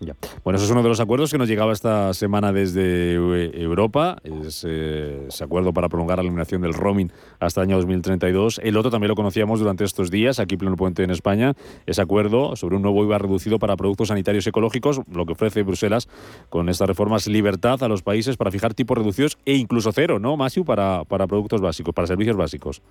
Bueno, 0.43 0.57
eso 0.57 0.65
es 0.65 0.71
uno 0.71 0.81
de 0.81 0.89
los 0.89 0.99
acuerdos 0.99 1.31
que 1.31 1.37
nos 1.37 1.47
llegaba 1.47 1.71
esta 1.71 2.13
semana 2.13 2.51
desde 2.51 3.13
eh, 3.13 3.51
Europa, 3.53 4.17
es, 4.23 4.63
ese 4.63 5.43
acuerdo 5.43 5.71
para 5.71 5.87
prolongar 5.87 6.17
la 6.17 6.23
eliminación 6.23 6.63
del 6.63 6.73
roaming 6.73 7.11
hasta 7.39 7.61
el 7.61 7.67
año 7.67 7.77
2032. 7.77 8.59
El 8.63 8.75
otro 8.75 8.89
también 8.89 9.09
lo 9.09 9.15
conocíamos 9.15 9.59
durante 9.59 9.83
estos 9.83 10.09
días, 10.09 10.39
aquí 10.39 10.57
Pleno 10.57 10.75
Puente 10.75 11.03
en 11.03 11.11
España, 11.11 11.53
ese 11.85 12.01
acuerdo 12.01 12.55
sobre 12.55 12.75
un 12.75 12.81
nuevo 12.81 13.03
IVA 13.03 13.19
reducido 13.19 13.59
para 13.59 13.77
productos 13.77 14.07
sanitarios 14.07 14.45
ecológicos, 14.47 15.01
lo 15.11 15.25
que 15.25 15.33
ofrece 15.33 15.61
Bruselas 15.61 16.09
con 16.49 16.67
esta 16.67 16.85
reforma 16.87 17.10
más 17.11 17.27
libertad 17.27 17.83
a 17.83 17.87
los 17.87 18.01
países 18.01 18.37
para 18.37 18.49
fijar 18.49 18.73
tipos 18.73 18.97
reducidos 18.97 19.37
e 19.45 19.53
incluso 19.53 19.91
cero, 19.91 20.17
¿no, 20.17 20.35
Masiu, 20.37 20.65
para, 20.65 21.03
para 21.03 21.27
productos 21.27 21.61
básicos, 21.61 21.93
para 21.93 22.07
servicios 22.07 22.35
básicos? 22.35 22.81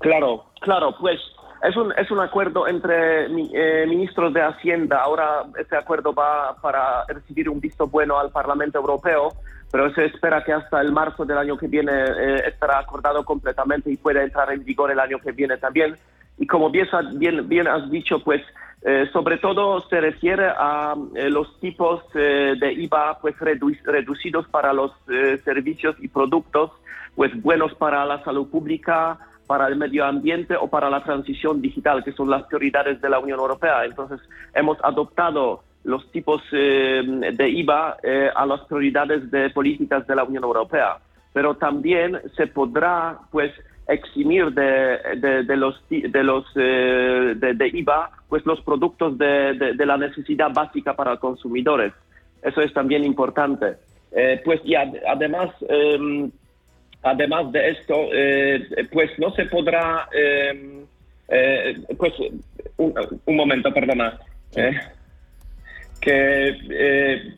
Claro, 0.00 0.44
claro, 0.60 0.94
pues 1.00 1.20
es 1.64 1.76
un, 1.76 1.92
es 1.96 2.10
un 2.10 2.20
acuerdo 2.20 2.68
entre 2.68 3.24
eh, 3.26 3.86
ministros 3.86 4.34
de 4.34 4.42
Hacienda. 4.42 5.00
Ahora 5.00 5.44
este 5.58 5.76
acuerdo 5.76 6.12
va 6.12 6.56
para 6.60 7.04
recibir 7.06 7.48
un 7.48 7.58
visto 7.58 7.86
bueno 7.86 8.18
al 8.18 8.30
Parlamento 8.30 8.78
Europeo, 8.78 9.32
pero 9.72 9.90
se 9.94 10.04
espera 10.04 10.44
que 10.44 10.52
hasta 10.52 10.82
el 10.82 10.92
marzo 10.92 11.24
del 11.24 11.38
año 11.38 11.56
que 11.56 11.68
viene 11.68 11.92
eh, 11.92 12.42
estará 12.48 12.80
acordado 12.80 13.24
completamente 13.24 13.90
y 13.90 13.96
pueda 13.96 14.22
entrar 14.22 14.52
en 14.52 14.62
vigor 14.62 14.90
el 14.90 15.00
año 15.00 15.18
que 15.20 15.32
viene 15.32 15.56
también. 15.56 15.96
Y 16.38 16.46
como 16.46 16.70
bien, 16.70 16.88
bien, 17.14 17.48
bien 17.48 17.68
has 17.68 17.90
dicho, 17.90 18.18
pues 18.20 18.42
eh, 18.86 19.08
sobre 19.14 19.38
todo 19.38 19.80
se 19.88 19.98
refiere 19.98 20.44
a 20.46 20.94
eh, 21.14 21.30
los 21.30 21.58
tipos 21.58 22.02
eh, 22.14 22.54
de 22.60 22.72
IVA 22.74 23.18
pues 23.18 23.34
reducidos 23.38 24.46
para 24.48 24.74
los 24.74 24.92
servicios 25.42 25.96
y 26.00 26.08
productos 26.08 26.70
pues 27.14 27.32
buenos 27.40 27.74
para 27.76 28.04
la 28.04 28.22
salud 28.24 28.46
pública, 28.50 29.18
para 29.46 29.68
el 29.68 29.76
medio 29.76 30.04
ambiente 30.04 30.54
o 30.54 30.68
para 30.68 30.90
la 30.90 31.02
transición 31.02 31.62
digital, 31.62 32.04
que 32.04 32.12
son 32.12 32.28
las 32.28 32.42
prioridades 32.42 33.00
de 33.00 33.08
la 33.08 33.20
Unión 33.20 33.38
Europea. 33.38 33.84
Entonces, 33.86 34.20
hemos 34.52 34.76
adoptado 34.82 35.62
los 35.84 36.10
tipos 36.10 36.42
de 36.50 37.48
IVA 37.48 37.96
a 38.34 38.46
las 38.46 38.62
prioridades 38.62 39.30
de 39.30 39.50
políticas 39.50 40.04
de 40.08 40.16
la 40.16 40.24
Unión 40.24 40.42
Europea. 40.42 40.96
Pero 41.32 41.54
también 41.54 42.20
se 42.36 42.48
podrá, 42.48 43.18
pues, 43.30 43.52
eximir 43.86 44.50
de, 44.52 45.44
de, 45.44 45.56
los, 45.56 45.80
de, 45.88 46.24
los 46.24 46.44
eh, 46.56 47.34
de, 47.36 47.68
IVA 47.68 48.10
pues 48.28 48.44
los 48.46 48.60
productos 48.62 49.18
de, 49.18 49.74
la 49.78 49.96
necesidad 49.96 50.50
básica 50.52 50.94
para 50.94 51.18
consumidores. 51.18 51.92
Eso 52.42 52.60
es 52.60 52.72
también 52.72 53.04
importante. 53.04 53.76
Eh, 54.12 54.40
pues 54.44 54.60
y 54.64 54.74
además, 54.74 55.50
em, 55.68 56.30
además 57.02 57.52
de 57.52 57.70
esto, 57.70 57.94
eh, 58.12 58.86
pues 58.92 59.10
no 59.18 59.30
se 59.32 59.44
podrá, 59.46 60.08
em, 60.12 60.86
pues 61.96 62.12
un, 62.76 63.36
momento, 63.36 63.72
perdona, 63.72 64.18
que 66.00 67.34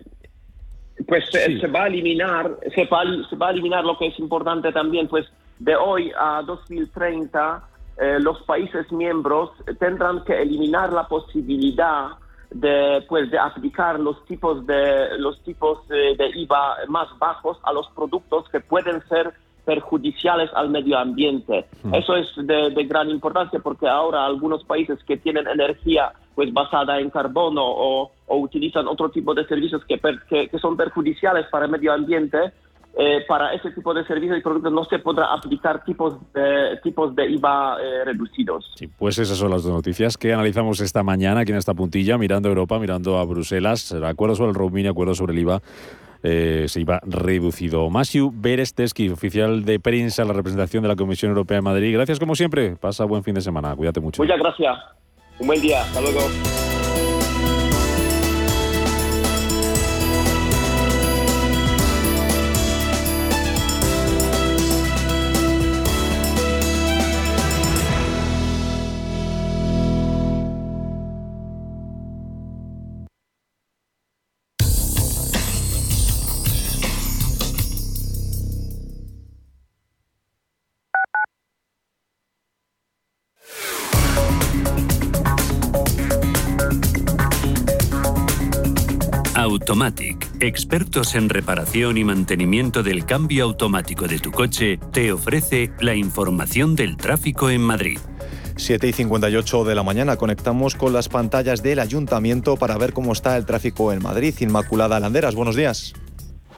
pues 1.06 1.24
se 1.30 1.66
va 1.68 1.84
a 1.84 1.86
eliminar, 1.86 2.56
se 2.74 2.84
va, 2.84 3.02
se 3.28 3.36
va 3.36 3.48
a 3.48 3.50
eliminar 3.52 3.84
lo 3.84 3.96
que 3.98 4.06
es 4.06 4.18
importante 4.18 4.72
también, 4.72 5.06
pues 5.08 5.26
de 5.58 5.76
hoy 5.76 6.12
a 6.18 6.42
2030 6.42 7.68
eh, 7.98 8.18
los 8.20 8.42
países 8.42 8.90
miembros 8.92 9.50
tendrán 9.78 10.22
que 10.24 10.40
eliminar 10.40 10.92
la 10.92 11.08
posibilidad 11.08 12.10
de, 12.50 13.04
pues, 13.08 13.30
de 13.30 13.38
aplicar 13.38 13.98
los 13.98 14.22
tipos 14.26 14.66
de 14.66 15.18
los 15.18 15.42
tipos 15.42 15.78
eh, 15.90 16.14
de 16.16 16.28
IVA 16.40 16.76
más 16.88 17.08
bajos 17.18 17.58
a 17.62 17.72
los 17.72 17.88
productos 17.90 18.48
que 18.50 18.60
pueden 18.60 19.02
ser 19.08 19.32
perjudiciales 19.64 20.50
al 20.54 20.70
medio 20.70 20.98
ambiente. 20.98 21.66
Hmm. 21.82 21.94
Eso 21.94 22.16
es 22.16 22.28
de, 22.36 22.70
gran 22.84 23.10
importancia 23.10 23.58
porque 23.60 23.88
ahora 23.88 24.24
algunos 24.24 24.62
países 24.64 25.02
que 25.04 25.16
tienen 25.16 25.46
energía 25.48 26.12
pues 26.34 26.52
basada 26.52 27.00
en 27.00 27.08
carbono 27.08 27.62
o, 27.64 28.12
utilizan 28.28 28.86
otro 28.88 29.08
tipo 29.08 29.32
de 29.32 29.46
servicios 29.46 29.82
que, 29.86 29.98
que 30.28 30.58
son 30.58 30.76
perjudiciales 30.76 31.46
para 31.50 31.64
el 31.64 31.70
medio 31.70 31.92
ambiente, 31.94 32.52
eh, 32.98 33.24
para 33.28 33.52
ese 33.52 33.70
tipo 33.72 33.92
de 33.92 34.06
servicios 34.06 34.38
y 34.38 34.40
productos 34.40 34.72
no 34.72 34.84
se 34.84 34.98
podrá 34.98 35.26
aplicar 35.26 35.84
tipos 35.84 36.14
de, 36.32 36.78
tipos 36.82 37.14
de 37.14 37.30
IVA 37.30 37.76
eh, 37.78 38.04
reducidos. 38.06 38.72
Sí, 38.74 38.88
pues 38.88 39.18
esas 39.18 39.36
son 39.36 39.50
las 39.50 39.64
dos 39.64 39.72
noticias 39.72 40.16
que 40.16 40.32
analizamos 40.32 40.80
esta 40.80 41.02
mañana 41.02 41.40
aquí 41.40 41.52
en 41.52 41.58
esta 41.58 41.74
puntilla, 41.74 42.16
mirando 42.16 42.48
a 42.48 42.52
Europa, 42.52 42.78
mirando 42.78 43.18
a 43.18 43.24
Bruselas. 43.24 43.92
Acuerdo 43.92 44.34
sobre 44.34 44.50
el 44.50 44.54
roaming, 44.54 44.86
acuerdo 44.86 45.14
sobre 45.14 45.34
el 45.34 45.40
IVA. 45.40 45.60
Eh, 46.22 46.64
se 46.68 46.80
iba 46.80 46.98
reducido. 47.04 47.88
Masiu 47.90 48.32
Beresteski, 48.34 49.10
oficial 49.10 49.64
de 49.64 49.78
prensa, 49.78 50.24
la 50.24 50.32
representación 50.32 50.82
de 50.82 50.88
la 50.88 50.96
Comisión 50.96 51.30
Europea 51.30 51.58
de 51.58 51.62
Madrid. 51.62 51.92
Gracias 51.92 52.18
como 52.18 52.34
siempre. 52.34 52.76
Pasa 52.76 53.04
buen 53.04 53.22
fin 53.22 53.34
de 53.34 53.42
semana. 53.42 53.76
Cuídate 53.76 54.00
mucho. 54.00 54.22
Muchas 54.22 54.38
gracias. 54.38 54.76
Un 55.38 55.46
buen 55.48 55.60
día. 55.60 55.82
Hasta 55.82 56.00
luego. 56.00 56.75
Automatic, 89.76 90.26
expertos 90.40 91.14
en 91.16 91.28
reparación 91.28 91.98
y 91.98 92.04
mantenimiento 92.04 92.82
del 92.82 93.04
cambio 93.04 93.44
automático 93.44 94.08
de 94.08 94.18
tu 94.18 94.32
coche, 94.32 94.78
te 94.90 95.12
ofrece 95.12 95.70
la 95.80 95.94
información 95.94 96.74
del 96.74 96.96
tráfico 96.96 97.50
en 97.50 97.60
Madrid. 97.60 97.98
7 98.56 98.88
y 98.88 98.92
58 98.94 99.64
de 99.64 99.74
la 99.74 99.82
mañana 99.82 100.16
conectamos 100.16 100.76
con 100.76 100.94
las 100.94 101.10
pantallas 101.10 101.62
del 101.62 101.78
ayuntamiento 101.78 102.56
para 102.56 102.78
ver 102.78 102.94
cómo 102.94 103.12
está 103.12 103.36
el 103.36 103.44
tráfico 103.44 103.92
en 103.92 104.02
Madrid. 104.02 104.34
Inmaculada 104.40 104.98
Landeras, 104.98 105.34
buenos 105.34 105.56
días. 105.56 105.92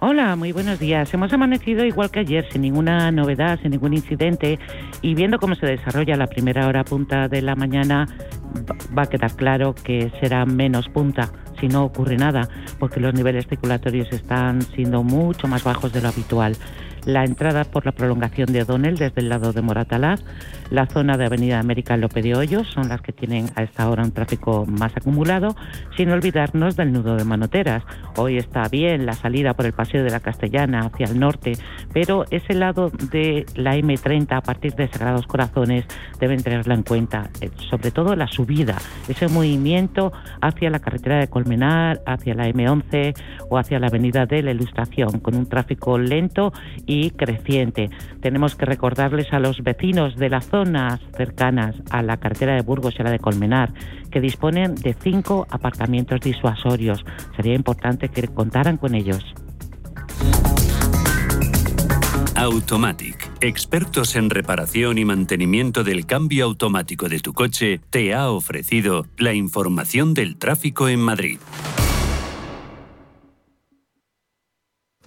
Hola, 0.01 0.37
muy 0.37 0.53
buenos 0.53 0.79
días. 0.79 1.13
Hemos 1.13 1.33
amanecido 1.33 1.85
igual 1.85 2.13
que 2.13 2.21
ayer, 2.21 2.47
sin 2.53 2.63
ninguna 2.63 3.11
novedad, 3.11 3.59
sin 3.61 3.73
ningún 3.73 3.95
incidente 3.95 4.57
y 5.03 5.17
viendo 5.17 5.41
cómo 5.41 5.57
se 5.57 5.67
desarrolla 5.67 6.17
la 6.17 6.29
primera 6.29 6.69
hora 6.69 6.85
punta 6.85 7.27
de 7.27 7.43
la 7.43 7.57
mañana, 7.57 8.07
va 8.97 9.03
a 9.03 9.07
quedar 9.07 9.35
claro 9.35 9.75
que 9.75 10.13
será 10.21 10.47
menos 10.47 10.89
punta 10.89 11.33
si 11.59 11.67
no 11.67 11.83
ocurre 11.83 12.17
nada, 12.17 12.49
porque 12.79 13.01
los 13.01 13.13
niveles 13.13 13.49
circulatorios 13.49 14.13
están 14.13 14.63
siendo 14.63 15.03
mucho 15.03 15.49
más 15.49 15.65
bajos 15.65 15.93
de 15.93 16.01
lo 16.01 16.09
habitual. 16.11 16.55
la 17.05 17.25
entrada 17.25 17.65
por 17.65 17.87
la 17.87 17.93
prolongación 17.93 18.53
de 18.53 18.63
O'Donnell 18.63 18.97
desde 18.97 19.23
el 19.23 19.31
lado 19.31 19.53
de 19.53 19.63
Moratalaz, 19.63 20.23
la 20.71 20.87
zona 20.87 21.17
de 21.17 21.27
Avenida 21.27 21.59
América 21.59 21.97
Lope 21.97 22.23
de 22.23 22.35
Hoyos 22.35 22.69
son 22.69 22.89
las 22.89 23.01
que 23.01 23.13
tienen 23.13 23.47
a 23.57 23.63
esta 23.63 23.89
hora 23.89 24.03
un 24.03 24.13
tráfico 24.13 24.67
más 24.67 24.97
acumulado, 24.97 25.57
sin 25.97 26.11
olvidarnos 26.11 26.77
del 26.77 26.93
nudo 26.93 27.17
de 27.17 27.25
Manoteras. 27.25 27.83
Hoy 28.17 28.37
está 28.37 28.69
bien 28.69 29.07
la 29.07 29.15
salida 29.15 29.55
por 29.55 29.67
el 29.67 29.73
Paseo 29.73 30.05
de 30.05 30.11
la 30.11 30.21
Castellana 30.21 30.81
hacia 30.81 31.07
el 31.07 31.19
norte, 31.19 31.53
pero 31.93 32.25
ese 32.31 32.55
lado 32.55 32.91
de 33.11 33.47
la 33.55 33.77
M30 33.77 34.37
a 34.37 34.41
partir 34.43 34.75
de 34.75 34.89
Sagrados 34.89 35.27
Corazones 35.27 35.87
deben 36.21 36.43
tenerla 36.43 36.75
en 36.75 36.83
cuenta, 36.83 37.31
eh, 37.41 37.51
sobre 37.71 37.91
todo 37.91 38.15
la 38.15 38.27
subida, 38.27 38.77
ese 39.09 39.29
movimiento 39.29 40.13
hacia 40.41 40.71
la 40.71 40.81
carretera 40.81 41.19
de 41.19 41.29
Colmenar, 41.29 42.01
hacia 42.07 42.35
la 42.35 42.49
M11 42.49 43.15
o 43.49 43.59
hacia 43.59 43.79
la 43.79 43.87
Avenida 43.87 44.27
de 44.27 44.43
la 44.43 44.51
Ilustración, 44.51 45.21
con 45.21 45.35
un 45.35 45.47
tráfico 45.47 45.99
lento 45.99 46.53
y 46.87 47.11
creciente. 47.11 47.91
Tenemos 48.21 48.55
que 48.55 48.67
recordarles 48.67 49.33
a 49.33 49.39
los 49.39 49.63
vecinos 49.63 50.17
de 50.17 50.29
las 50.29 50.47
zonas 50.59 51.01
cercanas 51.17 51.77
a 51.91 52.03
la 52.03 52.17
carretera 52.17 52.55
de 52.55 52.63
Burgos 52.63 52.95
y 52.99 53.03
a 53.03 53.05
la 53.05 53.13
de 53.13 53.21
Colmenar 53.21 53.73
que 54.11 54.21
disponen 54.21 54.75
de 54.75 54.93
cinco 54.93 55.47
aparcamientos 55.51 56.21
disuasorios. 56.21 57.05
Sería 57.37 57.55
importante 57.55 58.09
que 58.09 58.27
contaran 58.27 58.77
con 58.77 58.97
ellos. 58.97 59.25
Automatic, 62.35 63.31
expertos 63.41 64.17
en 64.17 64.31
reparación 64.31 64.99
y 64.99 65.05
mantenimiento 65.05 65.85
del 65.85 66.07
cambio 66.07 66.47
automático 66.47 67.09
de 67.09 67.21
tu 67.21 67.35
coche, 67.35 67.81
te 67.91 68.15
ha 68.15 68.31
ofrecido 68.31 69.07
la 69.17 69.35
información 69.35 70.13
del 70.13 70.39
tráfico 70.39 70.89
en 70.89 71.01
Madrid. 71.01 71.39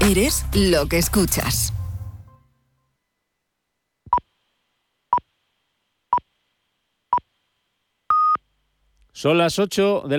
Eres 0.00 0.44
lo 0.52 0.86
que 0.86 0.98
escuchas. 0.98 1.72
Son 9.12 9.38
las 9.38 9.58
8 9.58 10.02
de 10.06 10.08
la 10.08 10.14